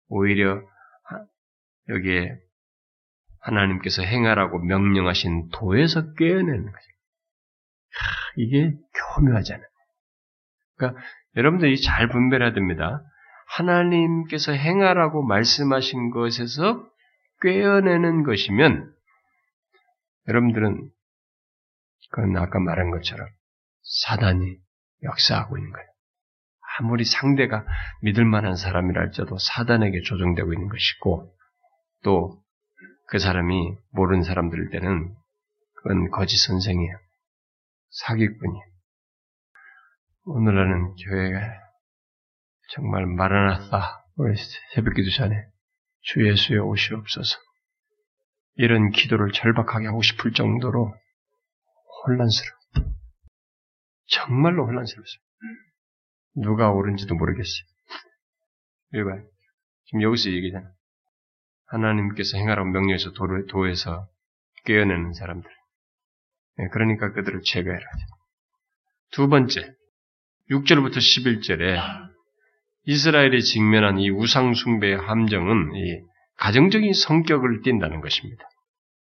[0.09, 0.61] 오히려
[1.89, 2.35] 여기에
[3.41, 6.87] 하나님께서 행하라고 명령하신 도에서 깨어내는 거죠.
[8.35, 8.73] 이게
[9.15, 9.67] 교묘하잖아요.
[10.77, 11.01] 그러니까
[11.35, 13.01] 여러분들이 잘 분별해야 됩니다.
[13.47, 16.85] 하나님께서 행하라고 말씀하신 것에서
[17.41, 18.93] 꿰어내는 것이면
[20.27, 20.89] 여러분들은
[22.11, 23.27] 그건 아까 말한 것처럼
[23.83, 24.57] 사단이
[25.03, 25.87] 역사하고 있는 거예요.
[26.79, 27.65] 아무리 상대가
[28.01, 31.33] 믿을 만한 사람이랄지라도 사단에게 조종되고 있는 것이고
[32.03, 32.47] 또
[33.07, 35.13] 그 사람이 모르는 사람들일 때는
[35.75, 36.97] 그건 거짓 선생이에요.
[37.89, 38.65] 사기꾼이에요.
[40.25, 41.39] 오늘날은 교회가
[42.69, 44.35] 정말 마라나다 우리
[44.73, 45.35] 새벽 기도 전에
[46.01, 47.37] 주 예수의 오시옵소서
[48.55, 50.93] 이런 기도를 절박하게 하고 싶을 정도로
[52.05, 52.57] 혼란스러워.
[54.07, 55.19] 정말로 혼란스러웠어요.
[56.35, 57.67] 누가 옳은지도 모르겠어요.
[58.95, 59.23] 이봐
[59.85, 60.69] 지금 여기서 얘기잖아.
[61.67, 63.11] 하나님께서 행하라고 명령해서
[63.49, 64.07] 도에서
[64.65, 65.56] 깨어내는 사람들.
[66.57, 67.85] 네, 그러니까 그들을 제거해라.
[69.11, 69.73] 두 번째,
[70.49, 71.79] 6절부터 11절에
[72.85, 76.01] 이스라엘이 직면한 이 우상숭배의 함정은 이
[76.37, 78.43] 가정적인 성격을 띈다는 것입니다.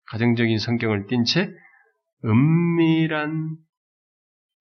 [0.07, 1.51] 가정적인 성격을 띈채
[2.25, 3.57] 은밀한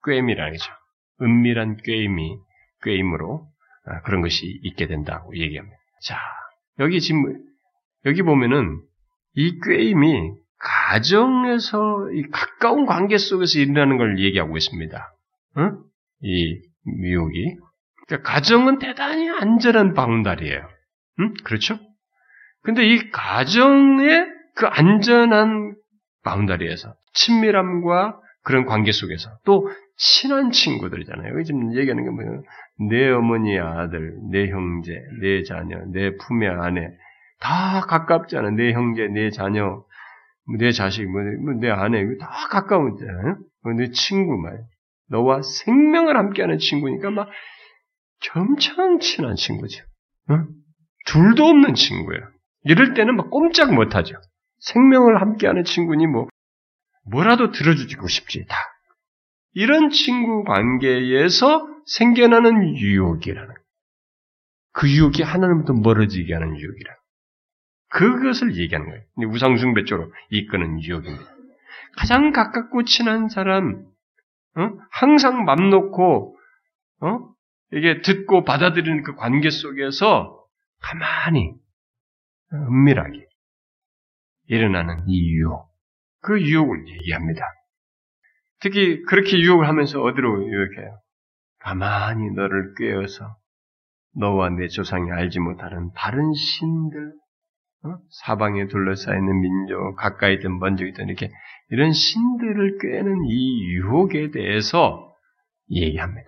[0.04, 0.72] 꾀임이라는 거죠.
[1.20, 2.36] 은밀한 꾀임이
[2.82, 3.46] 꾀임으로
[3.84, 5.76] 아, 그런 것이 있게 된다고 얘기합니다.
[6.02, 6.18] 자,
[6.80, 7.40] 여기 지금
[8.04, 8.80] 여기 보면은
[9.34, 10.32] 이 꾀임이
[10.62, 15.12] 가정에서 이 가까운 관계 속에서 일어나는 걸 얘기하고 있습니다.
[15.58, 15.78] 응?
[16.22, 17.56] 이 미혹이
[18.06, 20.68] 그러니까 가정은 대단히 안전한 바운다리예요.
[21.20, 21.34] 응?
[21.44, 21.78] 그렇죠?
[22.62, 25.74] 근데 이 가정의 그 안전한
[26.22, 31.34] 바운다리에서 친밀함과 그런 관계 속에서 또 친한 친구들이잖아요.
[31.34, 32.42] 여기 지금 얘기하는 게 뭐예요?
[32.88, 36.88] 내 어머니의 아들, 내 형제, 내 자녀, 내 품의 아내
[37.40, 38.50] 다 가깝잖아.
[38.50, 39.84] 내 형제, 내 자녀,
[40.58, 43.38] 내 자식, 뭐, 뭐내 아내 다 가까운잖아요.
[43.62, 44.64] 뭐내 친구 말.
[45.08, 47.28] 너와 생명을 함께하는 친구니까 막
[48.20, 49.84] 점청 친한 친구죠.
[50.28, 50.38] 어?
[51.06, 52.22] 둘도 없는 친구예요.
[52.64, 54.16] 이럴 때는 막 꼼짝 못하죠.
[54.60, 56.28] 생명을 함께하는 친구니 뭐
[57.10, 58.56] 뭐라도 들어주고 싶지 다.
[59.54, 63.54] 이런 친구 관계에서 생겨나는 유혹이라는
[64.72, 66.94] 그 유혹이 하나님부터 멀어지게 하는 유혹이라.
[67.92, 69.02] 그것을 얘기하는 거예요.
[69.32, 71.24] 우상숭배 쪽으로 이끄는 유혹입니다.
[71.96, 73.86] 가장 가깝고 친한 사람,
[74.56, 74.70] 어?
[74.90, 76.38] 항상 맘 놓고
[77.00, 77.18] 어?
[77.72, 80.42] 이게 듣고 받아들이는 그 관계 속에서
[80.80, 81.54] 가만히
[82.52, 83.26] 은밀하게
[84.48, 85.68] 일어나는 이 유혹,
[86.20, 87.44] 그 유혹을 얘기합니다.
[88.60, 90.98] 특히 그렇게 유혹을 하면서 어디로 유혹해요?
[91.58, 93.36] 가만히 너를 꿰어서
[94.14, 97.21] 너와 내 조상이 알지 못하는 다른 신들, 어?
[98.24, 101.30] 사방에 둘러싸이는 민족, 가까이 있든 먼저 있든 이렇게
[101.70, 105.12] 이런 신들을 꿰는 이 유혹에 대해서
[105.70, 106.26] 얘기합니다.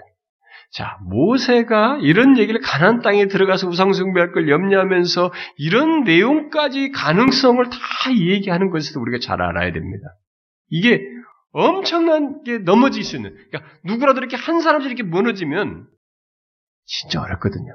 [0.73, 7.79] 자, 모세가 이런 얘기를 가난 땅에 들어가서 우상숭배할 걸 염려하면서 이런 내용까지 가능성을 다
[8.13, 10.09] 얘기하는 것을 우리가 잘 알아야 됩니다.
[10.71, 11.01] 이게
[11.53, 15.87] 엄청나게 넘어질 수 있는, 그러니까 누구라도 이렇게 한 사람씩 이렇게 무너지면
[16.87, 17.73] 진짜 어렵거든요.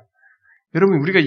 [0.75, 1.19] 여러분, 우리가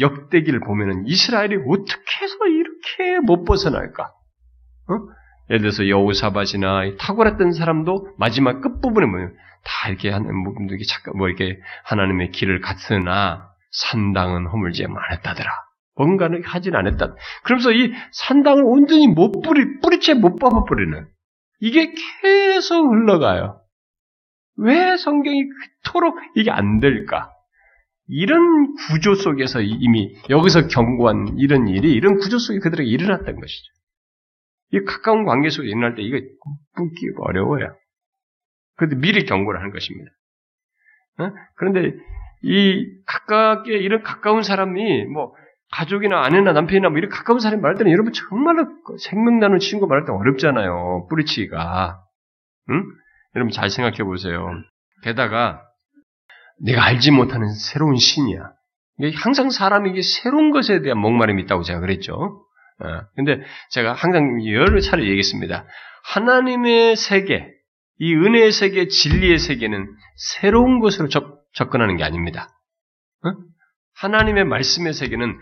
[0.00, 4.04] 역대기를 보면은 이스라엘이 어떻게 해서 이렇게 못 벗어날까?
[4.04, 5.20] 어?
[5.50, 10.30] 예를 들어서 여우사밭이나 탁월했던 사람도 마지막 끝부분에 뭐다 이렇게 하는
[10.68, 15.50] 이렇게 잠깐 뭐 이렇게 하나님의 길을 갔으나 산당은 허물지 않았다더라.
[15.96, 17.14] 뭔가는 하진 않았다.
[17.44, 21.08] 그러면서 이 산당을 온전히 못 뿌리 뿌리채 못 뽑아 버리는
[21.60, 21.92] 이게
[22.22, 23.60] 계속 흘러가요.
[24.56, 25.42] 왜 성경이
[25.82, 27.32] 그토록 이게 안 될까?
[28.10, 33.72] 이런 구조 속에서 이미 여기서 경고한 이런 일이 이런 구조 속에 그들에게 일어났던 것이죠.
[34.72, 36.18] 이 가까운 관계 속에 일어날 때 이거
[36.74, 37.76] 끊기 어려워요.
[38.76, 40.10] 그런데 미리 경고를 하는 것입니다.
[41.18, 41.32] 어?
[41.56, 41.96] 그런데
[42.42, 45.34] 이 가깝게 이런 가까운 사람이 뭐
[45.72, 48.66] 가족이나 아내나 남편이나 뭐 이런 가까운 사람이 말할 때는 여러분 정말로
[48.98, 51.06] 생명 나누는 친구 말할 때 어렵잖아요.
[51.08, 52.00] 뿌리치기가.
[52.70, 52.84] 응?
[53.36, 54.50] 여러분 잘 생각해 보세요.
[55.02, 55.62] 게다가
[56.62, 58.52] 내가 알지 못하는 새로운 신이야.
[59.16, 62.12] 항상 사람이 게 새로운 것에 대한 목마름이 있다고 제가 그랬죠.
[62.14, 65.66] 어, 근데 제가 항상 여러 차례 얘기했습니다.
[66.04, 67.46] 하나님의 세계,
[67.98, 69.86] 이 은혜의 세계, 진리의 세계는
[70.16, 72.48] 새로운 것으로 접, 접근하는 게 아닙니다.
[73.24, 73.32] 어?
[73.96, 75.36] 하나님의 말씀의 세계는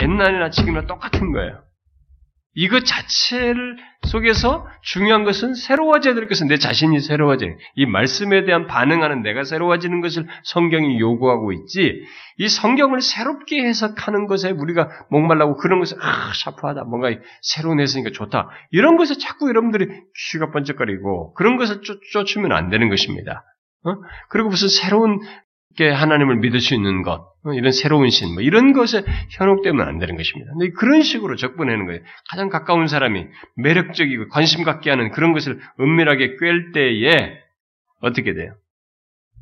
[0.00, 1.62] 옛날이나 지금이나 똑같은 거예요.
[2.54, 3.76] 이것 자체를
[4.08, 10.00] 속에서 중요한 것은 새로워져야 될 것은 내 자신이 새로워져야 이 말씀에 대한 반응하는 내가 새로워지는
[10.00, 12.02] 것을 성경이 요구하고 있지
[12.38, 17.10] 이 성경을 새롭게 해석하는 것에 우리가 목말라고 그런 것을 아 샤프하다 뭔가
[17.42, 19.86] 새로운 해석이니까 좋다 이런 것에 자꾸 여러분들이
[20.32, 23.44] 귀가 번쩍거리고 그런 것을 쫓, 쫓으면 안 되는 것입니다.
[23.84, 23.94] 어?
[24.28, 25.26] 그리고 무슨 새로운 게
[25.78, 30.16] 하나님을 믿을 수 있는 것, 어, 이런 새로운 신, 뭐 이런 것에 현혹되면 안 되는
[30.16, 30.52] 것입니다.
[30.52, 32.00] 근데 그런 식으로 접근하는 거예요.
[32.30, 37.38] 가장 가까운 사람이 매력적이고 관심 갖게 하는 그런 것을 은밀하게 꿰 때에
[38.00, 38.54] 어떻게 돼요?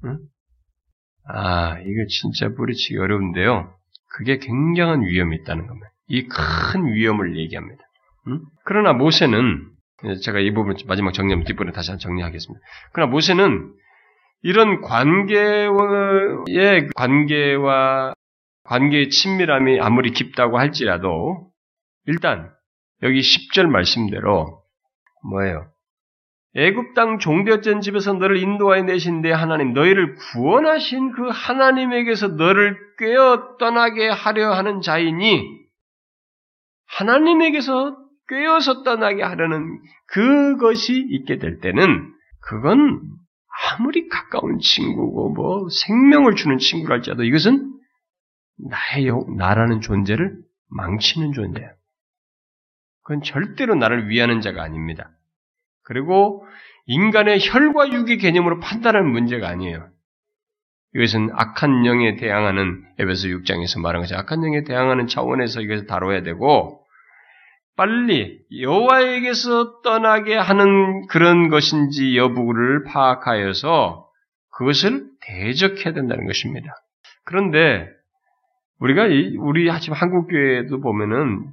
[0.05, 0.19] 응?
[1.29, 3.73] 아, 이거 진짜 뿌리치기 어려운데요.
[4.17, 5.89] 그게 굉장한 위험이 있다는 겁니다.
[6.09, 7.83] 이 큰 위험을 얘기합니다.
[8.29, 8.41] 응?
[8.65, 9.67] 그러나 모세는
[10.23, 12.65] 제가 이 부분 마지막 정리하면 뒷부분 다시 한번 정리하겠습니다.
[12.93, 13.73] 그러나 모세는
[14.43, 15.69] 이런 관계의
[16.95, 18.15] 관계와
[18.65, 21.51] 관계의 친밀함이 아무리 깊다고 할지라도
[22.07, 22.53] 일단
[23.03, 24.63] 여기 10절 말씀대로
[25.25, 25.71] 뭐예요?
[26.55, 34.09] 애굽 땅 종되었던 집에서 너를 인도하여 내신데 하나님 너희를 구원하신 그 하나님에게서 너를 꿰어 떠나게
[34.09, 35.43] 하려 하는 자이니
[36.87, 37.97] 하나님에게서
[38.29, 43.01] 꿰어서 떠나게 하려는 그것이 있게 될 때는 그건
[43.73, 47.73] 아무리 가까운 친구고 뭐 생명을 주는 친구랄지라도 이것은
[48.59, 50.37] 나의 나라는 존재를
[50.69, 51.71] 망치는 존재예요.
[53.03, 55.11] 그건 절대로 나를 위하는 자가 아닙니다.
[55.83, 56.47] 그리고
[56.87, 59.89] 인간의 혈과 육의 개념으로 판단하는 문제가 아니에요.
[60.95, 66.85] 이것은 악한 영에 대항하는 에베소 6장에서 말한 것이 악한 영에 대항하는 차원에서 이것을 다뤄야 되고
[67.79, 74.09] 빨리 여호와에게서 떠나게 하는 그런 것인지 여부를 파악하여서
[74.51, 76.75] 그것을 대적해야 된다는 것입니다.
[77.25, 77.89] 그런데
[78.81, 79.05] 우리가
[79.39, 81.47] 우리 지금 한국 교회도 보면은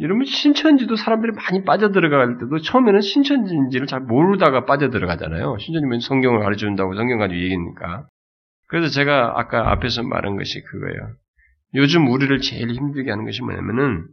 [0.00, 5.58] 이러면 신천지도 사람들이 많이 빠져들어갈 때도 처음에는 신천지인지를 잘 모르다가 빠져들어가잖아요.
[5.60, 8.08] 신천지면 성경을 가르쳐준다고 성경 가지고 얘기니까.
[8.66, 11.12] 그래서 제가 아까 앞에서 말한 것이 그거예요.
[11.74, 14.08] 요즘 우리를 제일 힘들게 하는 것이 뭐냐면은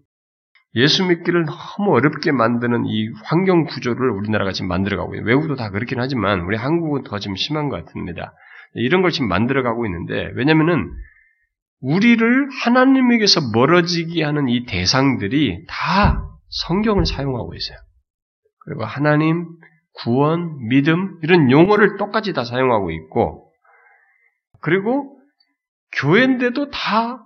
[0.75, 5.25] 예수 믿기를 너무 어렵게 만드는 이 환경 구조를 우리나라가 지금 만들어가고 있어요.
[5.25, 8.33] 외국도 다 그렇긴 하지만 우리 한국은 더좀 심한 것 같습니다.
[8.73, 10.91] 이런 걸 지금 만들어가고 있는데 왜냐면은
[11.81, 17.77] 우리를 하나님에게서 멀어지게 하는 이 대상들이 다 성경을 사용하고 있어요.
[18.65, 19.45] 그리고 하나님,
[19.93, 23.49] 구원, 믿음 이런 용어를 똑같이 다 사용하고 있고
[24.61, 25.17] 그리고
[25.93, 27.25] 교회인데도 다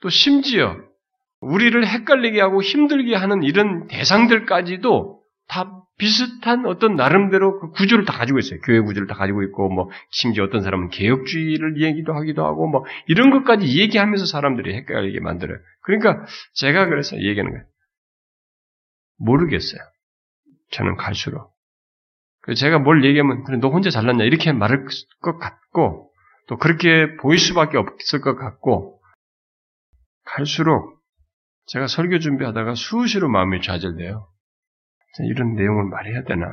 [0.00, 0.76] 또 심지어
[1.40, 8.38] 우리를 헷갈리게 하고 힘들게 하는 이런 대상들까지도 다 비슷한 어떤 나름대로 그 구조를 다 가지고
[8.38, 8.60] 있어요.
[8.60, 13.30] 교회 구조를 다 가지고 있고, 뭐, 심지어 어떤 사람은 개혁주의를 얘기도 하기도 하고, 뭐, 이런
[13.30, 15.58] 것까지 얘기하면서 사람들이 헷갈리게 만들어요.
[15.82, 16.24] 그러니까
[16.54, 17.64] 제가 그래서 얘기하는 거예요.
[19.18, 19.80] 모르겠어요.
[20.70, 21.52] 저는 갈수록.
[22.54, 24.24] 제가 뭘 얘기하면, 그래, 너 혼자 잘났냐?
[24.24, 24.86] 이렇게 말할
[25.20, 26.12] 것 같고,
[26.46, 29.00] 또 그렇게 보일 수밖에 없을 것 같고,
[30.24, 30.97] 갈수록
[31.68, 34.28] 제가 설교 준비하다가 수시로 마음이 좌절돼요.
[35.30, 36.46] 이런 내용을 말해야 되나?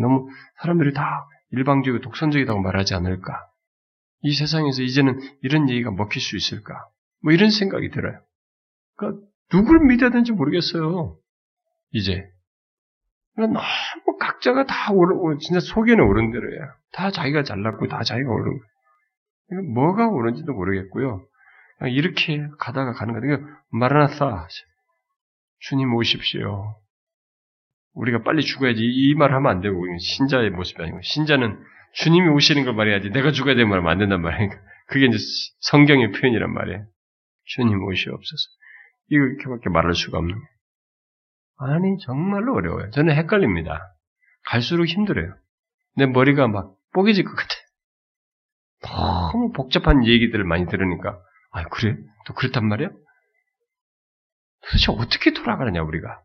[0.00, 0.28] 너무
[0.60, 3.46] 사람들이 다 일방적이고 독선적이라고 말하지 않을까?
[4.22, 6.74] 이 세상에서 이제는 이런 얘기가 먹힐 수 있을까?
[7.22, 8.20] 뭐 이런 생각이 들어요.
[8.96, 11.16] 그러니까 누굴 믿어야 되는지 모르겠어요.
[11.92, 12.24] 이제.
[13.34, 16.74] 그러니까 너무 각자가 다 오르고 진짜 속에는 오른 대로야.
[16.92, 19.72] 다 자기가 잘났고 다 자기가 오른 거예요.
[19.74, 21.24] 뭐가 옳은지도 모르겠고요.
[21.86, 23.38] 이렇게 가다가 가는 거예요.
[23.70, 24.48] 마라나사
[25.60, 26.76] 주님 오십시오.
[27.94, 31.58] 우리가 빨리 죽어야지 이 말 하면 안 되고 신자의 모습이 아니고 신자는
[31.94, 34.50] 주님이 오시는 걸 말해야지 내가 죽어야 되는 말하면 안 된단 말이에요.
[34.88, 35.18] 그게 이제
[35.60, 36.86] 성경의 표현이란 말이에요.
[37.44, 38.42] 주님 오시옵소서.
[39.10, 40.48] 이렇게밖에 말할 수가 없는 거예요.
[41.60, 42.90] 아니 정말로 어려워요.
[42.90, 43.80] 저는 헷갈립니다.
[44.46, 45.34] 갈수록 힘들어요.
[45.96, 47.48] 내 머리가 막 뽀개질 것 같아.
[49.32, 51.18] 너무 복잡한 얘기들을 많이 들으니까
[51.50, 51.96] 아, 그래?
[52.26, 52.90] 또 그렇단 말이야?
[54.62, 56.22] 도대체 어떻게 돌아가느냐, 우리가?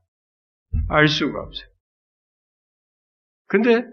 [0.89, 1.67] 알 수가 없어요.
[3.47, 3.85] 근데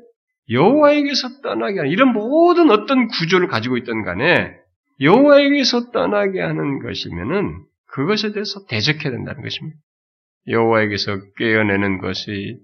[0.50, 4.56] 여호와에게서 떠나게 하는 이런 모든 어떤 구조를 가지고 있던 간에
[5.00, 9.78] 여호와에게서 떠나게 하는 것이면은 그것에 대해서 대적해야 된다는 것입니다.
[10.48, 12.60] 여호와에게서 깨어내는 것일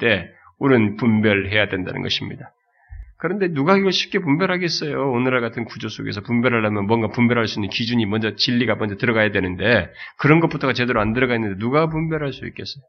[0.00, 2.52] 때 우리는 분별해야 된다는 것입니다.
[3.18, 5.10] 그런데 누가 이걸 쉽게 분별하겠어요?
[5.10, 9.90] 오늘날 같은 구조 속에서 분별하려면 뭔가 분별할 수 있는 기준이 먼저 진리가 먼저 들어가야 되는데
[10.18, 12.82] 그런 것부터가 제대로 안 들어가 있는데 누가 분별할 수 있겠어요?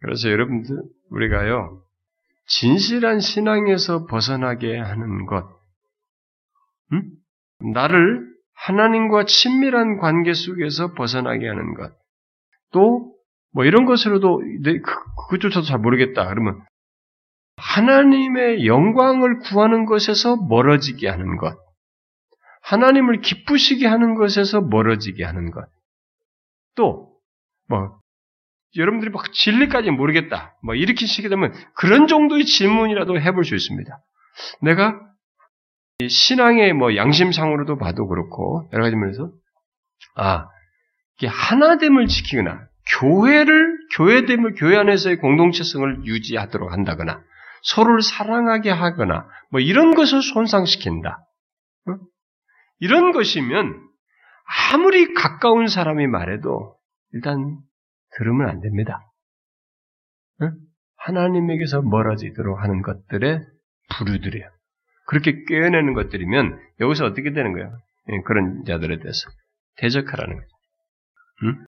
[0.00, 0.76] 그래서 여러분들
[1.10, 1.82] 우리가요
[2.46, 5.48] 진실한 신앙에서 벗어나게 하는 것,
[6.92, 7.02] 음?
[7.72, 11.92] 나를 하나님과 친밀한 관계 속에서 벗어나게 하는 것,
[12.72, 13.20] 또
[13.52, 14.92] 뭐 이런 것으로도 내, 그,
[15.30, 16.28] 그조차도 잘 모르겠다.
[16.28, 16.62] 그러면
[17.60, 21.56] 하나님의 영광을 구하는 것에서 멀어지게 하는 것,
[22.62, 25.66] 하나님을 기쁘시게 하는 것에서 멀어지게 하는 것,
[26.74, 27.10] 또,
[27.68, 27.98] 뭐,
[28.76, 30.56] 여러분들이 막 진리까지 모르겠다.
[30.62, 33.98] 뭐, 이렇게 시게 되면 그런 정도의 질문이라도 해볼 수 있습니다.
[34.62, 35.00] 내가
[36.08, 39.32] 신앙의 뭐 양심상으로도 봐도 그렇고, 여러 가지 면에서,
[40.16, 40.46] 아,
[41.18, 42.68] 이게 하나됨을 지키거나,
[43.00, 47.22] 교회를, 교회됨을, 교회 안에서의 공동체성을 유지하도록 한다거나,
[47.62, 51.24] 서로를 사랑하게 하거나, 뭐 이런 것을 손상시킨다.
[51.88, 51.98] 어?
[52.78, 53.88] 이런 것이면,
[54.72, 56.76] 아무리 가까운 사람이 말해도,
[57.12, 57.58] 일단,
[58.16, 59.00] 들으면 안 됩니다.
[60.42, 60.50] 어?
[60.96, 63.40] 하나님에게서 멀어지도록 하는 것들의
[63.96, 64.48] 부류들이에요.
[65.06, 67.76] 그렇게 꿰어내는 것들이면, 여기서 어떻게 되는 거예요?
[68.10, 69.30] 예, 그런 자들에 대해서.
[69.76, 70.48] 대적하라는 거죠.
[71.44, 71.66] 응?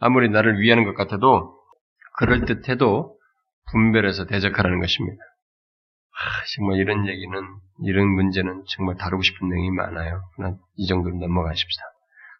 [0.00, 1.56] 아무리 나를 위하는 것 같아도
[2.16, 3.17] 그럴 듯해도
[3.72, 5.22] 분별해서 대적하라는 것입니다.
[6.20, 7.40] 아, 정말 이런 얘기는
[7.84, 10.22] 이런 문제는 정말 다루고 싶은 내용이 많아요.
[10.76, 11.82] 이 정도로 넘어가십시다.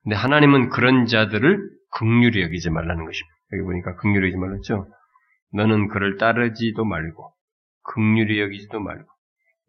[0.02, 3.36] 근데 하나님은 그런 자들을 극률히 여기지 말라는 것입니다.
[3.52, 4.88] 여기 보니까 극률히 여기지 말랐죠.
[5.54, 7.32] 너는 그를 따르지도 말고
[7.82, 9.08] 극률히 여기지도 말고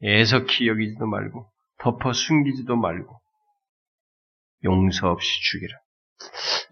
[0.03, 1.49] 애석히 여기지도 말고
[1.79, 3.19] 덮어 숨기지도 말고
[4.65, 5.77] 용서 없이 죽이라.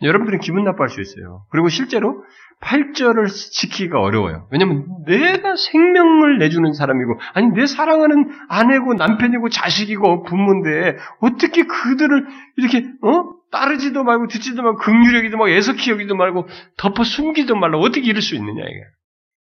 [0.01, 1.45] 여러분들은 기분 나빠할 수 있어요.
[1.51, 2.23] 그리고 실제로
[2.61, 4.47] 8절을 지키기가 어려워요.
[4.51, 12.27] 왜냐면 내가 생명을 내주는 사람이고, 아니, 내 사랑하는 아내고 남편이고 자식이고 부모인데, 어떻게 그들을
[12.57, 13.37] 이렇게, 어?
[13.51, 16.47] 따르지도 말고 듣지도 말고 극유력이도 말고 애석히 여기도 말고
[16.77, 18.81] 덮어 숨기도 말고 어떻게 이럴 수 있느냐, 이게.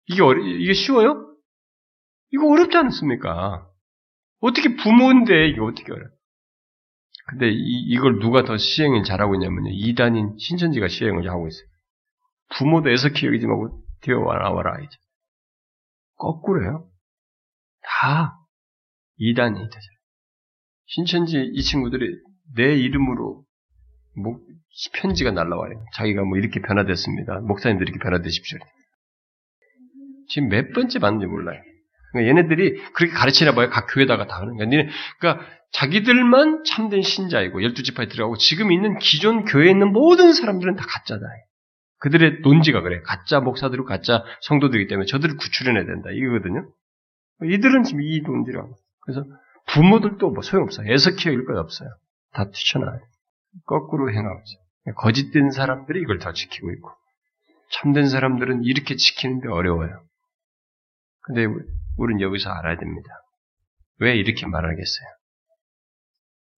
[0.06, 1.26] 이게 어려, 이게 쉬워요?
[2.32, 3.66] 이거 어렵지 않습니까?
[4.40, 6.08] 어떻게 부모인데 이게 어떻게 어려요?
[7.28, 9.70] 근데 이, 걸 누가 더 시행을 잘하고 있냐면요.
[9.72, 11.69] 이단인 신천지가 시행을 하고 있어요.
[12.56, 12.90] 부모도
[13.26, 14.96] 여기지 말고 뛰어나와라, 이제.
[16.16, 16.88] 거꾸로요.
[17.82, 18.36] 다
[19.16, 19.86] 이단이 되죠.
[20.86, 22.16] 신천지 이 친구들이
[22.56, 23.44] 내 이름으로
[24.16, 24.46] 목,
[24.94, 25.84] 편지가 날라와요.
[25.94, 27.40] 자기가 뭐 이렇게 변화됐습니다.
[27.40, 28.58] 목사님들 이렇게 변화되십시오.
[30.28, 31.60] 지금 몇 번째 받는지 몰라요.
[32.12, 33.70] 그러니까 얘네들이 그렇게 가르치나 봐요.
[33.70, 34.68] 각 교회다가 다 하는 거야.
[35.18, 40.84] 그러니까 자기들만 참된 신자이고 열두 지파에 들어가고 지금 있는 기존 교회에 있는 모든 사람들은 다
[40.86, 41.20] 가짜다.
[42.00, 43.00] 그들의 논지가 그래.
[43.02, 46.10] 가짜 목사들이 가짜 성도들이기 때문에 저들을 구출해내야 된다.
[46.10, 46.70] 이거거든요.
[47.42, 48.74] 이들은 지금 이 논지라고.
[49.00, 49.24] 그래서
[49.68, 50.90] 부모들도 뭐 소용없어요.
[50.90, 51.88] 애석히 여길 것 없어요.
[52.32, 53.00] 다 뛰쳐나와요.
[53.66, 54.94] 거꾸로 행하고 있어요.
[54.96, 56.90] 거짓된 사람들이 이걸 다 지키고 있고
[57.72, 60.02] 참된 사람들은 이렇게 지키는데 어려워요.
[61.20, 61.46] 근데
[61.96, 63.08] 우리는 여기서 알아야 됩니다.
[63.98, 65.08] 왜 이렇게 말하겠어요?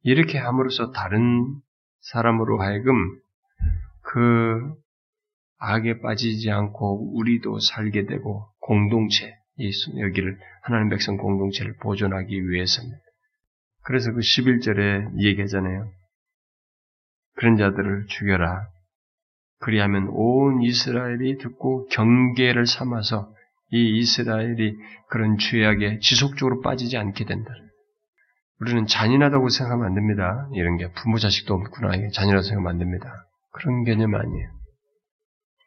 [0.05, 1.61] 이렇게 함으로써 다른
[2.01, 2.95] 사람으로 하여금
[4.03, 4.75] 그
[5.65, 9.33] 악에 빠지지 않고 우리도 살게 되고 공동체,
[9.99, 12.99] 여기를 하나님 백성 공동체를 보존하기 위해서입니다.
[13.85, 15.89] 그래서 그 11절에 얘기하잖아요.
[17.37, 18.67] 그런 자들을 죽여라.
[19.61, 23.33] 그리하면 온 이스라엘이 듣고 경계를 삼아서
[23.71, 24.77] 이 이스라엘이
[25.09, 27.51] 그런 죄악에 지속적으로 빠지지 않게 된다.
[28.61, 30.49] 우리는 잔인하다고 생각하면 안 됩니다.
[30.55, 31.91] 이런 게 부모 자식도 없구나.
[32.13, 33.27] 잔인하다고 생각하면 안 됩니다.
[33.53, 34.62] 그런 개념 아니에요.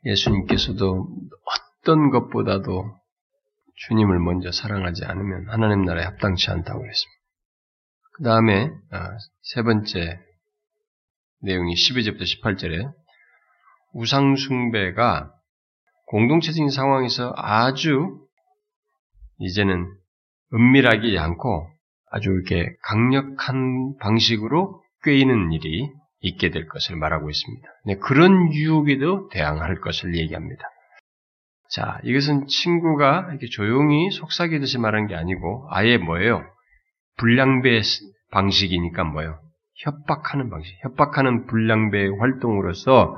[0.06, 1.08] 예수님께서도
[1.82, 2.98] 어떤 것보다도
[3.88, 7.16] 주님을 먼저 사랑하지 않으면 하나님 나라에 합당치 않다고 그랬습니다.
[8.14, 10.20] 그 다음에 아, 세 번째
[11.42, 12.94] 내용이 12절부터 18절에
[13.94, 15.32] 우상숭배가
[16.08, 18.20] 공동체적인 상황에서 아주
[19.40, 19.86] 이제는
[20.54, 21.70] 은밀하지 않고
[22.10, 25.92] 아주 이렇게 강력한 방식으로 꿰이는 일이
[26.26, 27.68] 있게 될 것을 말하고 있습니다.
[27.86, 30.64] 네, 그런 유혹에도 대항할 것을 얘기합니다.
[31.70, 36.44] 자, 이것은 친구가 이렇게 조용히 속삭이듯이 말한 게 아니고 아예 뭐예요?
[37.18, 37.82] 불량배
[38.32, 39.40] 방식이니까 뭐예요?
[39.84, 43.18] 협박하는 방식, 협박하는 불량배 활동으로서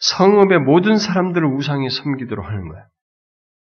[0.00, 2.84] 성읍의 모든 사람들을 우상에 섬기도록 하는 거야.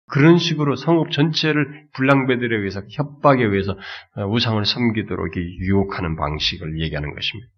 [0.07, 3.77] 그런 식으로 성읍 전체를 불량배들에 의해서 협박에 의해서
[4.15, 7.49] 어, 우상을 섬기도록 유혹하는 방식을 얘기하는 것입니다.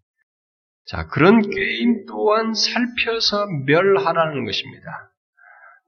[0.87, 5.11] 자, 그런 게임 또한 살펴서 멸하라는 것입니다.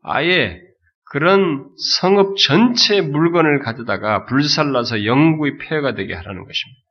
[0.03, 0.61] 아예
[1.05, 1.69] 그런
[2.01, 6.81] 성읍 전체 물건을 가져다가 불살라서 영구의 폐허가 되게 하라는 것입니다.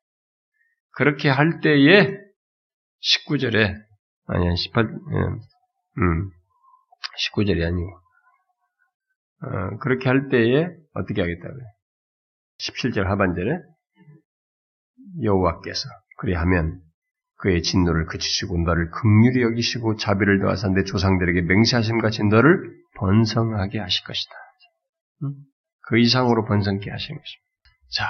[0.93, 2.19] 그렇게 할 때에
[3.01, 3.77] 19절에
[4.27, 6.31] 아니 18 음,
[7.33, 7.91] 19절이 아니고
[9.41, 11.65] 어, 그렇게 할 때에 어떻게 하겠다고요?
[12.59, 13.59] 17절 하반절에
[15.23, 15.89] 여호와께서
[16.19, 16.88] 그리하면
[17.39, 24.05] 그의 진노를 그치시고 너를 극률히 여기시고 자비를 더하사 내 조상들에게 맹세하심 같이 너를 번성하게 하실
[24.05, 24.33] 것이다.
[25.89, 27.49] 그 이상으로 번성케 하신 것입니다.
[27.95, 28.07] 자,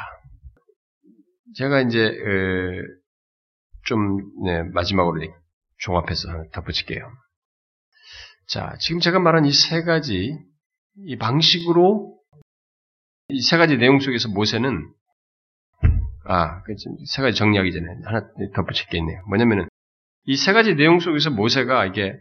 [1.57, 2.11] 제가 이제
[3.85, 5.20] 좀 네, 마지막으로
[5.79, 7.09] 종합해서 덧붙일게요.
[8.49, 10.37] 자, 지금 제가 말한 이 세 가지
[11.05, 12.18] 이 방식으로
[13.29, 14.91] 이 세 가지 내용 속에서 모세는
[16.29, 19.22] 아, 그세 가지 정리하기 전에 하나 덧붙일 게 있네요.
[19.29, 19.66] 뭐냐면은
[20.26, 22.14] 이 세 가지 내용 속에서 모세가 이게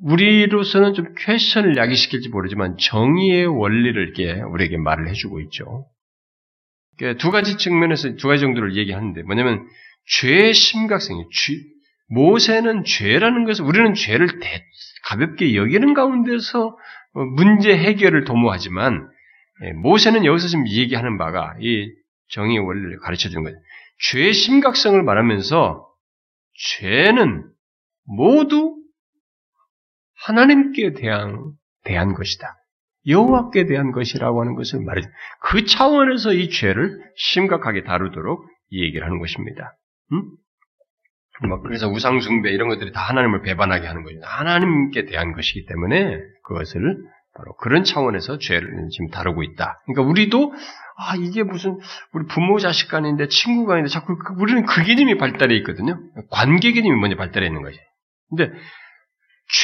[0.00, 5.86] 우리로서는 좀 퀘션을 야기시킬지 모르지만 정의의 원리를 이렇게 우리에게 말을 해주고 있죠.
[7.18, 9.66] 두 가지 측면에서 두 가지 정도를 얘기하는데 뭐냐면
[10.06, 11.24] 죄의 심각성이
[12.10, 14.64] 모세는 죄라는 것을 우리는 죄를 대,
[15.04, 16.76] 가볍게 여기는 가운데서
[17.36, 19.08] 문제 해결을 도모하지만
[19.64, 21.90] 예, 모세는 여기서 지금 얘기하는 바가 이
[22.30, 23.58] 정의 원리를 가르쳐 주는 거예요.
[24.10, 25.86] 죄의 심각성을 말하면서
[26.54, 27.50] 죄는
[28.04, 28.76] 모두
[30.24, 31.52] 하나님께 대한,
[31.84, 32.56] 대한 것이다.
[33.06, 35.02] 여호와께 대한 것이라고 하는 것을 말해
[35.40, 39.76] 그 차원에서 이 죄를 심각하게 다루도록 얘기를 하는 것입니다.
[40.12, 40.22] 음?
[41.48, 44.18] 뭐 그래서 우상 숭배 이런 것들이 다 하나님을 배반하게 하는 거죠.
[44.22, 46.98] 하나님께 대한 것이기 때문에 그것을
[47.34, 49.80] 바로 그런 차원에서 죄를 지금 다루고 있다.
[49.86, 50.52] 그러니까 우리도
[51.00, 51.78] 아 이게 무슨
[52.12, 55.98] 우리 부모 자식 간인데 친구 간인데 자꾸 그, 우리는 그 개념이 발달해 있거든요.
[56.30, 57.78] 관계 개념이 먼저 발달해 있는 거지.
[58.28, 58.52] 근데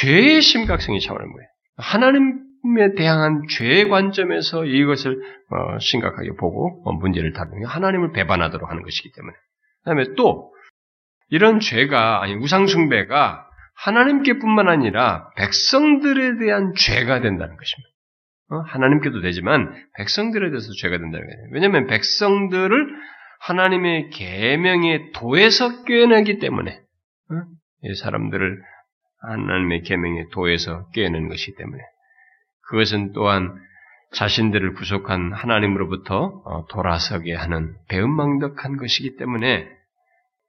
[0.00, 1.48] 죄의 심각성이 차원을 뭐예요?
[1.76, 5.20] 하나님에 대한 죄의 관점에서 이것을
[5.50, 9.36] 어, 심각하게 보고 어, 문제를 다루는 게 하나님을 배반하도록 하는 것이기 때문에.
[9.84, 10.52] 그다음에 또
[11.28, 17.95] 이런 죄가 아니 우상 숭배가 하나님께뿐만 아니라 백성들에 대한 죄가 된다는 것입니다.
[18.50, 18.58] 어?
[18.60, 21.48] 하나님께도 되지만 백성들에 대해서 죄가 된다는 거예요.
[21.52, 22.88] 왜냐하면 백성들을
[23.40, 27.34] 하나님의 계명의 도에서 꿰내기 때문에 어?
[27.82, 28.62] 이 사람들을
[29.20, 31.82] 하나님의 계명의 도에서 꿰는 것이기 때문에
[32.68, 33.54] 그것은 또한
[34.12, 39.68] 자신들을 구속한 하나님으로부터 어, 돌아서게 하는 배은망덕한 것이기 때문에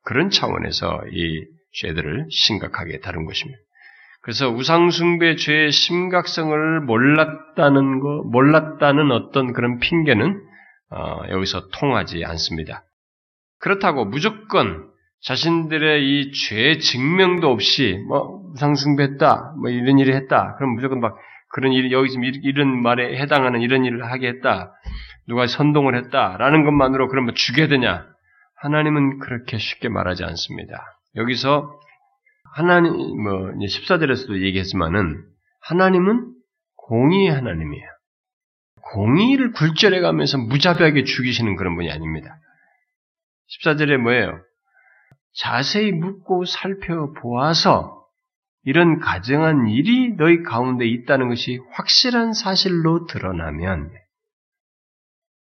[0.04, 3.60] 그런 차원에서 이 죄들을 심각하게 다룬 것입니다.
[4.28, 10.42] 그래서 우상숭배 죄의 심각성을 몰랐다는 거, 몰랐다는 어떤 그런 핑계는
[10.92, 12.84] 어, 여기서 통하지 않습니다.
[13.62, 14.90] 그렇다고 무조건
[15.22, 21.16] 자신들의 이 죄 증명도 없이 뭐 우상숭배했다, 뭐 이런 일을 했다, 그럼 무조건 막
[21.54, 24.74] 그런 일 여기 지금 이런 말에 해당하는 이런 일을 하게 했다,
[25.30, 28.06] 누가 선동을 했다라는 것만으로 그러면 죽여야 되냐?
[28.58, 31.00] 하나님은 그렇게 쉽게 말하지 않습니다.
[31.16, 31.80] 여기서
[32.58, 32.92] 하나님,
[33.22, 35.24] 뭐, 14절에서도 얘기했지만은,
[35.62, 36.34] 하나님은
[36.76, 37.86] 공의의 하나님이에요.
[38.82, 42.40] 공의를 굴절해 가면서 무자비하게 죽이시는 그런 분이 아닙니다.
[43.64, 44.42] 14절에 뭐예요?
[45.36, 48.04] 자세히 묻고 살펴보아서
[48.64, 53.92] 이런 가정한 일이 너희 가운데 있다는 것이 확실한 사실로 드러나면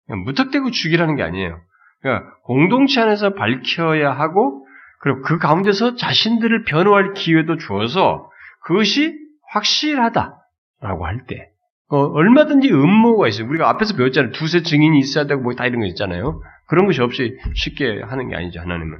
[0.07, 1.61] 무턱대고 죽이라는 게 아니에요.
[2.01, 4.62] 그러니까 공동체 안에서 밝혀야 하고
[5.03, 8.31] 그리고 그 가운데서 자신들을 변호할 기회도 주어서
[8.65, 9.19] 그것이
[9.51, 11.49] 확실하다라고 할 때,
[11.89, 13.49] 어, 얼마든지 음모가 있어요.
[13.49, 14.33] 우리가 앞에서 배웠잖아요.
[14.33, 16.41] 두세 증인이 있어야 되고 뭐 다 이런 거 있잖아요.
[16.69, 18.99] 그런 것이 없이 쉽게 하는 게 아니죠, 하나님은.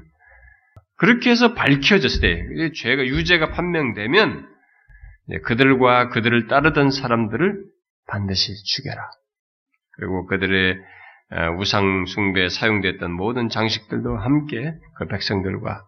[0.97, 4.47] 그렇게 해서 밝혀졌을 때, 죄가, 유죄가 판명되면,
[5.45, 7.65] 그들과 그들을 따르던 사람들을
[8.09, 9.09] 반드시 죽여라.
[9.97, 10.79] 그리고 그들의
[11.59, 15.85] 우상 숭배에 사용됐던 모든 장식들도 함께 그 백성들과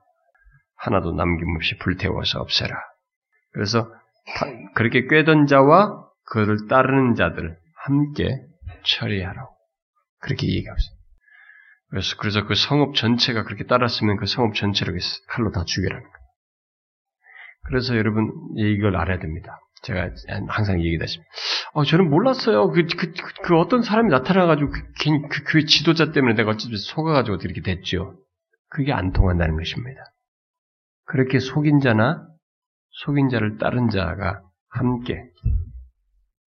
[0.84, 2.76] 하나도 남김없이 불태워서 없애라.
[3.52, 3.90] 그래서
[4.74, 8.40] 그렇게 꿰던 자와 그를 따르는 자들 함께
[8.84, 9.54] 처리하라고
[10.20, 10.98] 그렇게 얘기하고 있어요.
[11.90, 16.24] 그래서 그래서 그 성읍 전체가 그렇게 따랐으면 그 성읍 전체를 칼로 다 죽여라는 거예요.
[17.66, 19.58] 그래서 여러분 이걸 알아야 됩니다.
[19.82, 20.10] 제가
[20.48, 21.26] 항상 얘기하시면,
[21.74, 22.70] 어, 저는 몰랐어요.
[22.70, 24.80] 그, 그, 그, 그 어떤 사람이 나타나가지고 그,
[25.28, 28.16] 그, 그 지도자 때문에 내가 어찌 속아가지고 이렇게 됐죠.
[28.70, 30.00] 그게 안 통한다는 것입니다.
[31.04, 32.26] 그렇게 속인 자나
[33.04, 35.22] 속인 자를 따른 자가 함께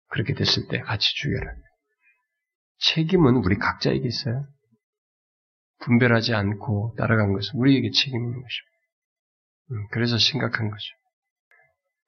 [0.08, 1.52] 그렇게 됐을 때 같이 죽여라.
[2.78, 4.46] 책임은 우리 각자에게 있어요.
[5.80, 8.76] 분별하지 않고 따라간 것은 우리에게 책임 있는 것입니다.
[9.72, 10.84] 음, 그래서 심각한 거죠.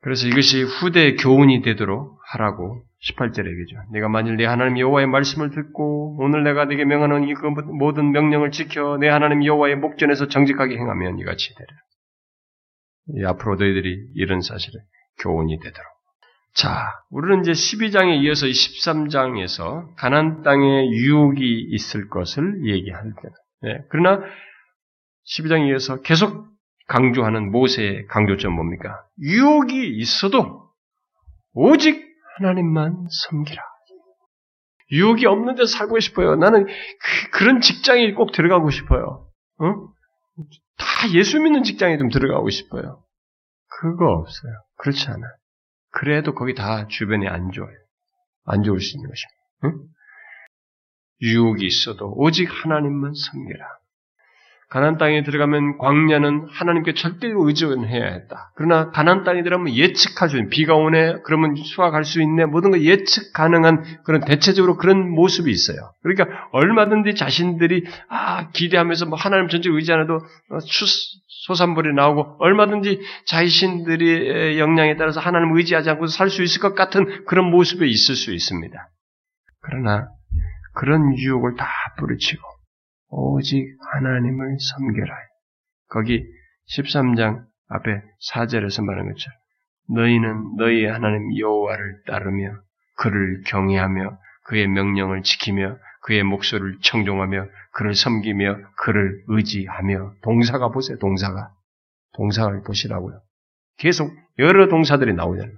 [0.01, 3.77] 그래서 이것이 후대의 교훈이 되도록 하라고 18절에 얘기죠.
[3.93, 8.97] 내가 만일 내 하나님 여호와의 말씀을 듣고 오늘 내가 네게 명하는 이그 모든 명령을 지켜
[8.99, 11.88] 내 하나님 여호와의 목전에서 정직하게 행하면 이같이 되리라.
[13.27, 14.81] 앞으로 너희들이 이런 사실을
[15.21, 15.99] 교훈이 되도록.
[16.55, 23.37] 자, 우리는 이제 12장에 이어서 13장에서 가난 땅에 유혹이 있을 것을 얘기할 때는.
[23.63, 24.25] 네, 그러나
[25.37, 26.49] 12장에 이어서 계속
[26.89, 29.05] 강조하는 모세의 강조점 뭡니까?
[29.21, 30.69] 유혹이 있어도
[31.53, 32.03] 오직
[32.37, 33.63] 하나님만 섬기라.
[34.91, 36.37] 유혹이 없는 데 살고 싶어요.
[36.37, 36.67] 나는
[37.33, 39.29] 그, 런 직장에 꼭 들어가고 싶어요.
[39.59, 39.75] 어?
[40.79, 43.05] 다 예수 믿는 직장에 좀 들어가고 싶어요.
[43.69, 44.53] 그거 없어요.
[44.77, 45.31] 그렇지 않아요.
[45.91, 47.77] 그래도 거기 다 주변에 안 좋아요.
[48.45, 49.39] 안 좋을 수 있는 것입니다.
[49.65, 49.89] 응?
[51.21, 53.79] 유혹이 있어도 오직 하나님만 섬겨라.
[54.71, 58.53] 가난 땅에 들어가면 광야는 하나님께 절대로 의존해야 했다.
[58.55, 62.81] 그러나 가난 땅에 들어가면 예측할 수 있는 비가 오네 그러면 수확할 수 있네 모든 거
[62.81, 65.93] 예측 가능한 그런 대체적으로 그런 모습이 있어요.
[66.03, 70.21] 그러니까 얼마든지 자신들이 아 기대하면서 뭐 하나님 전적 의지 않아도
[71.47, 77.51] 소산물이 나오고 얼마든지 자신들의 역량에 따라서 하나님 의지하지 않고 살 수 있을 것 같은 그런
[77.51, 78.77] 모습에 있을 수 있습니다.
[79.63, 80.09] 그러나
[80.75, 81.67] 그런 유혹을 다
[81.99, 82.43] 뿌리치고
[83.09, 85.15] 오직 하나님을 섬겨라.
[85.89, 86.25] 거기
[86.77, 88.03] 13장 앞에
[88.33, 89.39] 4절에서 말한 것처럼
[89.91, 92.61] 너희는 너희의 하나님 여호와를 따르며
[92.97, 100.99] 그를 경외하며 그의 명령을 지키며 그의 목소리를 청종하며 그를 섬기며 그를 의지하며 동사가 보세요.
[100.99, 101.53] 동사가
[102.15, 103.21] 동사를 보시라고요.
[103.79, 105.57] 계속 여러 동사들이 나오잖아요.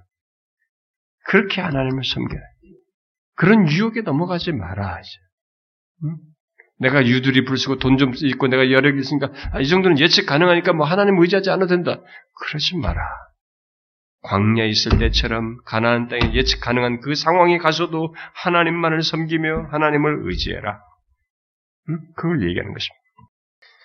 [1.25, 2.41] 그렇게 하나님을 섬겨라.
[3.35, 5.01] 그런 유혹에 넘어가지 마라.
[6.03, 6.17] 응?
[6.81, 10.85] 내가 유두리 불쓰고 돈 좀 있고 내가 여력이 있으니까 아, 이 정도는 예측 가능하니까 뭐
[10.85, 12.01] 하나님 의지하지 않아도 된다.
[12.35, 13.01] 그러지 마라.
[14.23, 20.79] 광야 있을 때처럼 가나안 땅에 예측 가능한 그 상황에 가서도 하나님만을 섬기며 하나님을 의지해라.
[21.89, 21.99] 응?
[22.15, 23.01] 그걸 얘기하는 것입니다.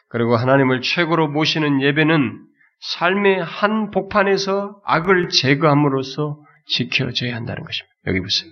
[0.09, 2.39] 그리고 하나님을 최고로 모시는 예배는
[2.81, 7.95] 삶의 한 복판에서 악을 제거함으로써 지켜져야 한다는 것입니다.
[8.07, 8.51] 여기 보세요.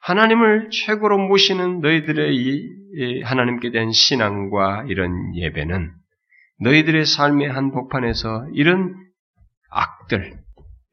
[0.00, 5.92] 하나님을 최고로 모시는 너희들의 이 하나님께 대한 신앙과 이런 예배는
[6.60, 8.94] 너희들의 삶의 한 복판에서 이런
[9.70, 10.38] 악들,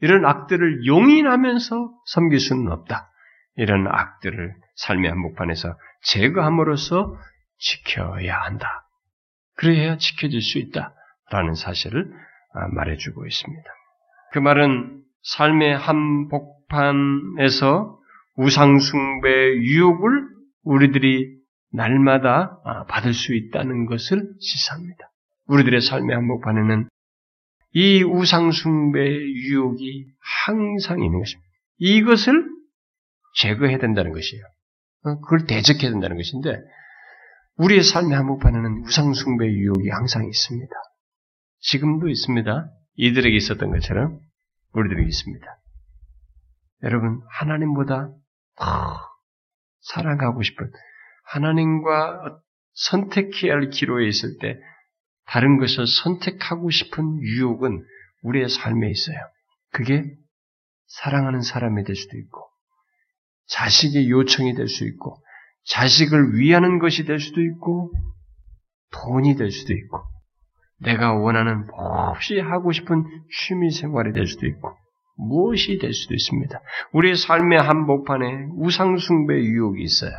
[0.02, 3.10] 이런 악들을 용인하면서 섬길 수는 없다.
[3.58, 7.18] 이런 악들을 삶의 한 복판에서 제거함으로써
[7.58, 8.86] 지켜야 한다.
[9.56, 10.94] 그래야 지켜질 수 있다.
[11.32, 12.12] 라는 사실을
[12.54, 13.64] 아, 말해주고 있습니다.
[14.34, 17.98] 그 말은 삶의 한 복판에서
[18.38, 20.28] 우상숭배 유혹을
[20.64, 21.36] 우리들이
[21.72, 25.12] 날마다 아, 받을 수 있다는 것을 시사합니다.
[25.48, 26.90] 우리들의 삶의 한복판에는
[27.74, 30.06] 이 우상숭배 유혹이
[30.46, 31.46] 항상 있는 것입니다.
[31.78, 32.46] 이것을
[33.36, 34.44] 제거해야 된다는 것이에요.
[35.04, 36.58] 어, 그걸 대적해야 된다는 것인데
[37.58, 40.74] 우리의 삶의 한복판에는 우상숭배 유혹이 항상 있습니다.
[41.60, 42.70] 지금도 있습니다.
[42.96, 44.20] 이들에게 있었던 것처럼
[44.74, 45.46] 우리들에게 있습니다.
[46.84, 48.12] 여러분 하나님보다
[49.82, 50.72] 사랑하고 싶은
[51.26, 52.40] 하나님과
[52.74, 54.58] 선택해야 할 기로에 있을 때
[55.26, 57.84] 다른 것을 선택하고 싶은 유혹은
[58.24, 59.18] 우리의 삶에 있어요.
[59.72, 60.04] 그게
[60.88, 62.48] 사랑하는 사람이 될 수도 있고
[63.48, 65.22] 자식의 요청이 될 수 있고
[65.66, 67.92] 자식을 위하는 것이 될 수도 있고
[68.92, 70.04] 돈이 될 수도 있고
[70.80, 74.76] 내가 원하는 몹시 하고 싶은 취미 생활이 될 수도 있고
[75.18, 76.60] 무엇이 될 수도 있습니다.
[76.94, 80.12] 우리의 삶의 한복판에 우상숭배 유혹이 있어요.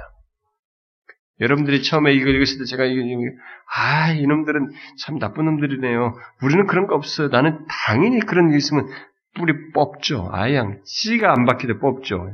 [1.41, 4.71] 여러분들이 처음에 이걸 읽었을 때 제가 아, 이놈들은
[5.01, 6.15] 참 나쁜 놈들이네요.
[6.43, 7.29] 우리는 그런 거 없어요.
[7.29, 8.89] 나는 당연히 그런 게 있으면
[9.35, 10.31] 뿌리 뽑죠.
[10.33, 12.33] 아양, 씨가 안 박히도 뽑죠.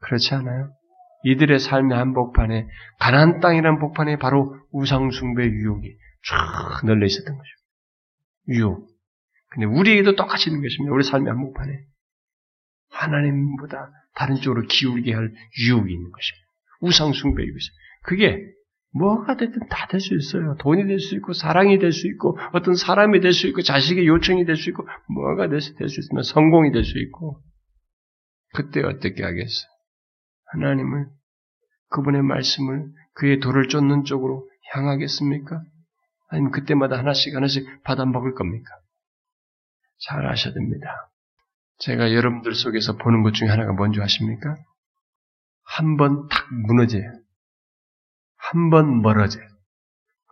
[0.00, 0.72] 그렇지 않아요?
[1.24, 2.66] 이들의 삶의 한복판에,
[2.98, 5.94] 가난 땅이라는 복판에 바로 우상숭배 유혹이
[6.28, 7.50] 쫙 널려 있었던 거죠.
[8.48, 8.89] 유혹.
[9.50, 10.94] 근데 우리에게도 똑같이 있는 것입니다.
[10.94, 11.72] 우리 삶의 한복판에.
[12.90, 16.46] 하나님보다 다른 쪽으로 기울게 할 유혹이 있는 것입니다.
[16.80, 17.74] 우상숭배 유혹이 있어요.
[18.04, 18.46] 그게
[18.92, 20.56] 뭐가 됐든 다 될 수 있어요.
[20.58, 24.44] 돈이 될 수 있고, 사랑이 될 수 있고, 어떤 사람이 될 수 있고, 자식의 요청이
[24.46, 27.40] 될 수 있고, 뭐가 될수 있으면 성공이 될 수 있고,
[28.52, 29.70] 그때 어떻게 하겠어요?
[30.52, 31.06] 하나님을,
[31.90, 35.62] 그분의 말씀을, 그의 돌을 쫓는 쪽으로 향하겠습니까?
[36.28, 38.70] 아니면 그때마다 하나씩 하나씩 받아 먹을 겁니까?
[40.06, 41.10] 잘 아셔야 됩니다.
[41.78, 44.56] 제가 여러분들 속에서 보는 것 중에 하나가 뭔지 아십니까?
[45.64, 47.10] 한 번 탁 무너져요.
[48.36, 49.44] 한 번 멀어져요.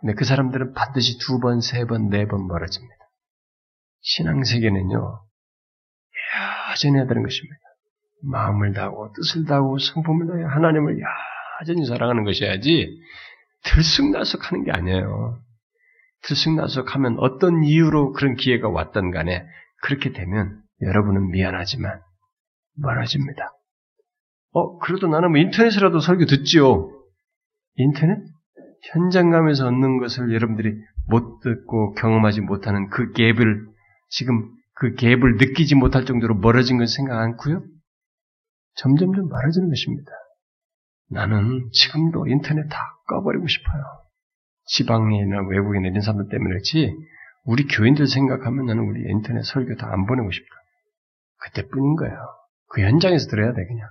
[0.00, 2.94] 근데 그 사람들은 반드시 두 번, 세 번, 네 번 멀어집니다.
[4.00, 5.20] 신앙세계는요,
[6.70, 7.56] 여전히 해야 되는 것입니다.
[8.22, 10.98] 마음을 다하고, 뜻을 다하고, 성품을 다하고, 하나님을
[11.60, 12.88] 여전히 사랑하는 것이야지,
[13.64, 15.40] 들쑥날쑥 하는 게 아니에요.
[16.22, 19.44] 들쑥날쑥하면 어떤 이유로 그런 기회가 왔던 간에
[19.82, 22.00] 그렇게 되면 여러분은 미안하지만
[22.76, 23.52] 멀어집니다.
[24.52, 26.90] 어, 그래도 나는 뭐 인터넷이라도 설교 듣지요.
[27.76, 28.18] 인터넷?
[28.92, 30.74] 현장 가면서 얻는 것을 여러분들이
[31.08, 33.66] 못 듣고 경험하지 못하는 그 갭을
[34.08, 37.62] 지금 그 갭을 느끼지 못할 정도로 멀어진 건 생각 않고요.
[38.74, 40.10] 점점점 멀어지는 것입니다.
[41.10, 42.78] 나는 지금도 인터넷 다
[43.08, 43.82] 꺼버리고 싶어요.
[44.68, 46.94] 지방이나 외국에 이런 사람들 때문에 그렇지
[47.44, 50.48] 우리 교인들 생각하면 나는 우리 인터넷 설교 다 안 보내고 싶다.
[51.38, 52.16] 그때뿐인 거예요.
[52.68, 53.88] 그 현장에서 들어야 돼 그냥.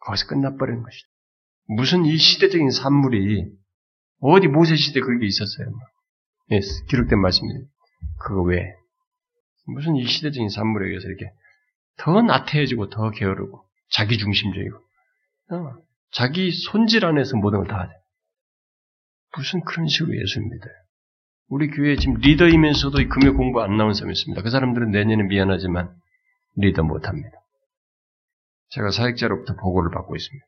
[0.00, 1.06] 거기서 끝나버리는 것이죠.
[1.68, 3.46] 무슨 이 시대적인 산물이
[4.20, 5.68] 어디 모세 시대 그게 있었어요.
[6.52, 7.68] 예, 기록된 말씀입니다.
[8.20, 8.74] 그거 왜?
[9.66, 11.30] 무슨 이 시대적인 산물에 의해서 이렇게
[11.98, 14.76] 더 나태해지고 더 게으르고 자기 중심적이고
[15.52, 15.74] 어,
[16.12, 17.92] 자기 손질 안에서 모든 걸 다 하죠.
[19.36, 20.72] 무슨 그런 식으로 예수를 믿어요.
[21.48, 24.42] 우리 교회에 지금 리더이면서도 금요 공부 안 나온 사람이 있습니다.
[24.42, 25.94] 그 사람들은 내년에 미안하지만
[26.56, 27.30] 리더 못합니다.
[28.70, 30.46] 제가 사역자로부터 보고를 받고 있습니다.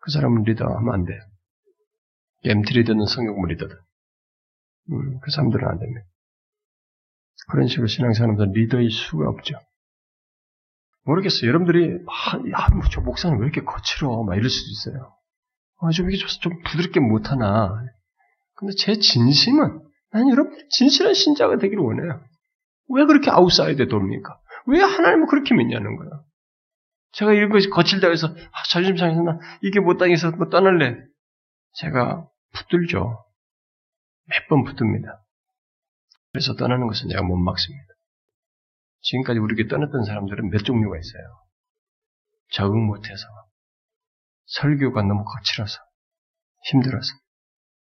[0.00, 1.20] 그 사람은 리더 하면 안 돼요.
[2.44, 3.74] MT 리더는 성경부 리더다.
[4.90, 6.06] 음, 그 사람들은 안 됩니다.
[7.50, 9.54] 그런 식으로 신앙생활하면서 리더일 수가 없죠.
[11.04, 11.48] 모르겠어요.
[11.48, 14.22] 여러분들이, 아, 야, 뭐 저 목사는 왜 이렇게 거칠어?
[14.24, 15.14] 막 이럴 수도 있어요.
[15.80, 17.74] 아, 좀 이게 좀 부드럽게 못하나.
[18.54, 19.80] 근데 제 진심은,
[20.10, 22.22] 난 여러분들 진실한 신자가 되기를 원해요.
[22.88, 24.38] 왜 그렇게 outside에 돕니까?
[24.66, 26.10] 왜 하나님을 그렇게 믿냐는 거야.
[27.12, 30.96] 제가 이런 것이 거칠다 해서, 아, 자존심 상해서 나 이게 못 당해서 뭐 떠날래.
[31.74, 33.24] 제가 붙들죠.
[34.26, 35.22] 몇 번 붙듭니다.
[36.32, 37.84] 그래서 떠나는 것은 내가 못 막습니다.
[39.00, 41.22] 지금까지 우리에게 떠났던 사람들은 몇 종류가 있어요.
[42.52, 43.26] 적응 못해서,
[44.46, 45.78] 설교가 너무 거칠어서,
[46.70, 47.12] 힘들어서,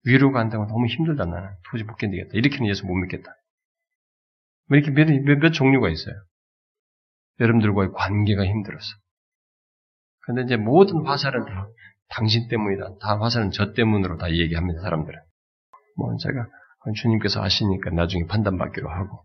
[0.04, 2.30] 위로가 안 되고 너무 힘들다 나는 도저히 못 견디겠다.
[2.34, 3.34] 이렇게는 예수 못 믿겠다.
[4.68, 6.14] 뭐 이렇게 몇, 몇, 몇 종류가 있어요.
[7.40, 8.86] 여러분들과의 관계가 힘들어서.
[10.24, 11.68] 근데 이제 모든 화살은 다
[12.08, 12.98] 당신 때문이다.
[13.00, 15.18] 다 화살은 저 때문으로 다 얘기합니다, 사람들은.
[15.96, 16.46] 뭐 제가
[16.96, 19.24] 주님께서 하시니까 나중에 판단받기로 하고.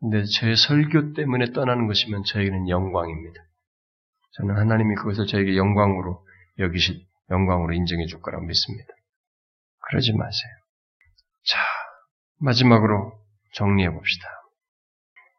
[0.00, 3.42] 근데 제 설교 때문에 떠나는 것이면 저에게는 영광입니다.
[4.32, 6.24] 저는 하나님이 그것을 저에게 영광으로
[6.58, 7.00] 여기실,
[7.30, 8.86] 영광으로 인정해 줄 거라고 믿습니다.
[9.88, 10.52] 그러지 마세요.
[11.44, 11.58] 자,
[12.40, 13.12] 마지막으로
[13.54, 14.28] 정리해 봅시다.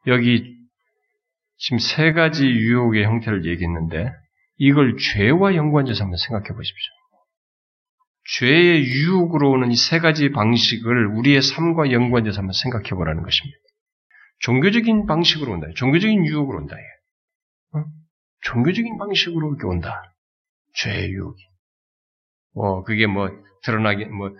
[0.08, 0.58] 여기
[1.58, 4.12] 지금 세 가지 유혹의 형태를 얘기했는데
[4.58, 6.94] 이걸 죄와 연관해서 한번 생각해 보십시오.
[8.38, 13.58] 죄의 유혹으로 오는 이 세 가지 방식을 우리의 삶과 연관해서 한번 생각해 보라는 것입니다.
[14.40, 15.68] 종교적인 방식으로 온다.
[15.76, 16.76] 종교적인 유혹으로 온다.
[17.74, 17.84] 어?
[18.42, 20.14] 종교적인 방식으로 이렇게 온다.
[20.76, 21.42] 죄의 유혹이.
[22.54, 23.30] 뭐, 그게 뭐,
[23.64, 24.32] 드러나게, 뭐,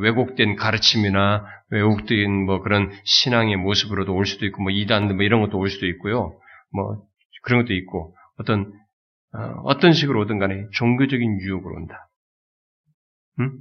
[0.00, 5.58] 왜곡된 가르침이나 왜곡된 뭐 그런 신앙의 모습으로도 올 수도 있고, 뭐, 이단, 뭐 이런 것도
[5.58, 6.38] 올 수도 있고요.
[6.72, 7.02] 뭐,
[7.42, 8.72] 그런 것도 있고, 어떤,
[9.32, 12.08] 어, 떤 식으로 오든 간에 종교적인 유혹으로 온다.
[13.40, 13.52] 응?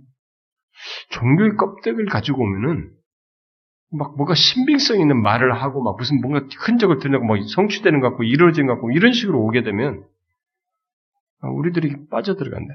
[1.09, 2.91] 종교의 껍데기를 가지고 오면은
[3.91, 8.23] 막 뭐가 신빙성 있는 말을 하고 막 무슨 뭔가 흔적을 드러내고 막 성취되는 것 같고
[8.23, 10.03] 이루어진 것 같고 이런 식으로 오게 되면
[11.41, 12.73] 아, 우리들이 빠져들어간다.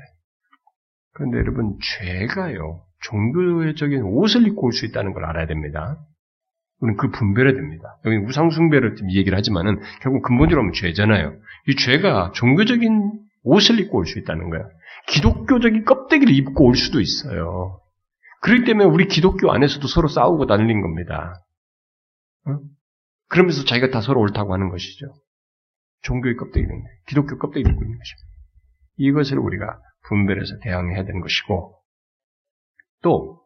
[1.13, 5.99] 그런데 여러분 죄가요 종교적인 옷을 입고 올 수 있다는 걸 알아야 됩니다.
[6.81, 7.97] 우리는 그 분별해야 됩니다.
[8.07, 11.37] 여기 우상숭배를 얘기를 하지만은 결국 근본적으로 하면 죄잖아요.
[11.67, 14.67] 이 죄가 종교적인 옷을 입고 올 수 있다는 거야.
[15.09, 17.81] 기독교적인 껍데기를 입고 올 수도 있어요.
[18.43, 21.43] 그렇기 때문에 우리 기독교 안에서도 서로 싸우고 난린 겁니다.
[22.47, 22.59] 어?
[23.29, 25.07] 그러면서 자기가 다 서로 옳다고 하는 것이죠.
[26.03, 28.29] 종교의 껍데기는 기독교 껍데기를 입고 있는 것입니다.
[28.97, 29.79] 이것을 우리가
[30.09, 31.77] 분별해서 대항해야 되는 것이고
[33.03, 33.41] 또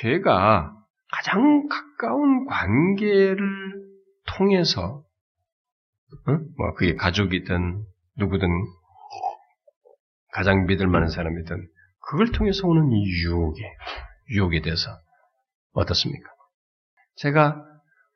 [0.00, 0.72] 죄가
[1.10, 3.38] 가장 가까운 관계를
[4.36, 5.04] 통해서
[6.26, 6.32] 어?
[6.56, 7.84] 뭐 그게 가족이든
[8.16, 8.48] 누구든
[10.32, 11.68] 가장 믿을 만한 사람이든
[12.00, 13.60] 그걸 통해서 오는 이 유혹에
[14.30, 14.90] 유혹에 대해서
[15.72, 16.28] 어떻습니까?
[17.16, 17.62] 제가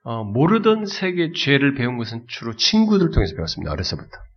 [0.02, 3.72] 어, 모르던 세계 죄를 배운 것은 주로 친구들 통해서 배웠습니다.
[3.72, 4.35] 어려서부터 와,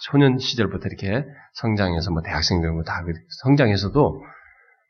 [0.00, 1.24] 소년 시절부터 이렇게
[1.54, 3.12] 성장해서 뭐 대학생 되고 다그
[3.42, 4.24] 성장해서도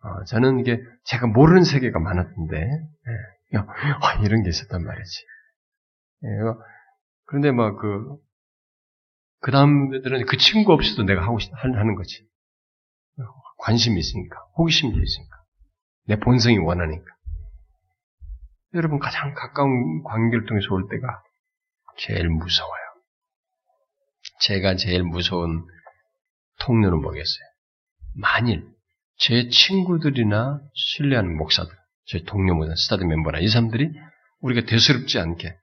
[0.02, 2.56] 어, 저는 이게 제가 모르는 세계가 많았는데
[3.52, 3.66] 예, 어,
[4.24, 5.24] 이런 게 있었단 말이지.
[6.24, 6.28] 예,
[7.26, 8.16] 그런데 막그
[9.40, 12.26] 그 다음들은 그 친구 없이도 내가 하고 싶, 하는 거지.
[13.58, 15.36] 관심이 있으니까, 호기심이 있으니까,
[16.06, 17.04] 내 본성이 원하니까.
[18.74, 21.22] 여러분 가장 가까운 관계를 통해서 올 때가
[21.96, 22.85] 제일 무서워요.
[24.46, 25.64] 제가 제일 무서운
[26.60, 27.44] 통로는 뭐겠어요?
[28.14, 28.64] 만일
[29.18, 31.72] 제 친구들이나 신뢰하는 목사들,
[32.06, 33.90] 제 동료 모든 스타드 멤버나 이 사람들이
[34.40, 35.56] 우리가 대수롭지 않게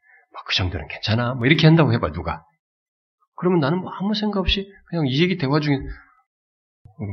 [0.45, 2.43] 그 정도는 괜찮아 뭐 이렇게 한다고 해봐 누가
[3.35, 5.77] 그러면 나는 뭐 아무 생각 없이 그냥 이 얘기 대화 중에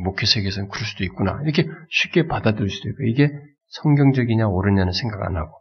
[0.05, 1.41] 목회 세계에서는 그럴 수도 있구나.
[1.43, 3.31] 이렇게 쉽게 받아들일 수도 있고, 이게
[3.69, 5.57] 성경적이냐 옳으냐는 생각 안 하고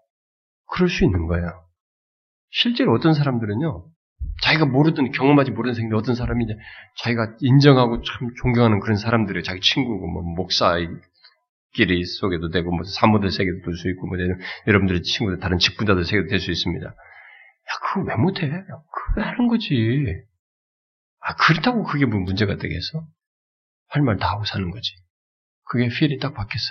[0.65, 1.64] 그럴 수 있는 거예요.
[2.52, 3.86] 실제로 어떤 사람들은요,
[4.50, 6.56] 자기가 모르던 경험하지 모르는 생각 어떤 사람이 이제
[7.04, 13.62] 자기가 인정하고 참 존경하는 그런 사람들이 자기 친구고 뭐 목사끼리 속에도 되고 뭐 사모들 세계도
[13.64, 14.18] 될 수 있고 뭐
[14.68, 16.86] 여러분들의 친구들 다른 직분자들 세계도 될 수 있습니다.
[16.88, 16.94] 야
[17.84, 18.48] 그거 왜 못해?
[18.48, 20.06] 야, 그거 하는 거지.
[21.22, 23.06] 아 그렇다고 그게 뭐 문제가 되겠어?
[23.90, 24.94] 할 말 다 하고 사는 거지.
[25.66, 26.66] 그게 필이 딱 바뀌었어.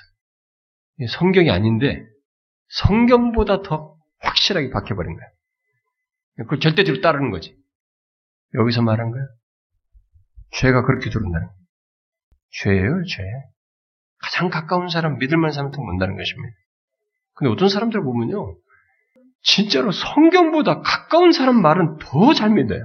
[1.11, 2.05] 성경이 아닌데
[2.71, 5.27] 성경보다 더 확실하게 바뀌어버린 거야.
[6.39, 7.57] 그걸 절대적으로 따르는 거지.
[8.55, 9.23] 여기서 말한 거야.
[10.53, 11.57] 죄가 그렇게 들어온다는 거야.
[12.63, 13.23] 죄예요, 죄.
[14.21, 16.55] 가장 가까운 사람, 믿을만한 사람한테 못다는 것입니다.
[17.35, 18.57] 근데 어떤 사람들 보면요.
[19.43, 22.81] 진짜로 성경보다 가까운 사람 말은 더 잘 믿어요.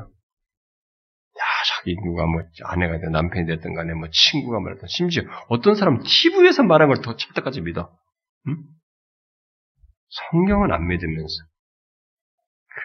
[1.40, 1.44] 야,
[1.78, 6.62] 자기 누가 뭐 아내가 됐든 남편이 됐든 간에 뭐 친구가 말했든 심지어 어떤 사람은 TV에서
[6.64, 7.98] 말한 걸 더 찰떡같이 믿어.
[8.48, 8.58] 응?
[10.30, 11.34] 성경은 안 믿으면서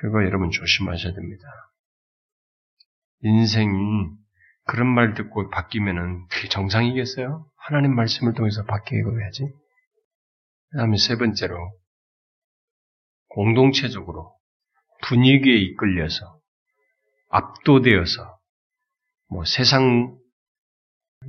[0.00, 1.44] 그거 여러분 조심하셔야 됩니다.
[3.22, 4.10] 인생이
[4.66, 7.46] 그런 말 듣고 바뀌면은 그게 정상이겠어요?
[7.56, 9.50] 하나님 말씀을 통해서 바뀌고 해야지.
[10.70, 11.56] 그 다음에 세 번째로,
[13.28, 14.34] 공동체적으로
[15.02, 16.38] 분위기에 이끌려서,
[17.30, 18.38] 압도되어서,
[19.30, 20.16] 뭐 세상,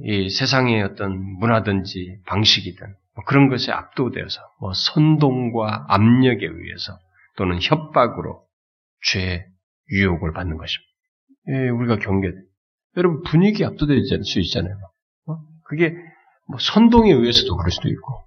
[0.04, 7.00] 이 세상의 어떤 문화든지 방식이든, 뭐 그런 것에 압도되어서, 뭐 선동과 압력에 의해서,
[7.38, 8.46] 또는 협박으로
[9.04, 9.46] 죄의
[9.92, 10.89] 유혹을 받는 것입니다.
[11.50, 12.32] 예, 우리가 경계.
[12.98, 14.76] 여러분 분위기 압도될 수 있잖아요.
[15.28, 15.38] 어?
[15.66, 15.96] 그게
[16.48, 18.24] 뭐 선동에 의해서도 그럴 수도 있고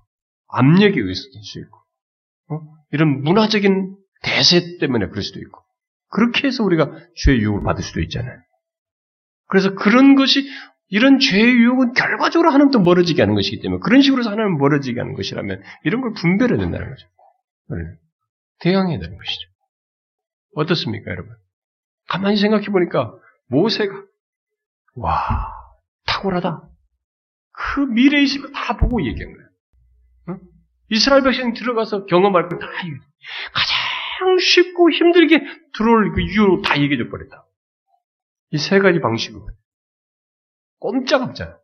[0.48, 1.78] 압력에 의해서도 될 수 있고
[2.50, 2.60] 어?
[2.92, 5.60] 이런 문화적인 대세 때문에 그럴 수도 있고
[6.08, 8.38] 그렇게 해서 우리가 죄의 유혹을 받을 수도 있잖아요.
[9.48, 10.46] 그래서 그런 것이
[10.88, 15.62] 이런 죄의 유혹은 결과적으로 하나님도 멀어지게 하는 것이기 때문에 그런 식으로 하나님 멀어지게 하는 것이라면
[15.84, 17.06] 이런 걸 분별해야 된다는 거죠.
[18.60, 19.48] 대항해야 되는 것이죠.
[20.54, 21.34] 어떻습니까, 여러분?
[22.12, 23.14] 가만히 생각해 보니까
[23.48, 24.04] 모세가
[24.96, 25.50] 와
[26.04, 26.68] 탁월하다.
[27.52, 29.48] 그 미래의 있으면 다 보고 얘기한 거예요.
[30.28, 30.40] 어?
[30.90, 33.00] 이스라엘 백성 들어가서 경험할 걸다 얘기해.
[33.54, 35.40] 가장 쉽고 힘들게
[35.74, 37.46] 들어올 그 이유로 다 얘기해 줘 버렸다.
[38.50, 39.48] 이 세 가지 방식으로
[40.80, 41.58] 꼼짝없잖아요.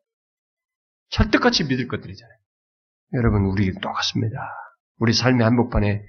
[1.10, 2.38] 철떡같이 믿을 것들이잖아요.
[3.14, 4.38] 여러분, 우리 똑같습니다.
[4.98, 6.02] 우리 삶의 한복판에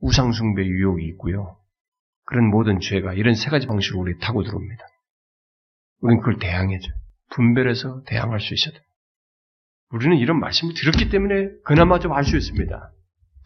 [0.00, 1.59] 우상숭배 유혹이 있고요.
[2.30, 4.84] 그런 모든 죄가 이런 세 가지 방식으로 우리 타고 들어옵니다.
[6.00, 6.88] 우리는 그걸 대항해줘.
[7.30, 8.80] 분별해서 대항할 수 있어야 돼.
[9.90, 12.92] 우리는 이런 말씀을 들었기 때문에 그나마 좀 알 수 있습니다.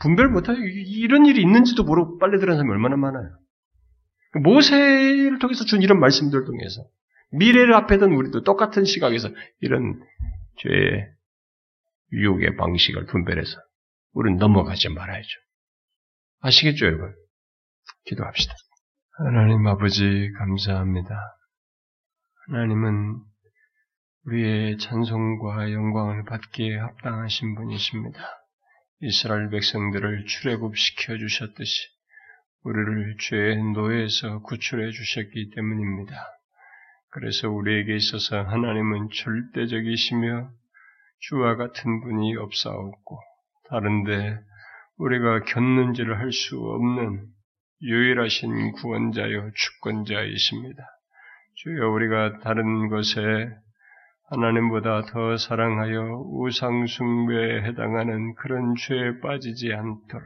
[0.01, 3.39] 분별 못하고 이런 일이 있는지도 모르고 빨리 들은 사람이 얼마나 많아요.
[4.43, 6.83] 모세를 통해서 준 이런 말씀들을 통해서
[7.31, 9.31] 미래를 앞에 둔 우리도 똑같은 시각에서
[9.61, 10.03] 이런
[10.59, 11.09] 죄의
[12.13, 13.57] 유혹의 방식을 분별해서
[14.13, 15.29] 우리는 넘어가지 말아야죠.
[16.41, 17.15] 아시겠죠, 여러분?
[18.05, 18.53] 기도합시다.
[19.17, 21.37] 하나님 아버지 감사합니다.
[22.49, 23.21] 하나님은
[24.27, 28.19] 우리의 찬송과 영광을 받기에 합당하신 분이십니다.
[29.03, 31.87] 이스라엘 백성들을 출애굽시켜 주셨듯이
[32.65, 36.17] 우리를 죄의 노예에서 구출해 주셨기 때문입니다.
[37.11, 40.51] 그래서 우리에게 있어서 하나님은 절대적이시며
[41.21, 43.21] 주와 같은 분이 없사옵고
[43.69, 44.41] 다른데
[44.97, 47.34] 우리가 겪는지를 할수 없는
[47.85, 50.83] 유일하신 구원자요 주권자이십니다.
[51.57, 53.21] 주여 우리가 다른 것에
[54.31, 60.25] 하나님보다 더 사랑하여 우상숭배에 해당하는 그런 죄에 빠지지 않도록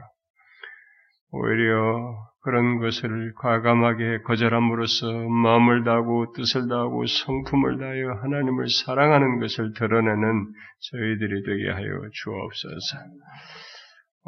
[1.31, 10.53] 오히려 그런 것을 과감하게 거절함으로써 마음을 다하고 뜻을 다하고 성품을 다하여 하나님을 사랑하는 것을 드러내는
[10.79, 12.97] 저희들이 되게 하여 주옵소서.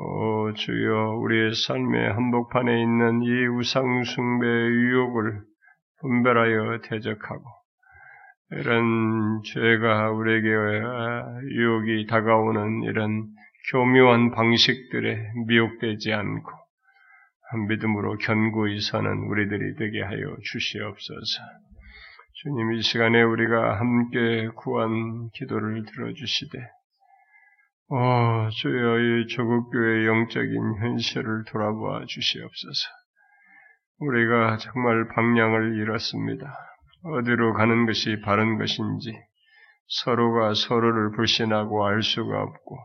[0.03, 5.43] 오 주여 우리의 삶의 한복판에 있는 이 우상숭배의 유혹을
[5.99, 7.43] 분별하여 대적하고
[8.49, 10.49] 이런 죄가 우리에게
[11.51, 13.27] 유혹이 다가오는 이런
[13.71, 16.49] 교묘한 방식들에 미혹되지 않고
[17.69, 21.43] 믿음으로 견고히 서는 우리들이 되게 하여 주시옵소서.
[22.41, 26.59] 주님 이 시간에 우리가 함께 구한 기도를 들어주시되
[27.93, 32.87] 오, 주여 이 조국교의 영적인 현실을 돌아보아 주시옵소서.
[33.99, 36.55] 우리가 정말 방향을 잃었습니다.
[37.03, 39.11] 어디로 가는 것이 바른 것인지
[39.87, 42.79] 서로가 서로를 불신하고 알 수가 없고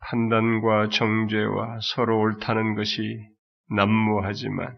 [0.00, 3.18] 판단과 정죄와 서로 옳다는 것이
[3.70, 4.76] 난무하지만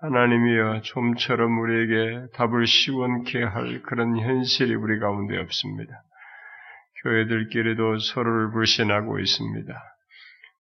[0.00, 5.92] 하나님이여 좀처럼 우리에게 답을 시원케 할 그런 현실이 우리 가운데 없습니다.
[7.02, 9.74] 교회들끼리도 서로를 불신하고 있습니다.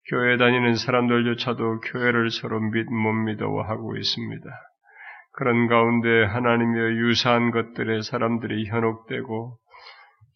[0.08, 4.44] 교회 다니는 사람들조차도 교회를 서로 믿, 못 믿어하고 있습니다.
[5.32, 9.58] 그런 가운데 하나님의 유사한 것들에 사람들이 현혹되고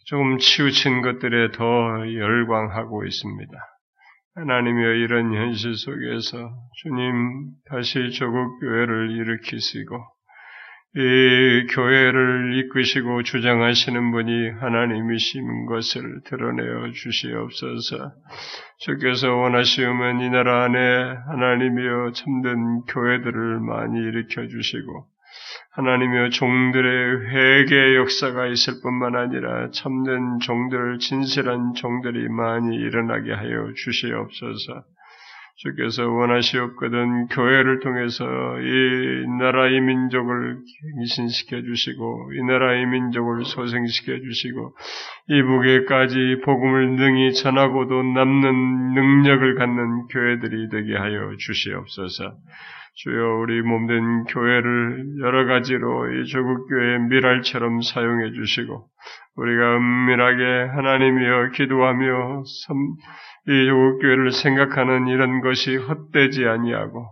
[0.06, 3.52] 조금 치우친 것들에 더 열광하고 있습니다.
[4.34, 6.50] 하나님의 이런 현실 속에서
[6.82, 9.98] 주님 다시 조국 교회를 일으키시고
[10.96, 18.12] 이 교회를 이끄시고 주장하시는 분이 하나님이신 것을 드러내어 주시옵소서.
[18.78, 20.78] 주께서 원하시면 이 나라 안에
[21.28, 25.06] 하나님이여 참된 교회들을 많이 일으켜 주시고
[25.74, 34.84] 하나님의 종들의 회개 역사가 있을 뿐만 아니라 참된 종들, 진실한 종들이 많이 일어나게 하여 주시옵소서.
[35.62, 40.58] 주께서 원하시옵거든 교회를 통해서 이 나라의 민족을
[40.96, 44.74] 갱신시켜 주시고 이 나라의 민족을 소생시켜 주시고
[45.28, 52.36] 이 북에까지 복음을 능히 전하고도 남는 능력을 갖는 교회들이 되게 하여 주시옵소서.
[52.94, 58.88] 주여 우리 몸된 교회를 여러 가지로 이 조국 교회의 미랄처럼 사용해 주시고
[59.36, 62.42] 우리가 은밀하게 하나님이여 기도하며
[63.48, 67.06] 이 조국 교회를 생각하는 이런 것이 헛되지 아니하고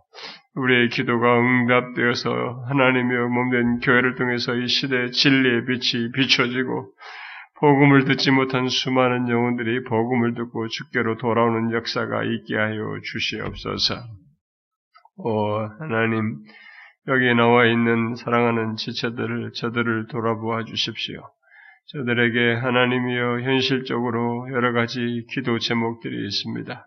[0.57, 6.93] 우리의 기도가 응답되어서 하나님이여 몸된 교회를 통해서 이 시대의 진리의 빛이 비춰지고
[7.61, 14.28] 복음을 듣지 못한 수많은 영혼들이 복음을 듣고 주께로 돌아오는 역사가 있게 하여 주시옵소서.
[15.19, 16.37] 오 하나님
[17.09, 21.23] 여기 나와 있는 사랑하는 지체들을 저들을 돌아보아 주십시오.
[21.87, 26.87] 저들에게 하나님이여 현실적으로 여러 가지 기도 제목들이 있습니다.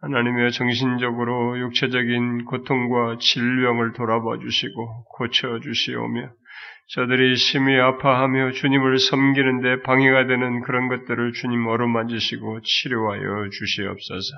[0.00, 6.30] 하나님이여 정신적으로 육체적인 고통과 질병을 돌아봐 주시고 고쳐 주시오며
[6.94, 14.36] 저들이 심히 아파하며 주님을 섬기는데 방해가 되는 그런 것들을 주님 어루만지시고 치료하여 주시옵소서.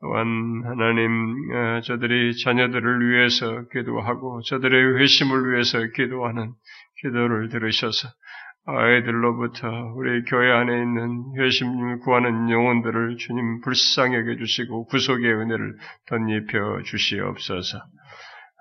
[0.00, 6.52] 또한 하나님 어, 저들이 자녀들을 위해서 기도하고 저들의 회심을 위해서 기도하는
[7.02, 8.08] 기도를 들으셔서
[8.66, 9.66] 아이들로부터
[9.96, 15.76] 우리 교회 안에 있는 회심을 구하는 영혼들을 주님 불쌍히 여겨주시고 구속의 은혜를
[16.06, 17.78] 덧입혀 주시옵소서.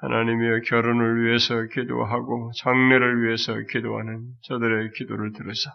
[0.01, 5.71] 하나님의 결혼을 위해서 기도하고 장례를 위해서 기도하는 저들의 기도를 들으사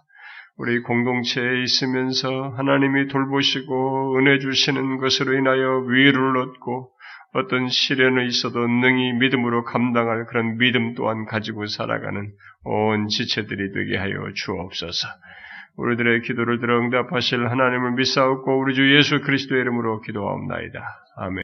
[0.58, 6.90] 우리 공동체에 있으면서 하나님이 돌보시고 은혜 주시는 것으로 인하여 위로를 얻고
[7.34, 12.30] 어떤 시련이 있어도 능히 믿음으로 감당할 그런 믿음 또한 가지고 살아가는
[12.64, 15.08] 온 지체들이 되게 하여 주옵소서.
[15.76, 20.80] 우리들의 기도를 들어 응답하실 하나님을 믿사옵고 우리 주 예수 그리스도의 이름으로 기도하옵나이다.
[21.16, 21.38] 아멘.